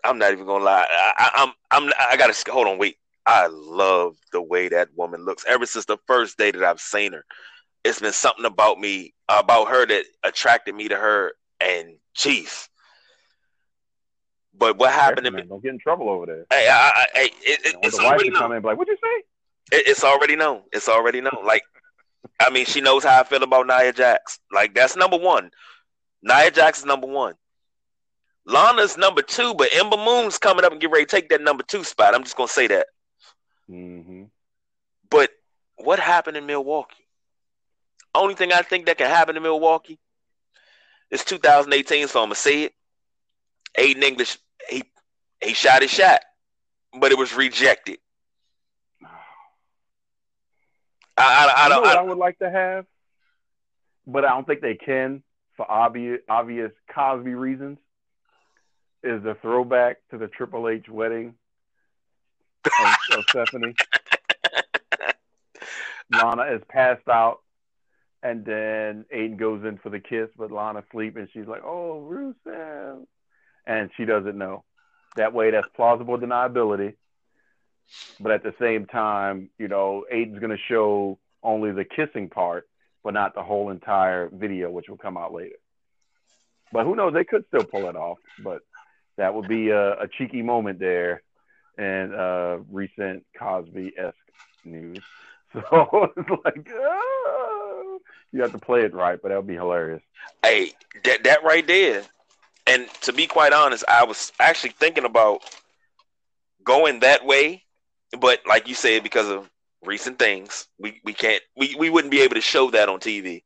I'm 0.04 0.18
not 0.18 0.32
even 0.32 0.46
gonna 0.46 0.64
lie. 0.64 0.86
I, 0.90 1.32
I'm 1.36 1.54
I'm 1.72 1.92
I 2.10 2.18
gotta 2.18 2.36
hold 2.52 2.68
on. 2.68 2.78
Wait. 2.78 2.98
I 3.30 3.48
love 3.48 4.16
the 4.32 4.42
way 4.42 4.70
that 4.70 4.88
woman 4.96 5.26
looks. 5.26 5.44
Ever 5.46 5.66
since 5.66 5.84
the 5.84 5.98
first 6.08 6.38
day 6.38 6.50
that 6.52 6.64
I've 6.64 6.80
seen 6.80 7.12
her, 7.12 7.26
it's 7.84 8.00
been 8.00 8.14
something 8.14 8.46
about 8.46 8.80
me 8.80 9.14
about 9.28 9.68
her 9.68 9.86
that 9.86 10.06
attracted 10.24 10.74
me 10.74 10.88
to 10.88 10.96
her. 10.96 11.34
And 11.60 11.98
jeez. 12.18 12.70
But 14.58 14.78
what 14.78 14.92
happened 14.92 15.26
to 15.26 15.32
me? 15.32 15.44
Don't 15.44 15.62
get 15.62 15.74
in 15.74 15.80
trouble 15.80 16.10
over 16.10 16.26
there. 16.26 16.46
Hey, 16.50 16.68
I, 16.70 16.92
I, 16.96 17.06
hey, 17.14 17.26
it, 17.42 17.66
it, 17.66 17.76
it's 17.84 17.98
the 17.98 18.04
wife 18.04 18.22
to 18.22 18.32
come 18.32 18.52
in, 18.54 18.64
like, 18.64 18.78
what'd 18.78 18.92
you 18.92 18.98
say? 19.02 19.24
It, 19.72 19.88
it's 19.88 20.04
already 20.04 20.36
known. 20.36 20.62
It's 20.72 20.90
already 20.90 21.22
known. 21.22 21.46
Like, 21.46 21.64
I 22.40 22.50
mean, 22.50 22.66
she 22.66 22.82
knows 22.82 23.04
how 23.04 23.20
I 23.20 23.24
feel 23.24 23.44
about 23.44 23.68
Nia 23.68 23.94
Jax. 23.94 24.40
Like, 24.52 24.74
that's 24.74 24.96
number 24.96 25.18
one. 25.18 25.52
Nia 26.22 26.52
Jax 26.52 26.80
is 26.80 26.86
number 26.86 27.08
one. 27.08 27.36
Lana's 28.48 28.98
number 28.98 29.22
two, 29.22 29.54
but 29.56 29.70
Ember 29.74 29.98
Moon's 29.98 30.38
coming 30.38 30.64
up 30.64 30.72
and 30.72 30.80
get 30.80 30.90
ready 30.90 31.06
to 31.06 31.12
take 31.12 31.30
that 31.30 31.42
number 31.42 31.64
two 31.64 31.84
spot. 31.84 32.16
I'm 32.16 32.24
just 32.24 32.38
gonna 32.38 32.48
say 32.48 32.68
that. 32.68 32.88
Mm-hmm. 33.70 34.24
But 35.10 35.32
what 35.76 36.00
happened 36.00 36.38
in 36.38 36.46
Milwaukee? 36.46 37.06
Only 38.16 38.36
thing 38.36 38.54
I 38.54 38.62
think 38.62 38.86
that 38.86 38.98
can 38.98 39.10
happen 39.10 39.36
in 39.36 39.44
Milwaukee 39.44 40.00
is 41.12 41.26
2018, 41.26 42.08
so 42.08 42.22
I'm 42.22 42.28
gonna 42.28 42.36
say 42.36 42.64
it. 42.64 42.74
Aiden 43.78 44.02
English, 44.02 44.38
he 44.70 44.84
he 45.42 45.54
shot 45.54 45.82
his 45.82 45.92
shot, 45.92 46.22
but 46.98 47.12
it 47.12 47.18
was 47.18 47.34
rejected. 47.34 47.98
I, 51.18 51.24
I, 51.24 51.54
I, 51.56 51.64
you 51.64 51.70
know 51.70 51.82
what 51.82 51.98
I, 51.98 52.00
I 52.00 52.04
would 52.04 52.18
like 52.18 52.40
to 52.40 52.50
have 52.50 52.86
but 54.08 54.24
I 54.24 54.30
don't 54.30 54.48
think 54.48 54.62
they 54.62 54.76
can 54.76 55.22
for 55.58 55.70
obvious 55.70 56.22
obvious 56.30 56.72
Cosby 56.96 57.36
reasons. 57.36 57.78
Is 59.04 59.22
the 59.22 59.36
throwback 59.42 59.98
to 60.10 60.18
the 60.18 60.28
Triple 60.28 60.70
H 60.70 60.90
wedding 60.90 61.36
of, 62.66 63.18
of 63.18 63.26
Stephanie? 63.30 63.76
Lana 66.12 66.44
is 66.56 66.62
passed 66.70 67.08
out, 67.08 67.40
and 68.24 68.44
then 68.44 69.06
Aiden 69.14 69.38
goes 69.38 69.64
in 69.66 69.78
for 69.78 69.90
the 69.90 70.00
kiss, 70.00 70.30
but 70.38 70.52
Lana's 70.52 70.86
sleeping. 70.92 71.24
And 71.24 71.30
she's 71.32 71.48
like, 71.48 71.64
"Oh, 71.64 72.08
Rusev," 72.10 73.06
and 73.68 73.92
she 73.98 74.06
doesn't 74.06 74.38
know. 74.38 74.64
That 75.18 75.34
way, 75.34 75.52
that's 75.52 75.68
plausible 75.76 76.18
deniability. 76.18 76.96
But 78.20 78.32
at 78.32 78.44
the 78.44 78.54
same 78.60 78.86
time, 78.86 79.50
you 79.58 79.68
know, 79.68 80.06
Aiden's 80.14 80.40
going 80.40 80.56
to 80.56 80.64
show 80.68 81.20
only 81.44 81.72
the 81.72 81.86
kissing 81.86 82.30
part, 82.30 82.68
but 83.04 83.14
not 83.14 83.36
the 83.36 83.44
whole 83.44 83.70
entire 83.70 84.30
video, 84.30 84.70
which 84.70 84.90
will 84.90 84.98
come 84.98 85.18
out 85.18 85.34
later. 85.34 85.56
But 86.72 86.86
who 86.86 86.96
knows? 86.96 87.14
They 87.14 87.24
could 87.24 87.46
still 87.48 87.64
pull 87.64 87.88
it 87.88 87.96
off. 87.96 88.18
But 88.44 88.62
that 89.18 89.34
would 89.34 89.48
be 89.48 89.70
a, 89.70 89.94
a 90.02 90.08
cheeky 90.08 90.42
moment 90.42 90.80
there 90.80 91.24
in 91.78 92.14
uh, 92.14 92.58
recent 92.72 93.26
Cosby 93.38 93.94
esque 93.98 94.16
news. 94.66 95.04
So 95.54 96.12
it's 96.18 96.30
like, 96.44 96.70
oh, 96.76 98.00
you 98.34 98.42
have 98.42 98.52
to 98.52 98.60
play 98.60 98.82
it 98.82 98.94
right, 98.94 99.18
but 99.20 99.30
that 99.30 99.38
would 99.38 99.48
be 99.48 99.56
hilarious. 99.56 100.04
Hey, 100.44 100.74
that 101.06 101.24
that 101.24 101.44
right 101.44 101.66
there. 101.66 102.04
And 102.68 102.88
to 103.04 103.14
be 103.14 103.28
quite 103.28 103.54
honest, 103.54 103.86
I 103.88 104.04
was 104.04 104.34
actually 104.42 104.72
thinking 104.72 105.06
about 105.06 105.42
going 106.66 107.00
that 107.00 107.26
way, 107.26 107.64
but 108.20 108.42
like 108.48 108.68
you 108.68 108.76
said, 108.76 109.04
because 109.04 109.30
of 109.30 109.50
recent 109.84 110.20
things, 110.20 110.68
we, 110.80 111.02
we 111.04 111.14
can't 111.14 111.42
we, 111.56 111.76
we 111.76 111.90
wouldn't 111.90 112.12
be 112.12 112.22
able 112.22 112.36
to 112.36 112.42
show 112.42 112.72
that 112.72 112.90
on 112.90 113.00
TV 113.00 113.44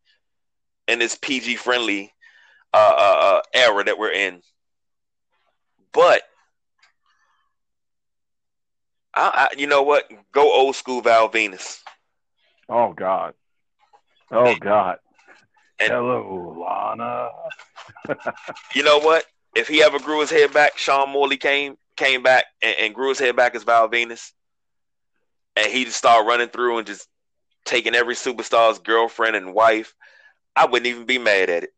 in 0.88 1.00
this 1.00 1.18
PG 1.22 1.56
friendly 1.58 2.12
uh, 2.74 2.78
uh, 2.98 3.20
uh, 3.22 3.42
era 3.54 3.84
that 3.84 3.98
we're 3.98 4.12
in. 4.12 4.42
But 5.94 6.22
I, 9.14 9.50
I, 9.52 9.56
you 9.58 9.68
know 9.68 9.84
what? 9.84 10.10
Go 10.32 10.54
old 10.54 10.76
school 10.76 11.02
Val 11.02 11.30
Venis. 11.30 11.80
Oh 12.70 12.94
God. 12.94 13.34
Oh 14.32 14.56
God. 14.56 14.98
And, 15.80 15.92
Hello, 15.92 16.66
Lana. 16.66 17.30
you 18.76 18.84
know 18.84 19.00
what? 19.00 19.26
If 19.56 19.68
he 19.68 19.84
ever 19.84 20.00
grew 20.00 20.22
his 20.22 20.30
head 20.30 20.54
back, 20.54 20.78
Sean 20.78 21.10
Morley 21.10 21.38
came 21.38 21.78
came 21.98 22.24
back 22.24 22.46
and, 22.62 22.76
and 22.80 22.96
grew 22.96 23.10
his 23.10 23.20
head 23.20 23.36
back 23.36 23.56
as 23.56 23.64
Val 23.64 23.90
Venis, 23.90 24.32
and 25.56 25.72
he 25.72 25.86
just 25.86 25.98
started 25.98 26.28
running 26.28 26.50
through 26.50 26.78
and 26.78 26.88
just 26.88 27.08
taking 27.66 27.96
every 27.96 28.16
superstar's 28.16 28.80
girlfriend 28.80 29.36
and 29.36 29.54
wife, 29.54 29.94
I 30.56 30.66
wouldn't 30.66 30.88
even 30.88 31.06
be 31.06 31.18
mad 31.18 31.50
at 31.50 31.64
it. 31.64 31.74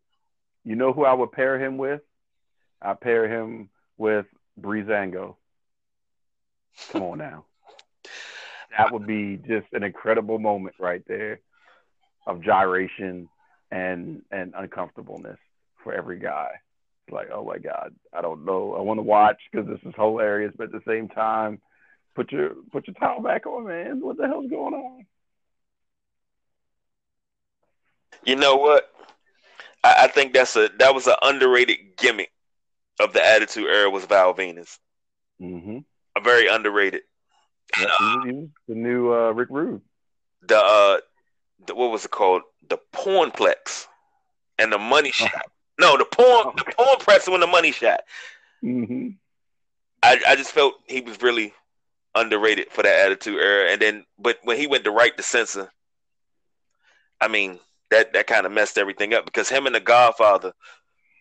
You 0.63 0.75
know 0.75 0.93
who 0.93 1.05
I 1.05 1.13
would 1.13 1.31
pair 1.31 1.59
him 1.59 1.77
with? 1.77 2.01
I 2.81 2.93
pair 2.93 3.27
him 3.27 3.69
with 3.97 4.25
Breezango. 4.59 5.35
Come 6.91 7.03
on 7.03 7.17
now. 7.17 7.45
that 8.77 8.91
would 8.91 9.05
be 9.05 9.37
just 9.37 9.67
an 9.73 9.83
incredible 9.83 10.39
moment 10.39 10.75
right 10.79 11.03
there 11.07 11.39
of 12.25 12.41
gyration 12.41 13.29
and 13.71 14.21
and 14.31 14.53
uncomfortableness 14.57 15.39
for 15.83 15.93
every 15.93 16.19
guy. 16.19 16.51
It's 17.07 17.13
like, 17.13 17.29
oh 17.33 17.43
my 17.43 17.57
god, 17.57 17.93
I 18.13 18.21
don't 18.21 18.45
know. 18.45 18.75
I 18.75 18.81
want 18.81 18.97
to 18.97 19.03
watch 19.03 19.37
because 19.51 19.67
this 19.67 19.79
is 19.85 19.93
hilarious, 19.95 20.53
but 20.57 20.65
at 20.65 20.71
the 20.71 20.81
same 20.87 21.09
time, 21.09 21.59
put 22.15 22.31
your 22.31 22.51
put 22.71 22.87
your 22.87 22.95
towel 22.95 23.21
back 23.21 23.45
on, 23.45 23.67
man. 23.67 23.99
What 24.01 24.17
the 24.17 24.27
hell's 24.27 24.49
going 24.49 24.73
on? 24.73 25.05
You 28.23 28.35
know 28.35 28.55
what? 28.55 28.89
I, 29.83 29.95
I 30.03 30.07
think 30.07 30.33
that's 30.33 30.55
a 30.55 30.69
that 30.79 30.93
was 30.93 31.07
an 31.07 31.15
underrated 31.21 31.97
gimmick 31.97 32.31
of 32.99 33.13
the 33.13 33.25
Attitude 33.25 33.65
Era 33.65 33.89
was 33.89 34.05
Val 34.05 34.33
Venis. 34.33 34.77
Mm-hmm. 35.41 35.79
A 36.15 36.21
very 36.21 36.47
underrated. 36.47 37.01
Yeah, 37.79 37.87
uh, 37.99 38.23
the 38.67 38.75
new 38.75 39.13
uh, 39.13 39.31
Rick 39.31 39.49
Rude. 39.49 39.81
The, 40.43 40.57
uh, 40.57 40.97
the 41.65 41.75
what 41.75 41.91
was 41.91 42.05
it 42.05 42.11
called? 42.11 42.43
The 42.69 42.77
Pornplex 42.93 43.87
and 44.59 44.71
the 44.71 44.77
Money 44.77 45.11
oh. 45.19 45.25
Shot. 45.25 45.45
No, 45.79 45.97
the 45.97 46.05
porn 46.05 46.45
oh, 46.45 46.53
the 46.55 46.71
porn 46.71 46.97
press 46.99 47.27
when 47.27 47.39
the 47.39 47.47
money 47.47 47.71
shot. 47.71 48.01
Mm-hmm. 48.63 49.09
I 50.03 50.19
I 50.27 50.35
just 50.35 50.51
felt 50.51 50.75
he 50.87 51.01
was 51.01 51.21
really 51.21 51.53
underrated 52.15 52.71
for 52.71 52.83
that 52.83 53.05
Attitude 53.05 53.39
Era, 53.39 53.71
and 53.71 53.81
then 53.81 54.05
but 54.19 54.37
when 54.43 54.57
he 54.57 54.67
went 54.67 54.83
to 54.83 54.91
Right 54.91 55.15
to 55.15 55.23
Censor, 55.23 55.71
I 57.19 57.27
mean 57.27 57.59
that 57.89 58.13
that 58.13 58.27
kind 58.27 58.45
of 58.45 58.51
messed 58.51 58.77
everything 58.77 59.13
up 59.13 59.25
because 59.25 59.49
him 59.49 59.65
and 59.65 59.75
the 59.75 59.79
Godfather, 59.79 60.53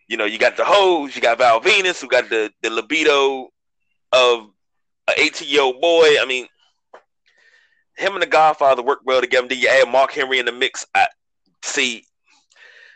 you 0.07 0.17
know, 0.17 0.25
you 0.25 0.37
got 0.37 0.57
the 0.57 0.65
hose, 0.65 1.15
you 1.15 1.21
got 1.21 1.37
Val 1.37 1.61
Venis, 1.61 2.01
who 2.01 2.07
got 2.07 2.29
the 2.29 2.51
the 2.61 2.69
libido 2.69 3.49
of 4.11 4.49
an 5.07 5.15
18 5.17 5.47
year 5.47 5.61
old 5.61 5.81
boy. 5.81 6.15
I 6.19 6.25
mean, 6.27 6.47
him 7.97 8.13
and 8.13 8.21
the 8.21 8.27
Godfather 8.27 8.81
worked 8.81 9.05
well 9.05 9.21
together. 9.21 9.47
Then 9.47 9.59
you 9.59 9.67
add 9.67 9.89
Mark 9.89 10.11
Henry 10.11 10.39
in 10.39 10.45
the 10.45 10.51
mix. 10.51 10.85
I 10.93 11.07
see. 11.63 12.05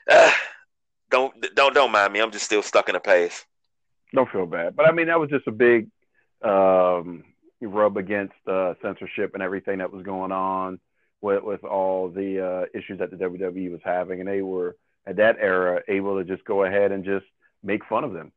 Uh, 0.10 0.32
don't 1.10 1.34
don't 1.56 1.74
don't 1.74 1.92
mind 1.92 2.14
me. 2.14 2.20
I'm 2.20 2.32
just 2.32 2.46
still 2.46 2.62
stuck 2.62 2.90
in 2.90 2.94
the 2.94 3.00
past. 3.00 3.46
Don't 4.14 4.30
feel 4.30 4.46
bad, 4.46 4.76
but 4.76 4.88
I 4.88 4.92
mean 4.92 5.08
that 5.08 5.20
was 5.20 5.30
just 5.30 5.48
a 5.48 5.52
big 5.52 5.90
um, 6.42 7.24
rub 7.66 7.98
against 7.98 8.36
uh, 8.48 8.74
censorship 8.82 9.34
and 9.34 9.42
everything 9.42 9.80
that 9.80 9.92
was 9.92 10.04
going 10.04 10.32
on 10.32 10.80
with 11.22 11.44
with 11.44 11.64
all 11.64 12.10
the 12.10 12.46
uh, 12.46 12.78
issues 12.78 13.00
that 13.00 13.10
the 13.12 13.18
WWE 13.18 13.72
was 13.72 13.82
having, 13.84 14.20
and 14.20 14.30
they 14.30 14.42
were 14.42 14.76
at 15.06 15.18
that 15.18 15.38
era 15.40 15.82
able 15.88 16.18
to 16.18 16.24
just 16.24 16.46
go 16.46 16.64
ahead 16.64 16.92
and 16.92 17.04
just 17.04 17.26
make 17.64 17.86
fun 17.86 18.04
of 18.04 18.14
them, 18.14 18.32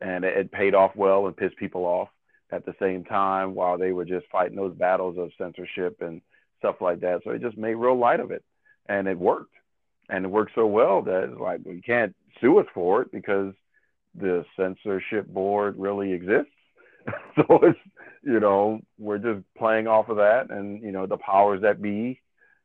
and 0.00 0.24
it, 0.24 0.36
it 0.36 0.52
paid 0.52 0.74
off 0.74 0.94
well 0.94 1.26
and 1.26 1.36
pissed 1.36 1.56
people 1.56 1.84
off. 1.84 2.08
At 2.52 2.64
the 2.64 2.76
same 2.78 3.02
time 3.02 3.56
while 3.56 3.76
they 3.76 3.90
were 3.90 4.04
just 4.04 4.26
fighting 4.30 4.56
those 4.56 4.72
battles 4.72 5.18
of 5.18 5.32
censorship 5.36 6.00
and 6.00 6.22
stuff 6.60 6.76
like 6.80 7.00
that. 7.00 7.22
So 7.24 7.30
it 7.30 7.42
just 7.42 7.58
made 7.58 7.74
real 7.74 7.98
light 7.98 8.20
of 8.20 8.30
it, 8.30 8.44
and 8.88 9.08
it 9.08 9.18
worked, 9.18 9.54
and 10.08 10.24
it 10.24 10.28
worked 10.28 10.52
so 10.54 10.64
well 10.64 11.02
that 11.02 11.24
it's 11.24 11.40
like 11.40 11.60
you 11.66 11.82
can't 11.84 12.14
sue 12.40 12.60
us 12.60 12.66
for 12.72 13.02
it 13.02 13.10
because 13.10 13.52
the 14.14 14.44
censorship 14.56 15.26
board 15.26 15.74
really 15.76 16.12
exists. 16.12 16.52
so 17.36 17.58
it's 17.62 17.78
you 18.26 18.40
know, 18.40 18.80
we're 18.98 19.18
just 19.18 19.44
playing 19.56 19.86
off 19.86 20.08
of 20.08 20.16
that, 20.16 20.50
and 20.50 20.82
you 20.82 20.90
know, 20.90 21.06
the 21.06 21.16
powers 21.16 21.62
that 21.62 21.80
be 21.80 22.20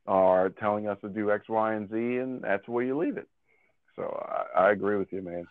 are 0.08 0.48
telling 0.50 0.88
us 0.88 0.98
to 1.02 1.08
do 1.08 1.30
X, 1.30 1.48
Y, 1.48 1.74
and 1.74 1.88
Z, 1.88 1.94
and 1.96 2.42
that's 2.42 2.66
where 2.66 2.84
you 2.84 2.98
leave 2.98 3.16
it. 3.16 3.28
So 3.94 4.02
I, 4.56 4.64
I 4.64 4.70
agree 4.72 4.96
with 4.96 5.12
you, 5.12 5.22
man. 5.22 5.46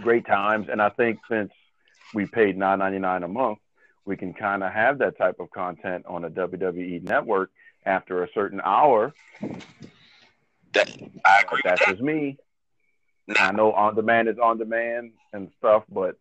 Great 0.00 0.24
times, 0.24 0.68
and 0.70 0.80
I 0.80 0.90
think 0.90 1.18
since 1.28 1.50
we 2.14 2.26
paid 2.26 2.56
nine 2.56 2.78
ninety 2.78 3.00
nine 3.00 3.24
a 3.24 3.28
month, 3.28 3.58
we 4.04 4.16
can 4.16 4.34
kind 4.34 4.62
of 4.62 4.72
have 4.72 4.98
that 4.98 5.18
type 5.18 5.40
of 5.40 5.50
content 5.50 6.06
on 6.06 6.24
a 6.24 6.30
WWE 6.30 7.02
network 7.02 7.50
after 7.84 8.22
a 8.22 8.28
certain 8.32 8.60
hour. 8.64 9.12
That 10.74 10.88
I 11.26 11.42
agree. 11.42 11.60
That's 11.64 11.80
that. 11.80 11.90
just 11.90 12.02
me. 12.02 12.38
I 13.36 13.50
know 13.50 13.72
on 13.72 13.96
demand 13.96 14.28
is 14.28 14.38
on 14.38 14.58
demand 14.58 15.10
and 15.32 15.50
stuff, 15.58 15.82
but 15.90 16.16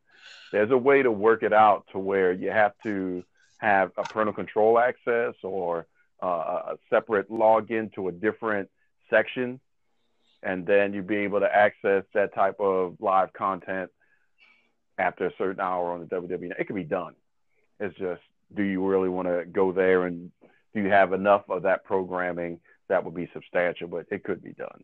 there's 0.51 0.72
a 0.72 0.78
way 0.78 1.01
to 1.01 1.11
work 1.11 1.43
it 1.43 1.53
out 1.53 1.86
to 1.91 1.99
where 1.99 2.32
you 2.32 2.51
have 2.51 2.74
to 2.84 3.24
have 3.57 3.91
a 3.97 4.03
parental 4.03 4.34
control 4.34 4.80
access 4.80 5.36
or 5.43 5.86
uh, 6.22 6.74
a 6.74 6.78
separate 6.89 7.30
login 7.30 7.93
to 7.93 8.07
a 8.07 8.11
different 8.11 8.69
section, 9.09 9.59
and 10.43 10.65
then 10.65 10.93
you'd 10.93 11.07
be 11.07 11.17
able 11.17 11.39
to 11.39 11.55
access 11.55 12.03
that 12.13 12.34
type 12.34 12.59
of 12.59 12.95
live 12.99 13.34
content 13.34 13.89
after 14.97 15.28
a 15.28 15.32
certain 15.38 15.59
hour 15.59 15.91
on 15.91 15.99
the 15.99 16.05
WWE. 16.05 16.51
It 16.59 16.65
can 16.65 16.76
be 16.76 16.84
done. 16.84 17.13
It's 17.80 17.97
just, 17.97 18.22
do 18.55 18.63
you 18.63 18.86
really 18.86 19.09
want 19.09 19.28
to 19.28 19.45
go 19.45 19.72
there, 19.72 20.05
and 20.05 20.32
do 20.74 20.82
you 20.82 20.89
have 20.89 21.13
enough 21.13 21.49
of 21.49 21.63
that 21.63 21.84
programming 21.84 22.59
that 22.89 23.03
would 23.03 23.15
be 23.15 23.30
substantial? 23.34 23.88
But 23.88 24.07
it 24.11 24.24
could 24.24 24.43
be 24.43 24.53
done. 24.53 24.84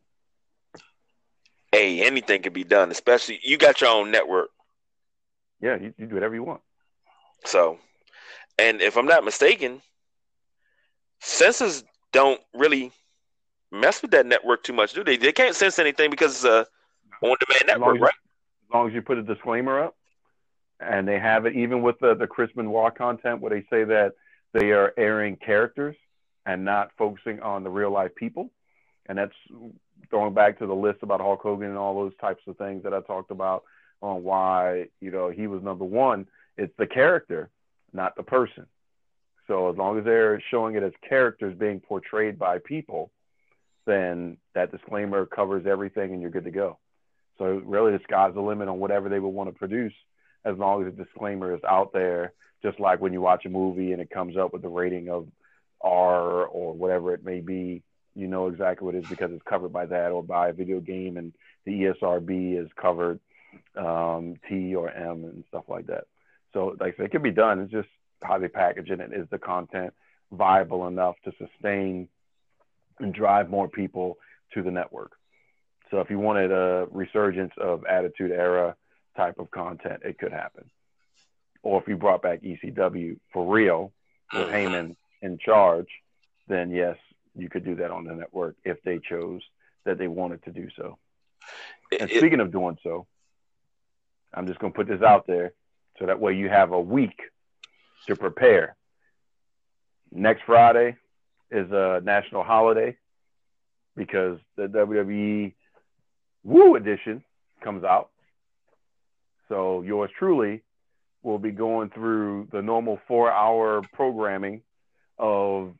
Hey, 1.71 2.01
anything 2.01 2.41
can 2.41 2.53
be 2.53 2.63
done, 2.63 2.91
especially 2.91 3.39
you 3.43 3.57
got 3.57 3.81
your 3.81 3.89
own 3.89 4.09
network 4.09 4.49
yeah, 5.61 5.77
you, 5.77 5.93
you 5.97 6.07
do 6.07 6.15
whatever 6.15 6.35
you 6.35 6.43
want. 6.43 6.61
So, 7.45 7.77
and 8.57 8.81
if 8.81 8.97
I'm 8.97 9.05
not 9.05 9.23
mistaken, 9.23 9.81
censors 11.19 11.83
don't 12.11 12.41
really 12.53 12.91
mess 13.71 14.01
with 14.01 14.11
that 14.11 14.25
network 14.25 14.63
too 14.63 14.73
much, 14.73 14.93
do 14.93 15.03
they? 15.03 15.17
They 15.17 15.31
can't 15.31 15.55
sense 15.55 15.79
anything 15.79 16.09
because 16.09 16.35
it's 16.35 16.45
a 16.45 16.65
on-demand 17.21 17.63
network, 17.67 17.95
as 17.95 18.01
right? 18.01 18.13
As 18.69 18.73
long 18.73 18.87
as 18.87 18.93
you 18.93 19.01
put 19.01 19.17
a 19.17 19.23
disclaimer 19.23 19.83
up, 19.83 19.95
and 20.79 21.07
they 21.07 21.19
have 21.19 21.45
it 21.45 21.55
even 21.55 21.81
with 21.81 21.97
the 21.99 22.15
the 22.15 22.27
Chris 22.27 22.51
Benoit 22.55 22.95
content 22.95 23.41
where 23.41 23.49
they 23.49 23.65
say 23.69 23.83
that 23.83 24.13
they 24.53 24.71
are 24.71 24.93
airing 24.97 25.35
characters 25.35 25.95
and 26.45 26.63
not 26.63 26.91
focusing 26.97 27.41
on 27.41 27.63
the 27.63 27.69
real 27.69 27.91
life 27.91 28.15
people, 28.15 28.51
and 29.07 29.17
that's 29.17 29.33
going 30.11 30.33
back 30.33 30.59
to 30.59 30.67
the 30.67 30.75
list 30.75 30.99
about 31.01 31.19
Hulk 31.19 31.41
Hogan 31.41 31.69
and 31.69 31.77
all 31.77 31.95
those 31.95 32.15
types 32.21 32.41
of 32.47 32.57
things 32.57 32.83
that 32.83 32.93
I 32.93 33.01
talked 33.01 33.31
about 33.31 33.63
on 34.01 34.23
why 34.23 34.87
you 35.01 35.11
know 35.11 35.29
he 35.29 35.47
was 35.47 35.63
number 35.63 35.85
one. 35.85 36.27
It's 36.57 36.73
the 36.77 36.87
character, 36.87 37.49
not 37.93 38.15
the 38.15 38.23
person. 38.23 38.65
So 39.47 39.69
as 39.69 39.77
long 39.77 39.97
as 39.97 40.05
they're 40.05 40.41
showing 40.51 40.75
it 40.75 40.83
as 40.83 40.91
characters 41.07 41.57
being 41.57 41.79
portrayed 41.79 42.37
by 42.37 42.59
people, 42.59 43.11
then 43.85 44.37
that 44.53 44.71
disclaimer 44.71 45.25
covers 45.25 45.65
everything 45.65 46.11
and 46.11 46.21
you're 46.21 46.31
good 46.31 46.43
to 46.43 46.51
go. 46.51 46.77
So 47.37 47.61
really, 47.65 47.93
the 47.93 48.03
sky's 48.03 48.33
the 48.33 48.41
limit 48.41 48.67
on 48.67 48.79
whatever 48.79 49.09
they 49.09 49.19
would 49.19 49.29
want 49.29 49.49
to 49.49 49.57
produce, 49.57 49.93
as 50.43 50.57
long 50.57 50.85
as 50.85 50.93
the 50.93 51.03
disclaimer 51.03 51.55
is 51.55 51.63
out 51.67 51.93
there. 51.93 52.33
Just 52.63 52.79
like 52.79 52.99
when 52.99 53.13
you 53.13 53.21
watch 53.21 53.45
a 53.45 53.49
movie 53.49 53.91
and 53.93 54.01
it 54.01 54.09
comes 54.09 54.35
up 54.35 54.51
with 54.51 54.63
the 54.63 54.67
rating 54.67 55.09
of 55.09 55.27
R 55.81 56.45
or 56.45 56.73
whatever 56.73 57.13
it 57.13 57.23
may 57.23 57.39
be, 57.39 57.83
you 58.15 58.27
know 58.27 58.47
exactly 58.47 58.83
what 58.83 58.95
it 58.95 59.03
is 59.03 59.09
because 59.09 59.31
it's 59.31 59.43
covered 59.43 59.71
by 59.71 59.85
that, 59.85 60.11
or 60.11 60.23
by 60.23 60.49
a 60.49 60.53
video 60.53 60.79
game 60.79 61.17
and 61.17 61.33
the 61.65 61.83
ESRB 61.83 62.59
is 62.59 62.69
covered 62.75 63.19
um, 63.75 64.35
T 64.47 64.75
or 64.75 64.89
M 64.89 65.23
and 65.23 65.43
stuff 65.49 65.65
like 65.67 65.87
that. 65.87 66.05
So, 66.53 66.75
like 66.79 66.93
I 66.93 66.97
said, 66.97 67.05
it 67.07 67.11
can 67.11 67.21
be 67.21 67.31
done. 67.31 67.59
It's 67.59 67.71
just 67.71 67.89
how 68.23 68.39
they 68.39 68.47
package 68.47 68.89
it 68.89 68.99
and 68.99 69.13
is 69.13 69.27
the 69.29 69.37
content 69.37 69.93
viable 70.31 70.87
enough 70.87 71.15
to 71.25 71.31
sustain 71.37 72.09
and 72.99 73.13
drive 73.13 73.49
more 73.49 73.67
people 73.67 74.17
to 74.53 74.63
the 74.63 74.71
network. 74.71 75.11
So 75.91 75.99
if 76.01 76.09
you 76.09 76.19
wanted 76.19 76.51
a 76.51 76.87
resurgence 76.91 77.53
of 77.57 77.85
Attitude 77.85 78.31
Era 78.31 78.75
type 79.15 79.39
of 79.39 79.51
content, 79.51 80.01
it 80.03 80.17
could 80.17 80.31
happen. 80.31 80.69
Or 81.63 81.81
if 81.81 81.87
you 81.87 81.97
brought 81.97 82.21
back 82.21 82.41
ECW 82.41 83.19
for 83.31 83.53
real 83.53 83.93
with 84.33 84.47
Heyman 84.47 84.95
in 85.21 85.37
charge, 85.37 85.87
then 86.47 86.71
yes, 86.71 86.97
you 87.35 87.49
could 87.49 87.63
do 87.63 87.75
that 87.75 87.91
on 87.91 88.05
the 88.05 88.13
network 88.13 88.55
if 88.63 88.81
they 88.83 88.99
chose 88.99 89.41
that 89.85 89.97
they 89.97 90.07
wanted 90.07 90.43
to 90.43 90.51
do 90.51 90.67
so. 90.75 90.97
And 91.99 92.09
it, 92.09 92.17
speaking 92.17 92.39
of 92.39 92.51
doing 92.51 92.77
so, 92.83 93.07
I'm 94.33 94.47
just 94.47 94.59
going 94.59 94.73
to 94.73 94.77
put 94.77 94.87
this 94.87 95.01
out 95.01 95.27
there 95.27 95.53
so 95.99 96.05
that 96.05 96.19
way 96.19 96.33
you 96.33 96.49
have 96.49 96.71
a 96.71 96.79
week 96.79 97.19
to 98.07 98.15
prepare. 98.15 98.75
Next 100.11 100.43
Friday 100.45 100.95
is 101.51 101.71
a 101.71 102.01
national 102.03 102.43
holiday 102.43 102.97
because 103.95 104.39
the 104.55 104.67
WWE 104.67 105.53
Woo 106.43 106.75
edition 106.75 107.23
comes 107.61 107.83
out. 107.83 108.09
So 109.49 109.81
yours 109.81 110.11
truly 110.17 110.63
will 111.23 111.39
be 111.39 111.51
going 111.51 111.89
through 111.89 112.47
the 112.51 112.61
normal 112.61 112.99
four 113.07 113.31
hour 113.31 113.81
programming 113.93 114.61
of 115.17 115.73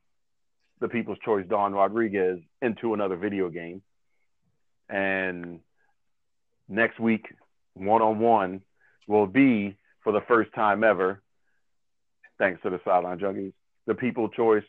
the 0.80 0.88
People's 0.88 1.20
Choice 1.24 1.46
Don 1.48 1.74
Rodriguez 1.74 2.40
into 2.62 2.94
another 2.94 3.16
video 3.16 3.50
game. 3.50 3.82
And 4.90 5.60
next 6.68 7.00
week, 7.00 7.28
one 7.80 8.02
on 8.02 8.20
one 8.20 8.62
will 9.08 9.28
be 9.28 9.78
for 10.04 10.12
the 10.12 10.22
first 10.22 10.54
time 10.54 10.84
ever, 10.84 11.22
thanks 12.38 12.62
to 12.64 12.70
the 12.70 12.80
Sideline 12.86 13.20
Junkies, 13.20 13.54
the 13.86 13.96
People 13.96 14.30
Choice 14.30 14.64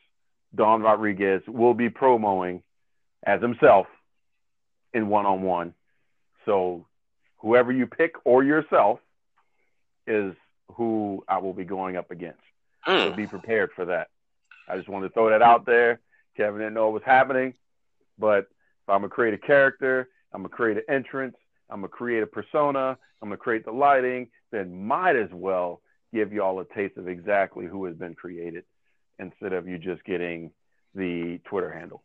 Don 0.55 0.83
Rodriguez 0.83 1.43
will 1.47 1.75
be 1.75 1.91
promoing 1.91 2.63
as 3.25 3.43
himself 3.43 3.87
in 4.95 5.09
one 5.09 5.27
on 5.27 5.43
one. 5.43 5.75
So 6.47 6.87
whoever 7.39 7.73
you 7.73 7.87
pick 7.87 8.15
or 8.25 8.43
yourself 8.43 9.01
is 10.07 10.35
who 10.73 11.25
I 11.29 11.39
will 11.39 11.53
be 11.53 11.65
going 11.65 11.97
up 11.97 12.11
against. 12.11 12.41
Mm. 12.87 13.11
So 13.11 13.13
be 13.13 13.27
prepared 13.27 13.71
for 13.75 13.85
that. 13.87 14.09
I 14.69 14.77
just 14.77 14.89
wanted 14.89 15.09
to 15.09 15.15
throw 15.15 15.31
that 15.31 15.43
out 15.43 15.67
there. 15.67 16.01
Kevin 16.37 16.61
didn't 16.61 16.75
know 16.75 16.87
what 16.87 16.95
was 16.95 17.03
happening, 17.05 17.55
but 18.19 18.41
if 18.41 18.89
I'm 18.89 19.01
gonna 19.01 19.09
create 19.09 19.35
a 19.35 19.39
character, 19.39 20.09
I'm 20.33 20.43
gonna 20.43 20.51
create 20.51 20.77
an 20.79 20.85
entrance, 20.89 21.37
I'm 21.71 21.81
gonna 21.81 21.89
create 21.89 22.23
a 22.23 22.27
persona, 22.27 22.99
I'm 23.23 23.29
gonna 23.29 23.37
create 23.37 23.65
the 23.65 23.73
lighting, 23.73 24.29
then 24.51 24.87
might 24.87 25.17
as 25.17 25.31
well 25.33 25.83
give 26.13 26.33
y'all 26.33 26.61
a 26.61 26.65
taste 26.75 26.97
of 26.97 27.09
exactly 27.09 27.67
who 27.67 27.85
has 27.85 27.95
been 27.97 28.15
created 28.15 28.65
instead 29.19 29.53
of 29.53 29.69
you 29.69 29.79
just 29.79 30.05
getting 30.05 30.51
the 30.95 31.39
Twitter 31.45 31.71
handle. 31.71 32.03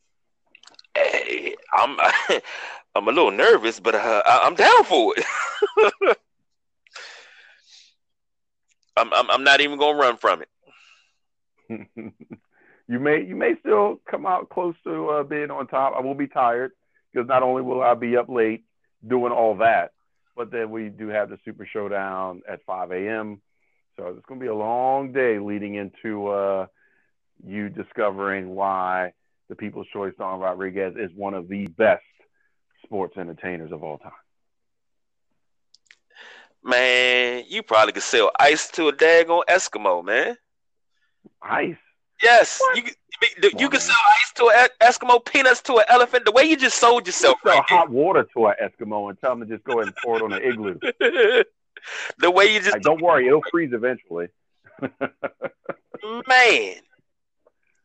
Hey, 0.95 1.55
I'm 1.73 1.97
I'm 2.95 3.07
a 3.07 3.11
little 3.11 3.31
nervous, 3.31 3.79
but 3.79 3.95
uh, 3.95 4.21
I, 4.25 4.45
am 4.47 4.55
down 4.55 4.83
for 4.83 5.13
it. 5.17 5.25
I'm, 8.97 9.11
I'm 9.13 9.31
I'm 9.31 9.43
not 9.43 9.61
even 9.61 9.79
gonna 9.79 9.97
run 9.97 10.17
from 10.17 10.41
it. 10.41 10.49
you 12.87 12.99
may 12.99 13.23
you 13.23 13.35
may 13.35 13.55
still 13.59 14.01
come 14.09 14.25
out 14.25 14.49
close 14.49 14.75
to 14.83 15.09
uh, 15.09 15.23
being 15.23 15.49
on 15.49 15.67
top. 15.67 15.93
I 15.97 16.01
will 16.01 16.13
be 16.15 16.27
tired 16.27 16.71
because 17.11 17.27
not 17.27 17.43
only 17.43 17.61
will 17.61 17.81
I 17.81 17.93
be 17.93 18.17
up 18.17 18.29
late 18.29 18.63
doing 19.07 19.31
all 19.31 19.57
that, 19.57 19.91
but 20.35 20.51
then 20.51 20.69
we 20.69 20.89
do 20.89 21.07
have 21.09 21.29
the 21.29 21.37
Super 21.45 21.65
Showdown 21.65 22.41
at 22.49 22.63
5 22.65 22.91
a.m. 22.91 23.41
So 23.97 24.07
it's 24.07 24.25
going 24.25 24.39
to 24.39 24.43
be 24.43 24.49
a 24.49 24.55
long 24.55 25.11
day 25.11 25.39
leading 25.39 25.75
into 25.75 26.27
uh, 26.27 26.65
you 27.45 27.69
discovering 27.69 28.49
why 28.49 29.13
the 29.49 29.55
People's 29.55 29.87
Choice 29.93 30.13
Don 30.17 30.39
Rodriguez 30.39 30.95
is 30.97 31.11
one 31.15 31.33
of 31.33 31.47
the 31.47 31.67
best 31.67 32.03
sports 32.83 33.17
entertainers 33.17 33.71
of 33.71 33.83
all 33.83 33.97
time. 33.99 34.11
Man, 36.63 37.43
you 37.49 37.61
probably 37.61 37.91
could 37.91 38.03
sell 38.03 38.31
ice 38.39 38.69
to 38.71 38.87
a 38.87 38.93
daggone 38.93 39.43
Eskimo, 39.49 40.03
man. 40.03 40.37
Ice? 41.41 41.75
Yes, 42.23 42.59
what? 42.59 42.77
you 42.77 42.83
you, 43.41 43.51
you 43.57 43.69
can 43.69 43.79
sell 43.79 43.95
ice 44.11 44.31
to 44.35 44.51
an 44.55 44.69
Eskimo, 44.81 45.23
peanuts 45.23 45.61
to 45.63 45.75
an 45.75 45.85
elephant. 45.87 46.25
The 46.25 46.31
way 46.31 46.43
you 46.43 46.57
just 46.57 46.77
sold 46.77 47.05
yourself, 47.05 47.37
you 47.45 47.51
right 47.51 47.63
hot 47.67 47.89
water 47.89 48.25
to 48.33 48.47
an 48.47 48.55
Eskimo 48.61 49.09
and 49.09 49.19
tell 49.19 49.31
them 49.31 49.47
to 49.47 49.53
just 49.53 49.63
go 49.65 49.79
ahead 49.79 49.87
and 49.87 49.95
pour 50.03 50.17
it 50.17 50.23
on 50.23 50.33
an 50.33 50.41
igloo. 50.41 50.79
the 52.19 52.31
way 52.31 52.53
you 52.53 52.59
just 52.59 52.73
like, 52.73 52.81
don't 52.81 53.01
worry, 53.01 53.27
it'll 53.27 53.43
freeze 53.51 53.71
eventually. 53.73 54.27
man, 54.81 56.75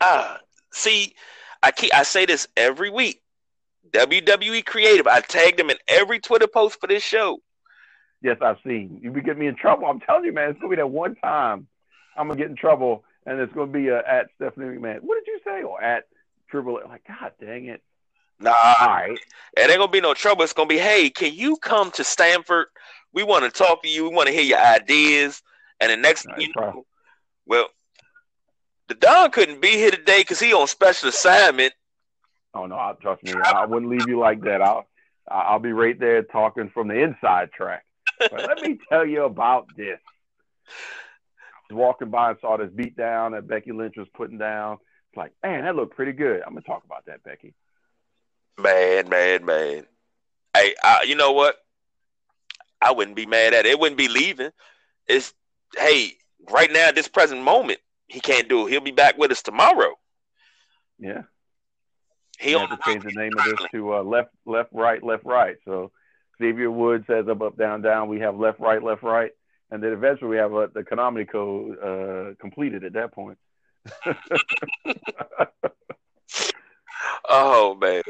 ah, 0.01 0.35
uh, 0.35 0.39
see, 0.73 1.15
I 1.63 1.71
keep 1.71 1.95
I 1.95 2.03
say 2.03 2.27
this 2.27 2.49
every 2.57 2.91
week. 2.91 3.23
WWE 3.91 4.65
Creative. 4.67 5.07
I 5.07 5.21
tagged 5.21 5.59
them 5.59 5.71
in 5.71 5.79
every 5.87 6.21
Twitter 6.21 6.47
post 6.47 6.81
for 6.81 6.87
this 6.87 7.03
show. 7.03 7.39
Yes, 8.21 8.37
I've 8.43 8.59
seen. 8.67 8.99
You 9.03 9.11
be 9.13 9.21
getting 9.21 9.41
me 9.41 9.47
in 9.47 9.55
trouble. 9.55 9.87
I'm 9.87 10.01
telling 10.01 10.25
you, 10.25 10.33
man, 10.33 10.51
it's 10.51 10.59
gonna 10.59 10.71
be 10.71 10.77
that 10.77 10.89
one 10.89 11.15
time 11.15 11.69
I'm 12.17 12.27
gonna 12.27 12.39
get 12.39 12.51
in 12.51 12.57
trouble, 12.57 13.05
and 13.29 13.41
it's 13.41 13.53
gonna 13.53 13.71
be 13.71 13.91
uh, 13.91 14.01
at 14.07 14.29
Stephanie 14.37 14.77
McMahon. 14.77 15.01
What 15.01 15.17
did 15.17 15.27
you 15.27 15.41
say? 15.45 15.63
Or 15.63 15.83
at 15.83 16.05
Triple? 16.51 16.81
Like, 16.89 17.03
God 17.07 17.33
dang 17.41 17.67
it. 17.67 17.83
Nah, 18.41 18.53
all 18.81 18.89
right. 18.89 19.19
It 19.57 19.71
ain't 19.71 19.79
gonna 19.79 19.91
be 19.91 20.01
no 20.01 20.15
trouble. 20.15 20.45
It's 20.45 20.53
gonna 20.53 20.69
be, 20.69 20.79
hey, 20.79 21.11
can 21.11 21.35
you 21.35 21.57
come 21.57 21.91
to 21.93 22.05
Stamford? 22.05 22.67
We 23.13 23.23
want 23.23 23.45
to 23.45 23.51
talk 23.51 23.83
to 23.83 23.89
you. 23.89 24.09
We 24.09 24.15
want 24.15 24.29
to 24.29 24.33
hear 24.33 24.43
your 24.43 24.59
ideas. 24.59 25.43
And 25.81 25.91
the 25.91 25.97
next, 25.97 26.27
right, 26.27 26.39
you 26.41 26.49
know, 26.57 26.85
well, 27.47 27.67
the 28.89 28.95
Don 28.95 29.31
couldn't 29.31 29.61
be 29.61 29.69
here 29.69 29.91
today 29.91 30.21
because 30.21 30.41
he 30.41 30.53
on 30.53 30.67
special 30.67 31.09
assignment. 31.09 31.73
Oh 32.55 32.67
no, 32.67 32.97
trust 33.01 33.23
me, 33.23 33.33
I 33.33 33.67
wouldn't 33.67 33.91
leave 33.91 34.09
you 34.09 34.19
like 34.19 34.41
that. 34.43 34.63
I'll 34.63 34.87
I'll 35.31 35.59
be 35.59 35.73
right 35.73 35.99
there 35.99 36.23
talking 36.23 36.71
from 36.73 36.89
the 36.89 36.99
inside 36.99 37.53
track. 37.53 37.85
But 38.19 38.47
let 38.47 38.63
me 38.63 38.79
tell 38.89 39.07
you 39.07 39.25
about 39.25 39.69
this. 39.77 39.99
Walking 41.71 42.11
by 42.11 42.31
and 42.31 42.39
saw 42.41 42.57
this 42.57 42.71
beat 42.75 42.97
down 42.97 43.33
that 43.33 43.47
Becky 43.47 43.73
Lynch 43.73 43.97
was 43.97 44.09
putting 44.15 44.39
down. 44.39 44.79
It's 45.11 45.17
like, 45.17 45.33
man, 45.43 45.65
that 45.65 45.77
looked 45.77 45.97
pretty 45.97 46.13
good. 46.13 46.43
I'm 46.47 46.55
gonna 46.55 46.63
talk 46.63 46.85
about 46.85 47.05
that, 47.07 47.23
Becky. 47.23 47.55
Man, 48.59 49.09
man, 49.09 49.45
man. 49.45 49.87
Hey, 50.57 50.75
I, 50.83 51.05
you 51.07 51.15
know 51.15 51.33
what? 51.33 51.57
I 52.81 52.93
wouldn't 52.93 53.17
be 53.17 53.27
mad 53.27 53.55
at 53.55 53.67
it. 53.67 53.71
It 53.71 53.81
wouldn't 53.81 53.99
be 53.99 54.09
leaving. 54.09 54.51
It's 55.07 55.35
hey, 55.77 56.13
right 56.51 56.73
now, 56.73 56.89
at 56.89 56.95
this 56.95 57.09
present 57.09 57.43
moment, 57.43 57.81
he 58.07 58.21
can't 58.21 58.49
do 58.49 58.67
it. 58.67 58.71
He'll 58.71 58.81
be 58.81 58.91
back 58.91 59.19
with 59.19 59.31
us 59.31 59.43
tomorrow. 59.43 59.95
Yeah. 60.99 61.23
He 62.39 62.53
have 62.53 62.71
to 62.71 62.79
change 62.85 63.05
the 63.05 63.11
name 63.11 63.33
of 63.37 63.45
this 63.45 63.69
to 63.73 63.95
uh, 63.95 64.03
left, 64.03 64.31
left, 64.47 64.71
right, 64.73 65.03
left, 65.03 65.25
right. 65.25 65.57
So 65.65 65.91
Xavier 66.41 66.71
Woods 66.71 67.05
says 67.09 67.27
up, 67.29 67.43
up, 67.43 67.57
down, 67.57 67.83
down. 67.83 68.09
We 68.09 68.21
have 68.21 68.37
left, 68.37 68.61
right, 68.61 68.83
left, 68.83 69.03
right, 69.03 69.33
and 69.71 69.83
then 69.83 69.93
eventually 69.93 70.31
we 70.31 70.37
have 70.37 70.55
uh, 70.55 70.69
the 70.73 70.83
Konami 70.83 71.29
code 71.29 71.79
uh, 71.79 72.35
completed 72.41 72.85
at 72.85 72.93
that 72.95 73.13
point. 73.13 73.39
oh 77.29 77.75
man. 77.75 78.03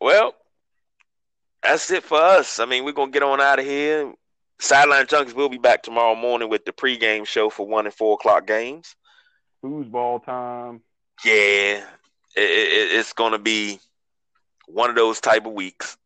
Well, 0.00 0.34
that's 1.62 1.90
it 1.90 2.04
for 2.04 2.18
us. 2.18 2.58
I 2.58 2.66
mean, 2.66 2.84
we're 2.84 2.92
gonna 2.92 3.10
get 3.10 3.22
on 3.22 3.40
out 3.40 3.58
of 3.58 3.64
here. 3.64 4.12
Sideline 4.60 5.06
Junkies 5.06 5.34
will 5.34 5.48
be 5.48 5.58
back 5.58 5.82
tomorrow 5.82 6.16
morning 6.16 6.48
with 6.48 6.64
the 6.64 6.72
pregame 6.72 7.26
show 7.26 7.48
for 7.48 7.66
one 7.66 7.86
and 7.86 7.94
four 7.94 8.14
o'clock 8.14 8.46
games. 8.46 8.96
Foosball 9.62 10.24
time. 10.24 10.80
Yeah, 11.24 11.32
it, 11.32 11.84
it, 12.36 12.98
it's 12.98 13.12
going 13.12 13.32
to 13.32 13.38
be 13.38 13.78
one 14.66 14.90
of 14.90 14.96
those 14.96 15.20
type 15.20 15.46
of 15.46 15.52
weeks. 15.52 15.96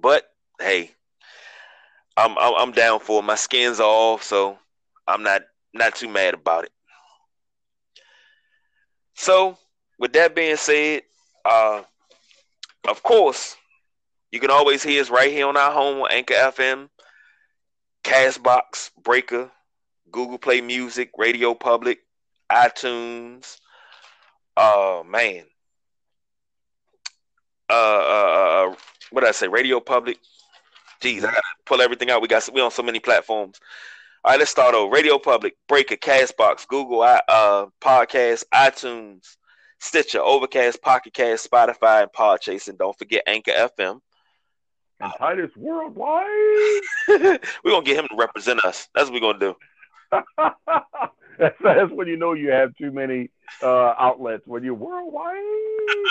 But 0.00 0.24
hey, 0.58 0.90
I'm, 2.16 2.36
I'm 2.38 2.54
I'm 2.56 2.72
down 2.72 3.00
for 3.00 3.20
it. 3.20 3.24
My 3.24 3.34
skin's 3.34 3.80
off, 3.80 4.22
so 4.22 4.58
I'm 5.06 5.22
not 5.22 5.42
not 5.74 5.94
too 5.94 6.08
mad 6.08 6.34
about 6.34 6.64
it. 6.64 6.72
So, 9.14 9.56
with 9.98 10.12
that 10.14 10.34
being 10.34 10.56
said, 10.56 11.02
uh, 11.44 11.82
of 12.88 13.02
course, 13.02 13.56
you 14.30 14.40
can 14.40 14.50
always 14.50 14.82
hear 14.82 15.00
us 15.00 15.10
right 15.10 15.30
here 15.30 15.46
on 15.46 15.56
our 15.56 15.72
home 15.72 16.02
on 16.02 16.10
Anchor 16.10 16.34
FM, 16.34 16.88
Castbox, 18.04 18.90
Breaker, 19.02 19.50
Google 20.10 20.38
Play 20.38 20.60
Music, 20.60 21.10
Radio 21.16 21.54
Public, 21.54 22.00
iTunes. 22.50 23.58
Oh 24.56 25.04
man. 25.04 25.44
uh, 27.68 27.72
uh, 27.74 28.70
uh 28.70 28.74
what 29.10 29.20
did 29.20 29.28
I 29.28 29.32
say? 29.32 29.48
Radio 29.48 29.80
Public. 29.80 30.18
Jeez, 31.00 31.18
I 31.18 31.32
gotta 31.32 31.42
pull 31.64 31.80
everything 31.80 32.10
out. 32.10 32.22
We 32.22 32.28
got 32.28 32.48
we 32.52 32.60
on 32.60 32.70
so 32.70 32.82
many 32.82 33.00
platforms. 33.00 33.60
All 34.24 34.32
right, 34.32 34.38
let's 34.38 34.50
start 34.50 34.74
over. 34.74 34.92
Radio 34.92 35.18
Public, 35.18 35.54
Breaker, 35.68 35.96
Castbox, 35.96 36.66
Google, 36.66 37.02
uh, 37.02 37.66
Podcast, 37.80 38.44
iTunes, 38.52 39.36
Stitcher, 39.78 40.20
Overcast, 40.20 40.82
Pocket 40.82 41.12
Cast, 41.12 41.48
Spotify, 41.48 42.02
and 42.02 42.12
Podchaser. 42.12 42.70
And 42.70 42.78
don't 42.78 42.98
forget 42.98 43.22
Anchor 43.26 43.52
FM. 43.52 44.00
And 45.00 45.12
Titus 45.18 45.50
Worldwide. 45.56 46.26
we're 47.08 47.38
gonna 47.64 47.84
get 47.84 47.98
him 47.98 48.08
to 48.08 48.16
represent 48.16 48.64
us. 48.64 48.88
That's 48.94 49.10
what 49.10 49.20
we're 49.20 49.32
gonna 49.32 49.38
do. 49.38 49.54
that's, 51.38 51.56
that's 51.62 51.92
when 51.92 52.08
you 52.08 52.16
know 52.16 52.32
you 52.32 52.50
have 52.50 52.74
too 52.76 52.90
many 52.90 53.30
uh, 53.62 53.94
outlets. 53.98 54.46
When 54.46 54.64
you're 54.64 54.74
worldwide. 54.74 55.36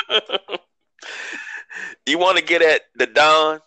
you 2.05 2.19
want 2.19 2.37
to 2.37 2.43
get 2.43 2.61
at 2.61 2.81
the 2.95 3.07
Don? 3.07 3.59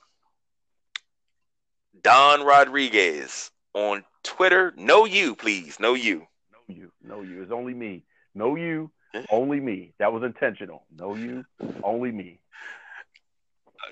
Don 2.02 2.44
Rodriguez 2.44 3.50
on 3.74 4.04
Twitter. 4.22 4.72
No 4.76 5.04
you, 5.04 5.34
please. 5.34 5.78
No 5.80 5.94
you. 5.94 6.26
No 6.52 6.74
you. 6.74 6.92
No 7.02 7.22
you. 7.22 7.42
It's 7.42 7.52
only 7.52 7.74
me. 7.74 8.04
No 8.34 8.56
you. 8.56 8.90
Only 9.30 9.60
me. 9.60 9.94
That 9.98 10.12
was 10.12 10.22
intentional. 10.22 10.84
No 10.94 11.14
you. 11.14 11.44
Only 11.82 12.12
me. 12.12 12.40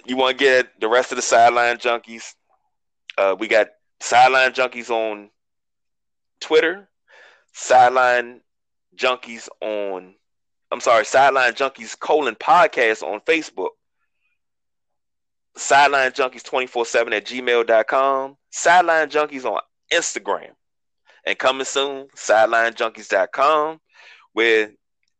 You 0.05 0.17
want 0.17 0.39
to 0.39 0.45
get 0.45 0.81
the 0.81 0.89
rest 0.89 1.13
of 1.13 1.17
the 1.17 1.23
sideline 1.23 1.79
junkies? 1.79 2.35
Uh, 3.17 3.35
we 3.39 3.49
got 3.49 3.69
sideline 4.01 4.53
junkies 4.53 4.91
on 4.91 5.31
Twitter. 6.41 6.89
Sideline 7.53 8.43
junkies 8.95 9.49
on. 9.61 10.15
I'm 10.71 10.81
sorry, 10.81 11.05
sideline 11.05 11.53
junkies 11.53 11.99
colon 11.99 12.35
podcast 12.35 13.03
on 13.03 13.21
Facebook 13.21 13.71
sideline 15.57 16.11
junkies 16.13 16.43
24-7 16.43 17.17
at 17.17 17.25
gmail.com 17.25 18.37
sideline 18.51 19.09
junkies 19.09 19.45
on 19.45 19.61
instagram. 19.93 20.51
And 21.27 21.39
coming 21.39 21.65
soon 21.65 22.07
sidelinejunkies.com 22.17 23.81
where 24.33 24.71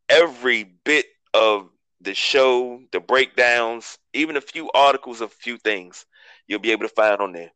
every 0.07 0.63
bit 0.63 1.05
of 1.33 1.69
the 1.99 2.13
show 2.13 2.79
the 2.91 2.99
breakdowns 2.99 3.97
even 4.13 4.37
a 4.37 4.41
few 4.41 4.71
articles 4.73 5.21
of 5.21 5.31
a 5.31 5.35
few 5.35 5.57
things 5.57 6.05
you'll 6.47 6.59
be 6.59 6.71
able 6.71 6.87
to 6.87 6.93
find 6.93 7.19
on 7.19 7.33
there. 7.33 7.51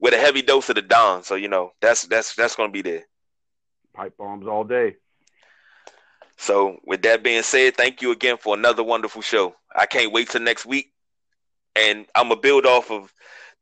With 0.00 0.12
a 0.12 0.18
heavy 0.18 0.42
dose 0.42 0.68
of 0.68 0.74
the 0.74 0.82
don 0.82 1.22
so 1.22 1.36
you 1.36 1.48
know 1.48 1.72
that's 1.80 2.06
that's 2.06 2.34
that's 2.34 2.56
going 2.56 2.68
to 2.68 2.72
be 2.72 2.82
there. 2.82 3.04
Pipe 3.94 4.16
bombs 4.18 4.46
all 4.46 4.64
day. 4.64 4.96
So 6.36 6.78
with 6.84 7.02
that 7.02 7.22
being 7.22 7.42
said 7.42 7.76
thank 7.76 8.02
you 8.02 8.10
again 8.10 8.36
for 8.36 8.54
another 8.54 8.82
wonderful 8.82 9.22
show. 9.22 9.54
I 9.74 9.86
can't 9.86 10.12
wait 10.12 10.28
till 10.28 10.42
next 10.42 10.66
week 10.66 10.92
and 11.76 12.06
I'm 12.14 12.28
gonna 12.28 12.40
build 12.40 12.66
off 12.66 12.90
of 12.90 13.12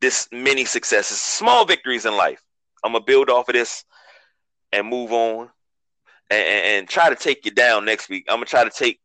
this 0.00 0.28
many 0.32 0.64
successes, 0.64 1.20
small 1.20 1.64
victories 1.64 2.06
in 2.06 2.16
life. 2.16 2.42
I'm 2.84 2.92
gonna 2.92 3.04
build 3.04 3.30
off 3.30 3.48
of 3.48 3.54
this 3.54 3.84
and 4.72 4.86
move 4.86 5.12
on, 5.12 5.50
and, 6.30 6.46
and, 6.46 6.88
try 6.88 7.10
to 7.10 7.16
take 7.16 7.44
you 7.44 7.50
down 7.50 7.84
next 7.84 8.08
week. 8.08 8.24
I'm 8.28 8.36
gonna 8.36 8.46
try 8.46 8.64
to 8.64 8.70
take 8.70 9.00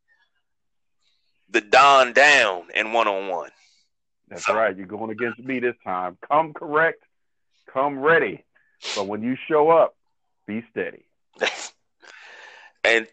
the 1.50 1.62
Don 1.62 2.14
down 2.14 2.66
in 2.74 2.94
one 2.94 3.08
on 3.08 3.28
one. 3.30 3.50
That's 4.28 4.46
so, 4.46 4.56
right. 4.56 4.76
You're 4.76 4.88
going 4.88 5.12
against 5.12 5.40
me 5.40 5.60
this 5.60 5.76
time. 5.84 6.18
Come 6.28 6.54
correct, 6.54 7.04
come 7.72 8.00
ready. 8.00 8.44
But 8.96 9.08
when 9.08 9.22
you 9.24 9.36
show 9.48 9.70
up, 9.70 9.96
be 10.46 10.64
steady. 10.72 11.06
and 12.84 13.08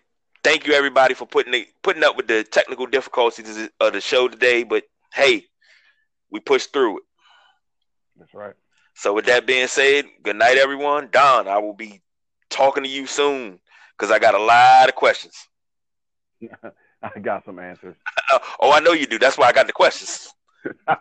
thank 0.45 0.67
you 0.67 0.75
everybody 0.75 1.15
for 1.15 1.27
putting 1.27 1.53
the, 1.53 1.67
putting 1.83 2.05
up 2.05 2.17
with 2.17 2.29
the 2.29 2.45
technical 2.45 2.87
difficulties 2.87 3.69
of 3.81 3.93
the 3.93 4.01
show 4.01 4.29
today. 4.29 4.65
But 4.65 4.85
hey, 5.13 5.47
we 6.33 6.41
push 6.41 6.67
through 6.67 6.99
it. 6.99 7.05
That's 8.19 8.35
right. 8.35 8.55
So 8.95 9.15
with 9.15 9.27
that 9.27 9.47
being 9.47 9.69
said, 9.69 10.07
good 10.23 10.37
night, 10.37 10.57
everyone. 10.57 11.09
Don, 11.13 11.47
I 11.47 11.59
will 11.59 11.75
be 11.75 12.03
talking 12.51 12.83
to 12.83 12.89
you 12.89 13.07
soon 13.07 13.61
because 13.97 14.11
I 14.11 14.19
got 14.19 14.35
a 14.35 14.43
lot 14.43 14.89
of 14.89 14.95
questions. 14.95 15.35
I 17.03 17.19
got 17.21 17.45
some 17.45 17.59
answers. 17.59 17.97
oh, 18.61 18.73
I 18.73 18.81
know 18.81 18.93
you 18.93 19.07
do. 19.07 19.19
That's 19.19 19.39
why 19.39 19.47
I 19.47 19.53
got 19.53 19.67
the 19.67 19.73
questions. 19.73 20.33
All 20.89 20.97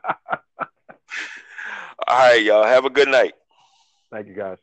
right, 2.10 2.44
y'all. 2.44 2.64
Have 2.64 2.86
a 2.86 2.90
good 2.90 3.08
night. 3.08 3.34
Thank 4.12 4.28
you, 4.28 4.34
guys. 4.34 4.58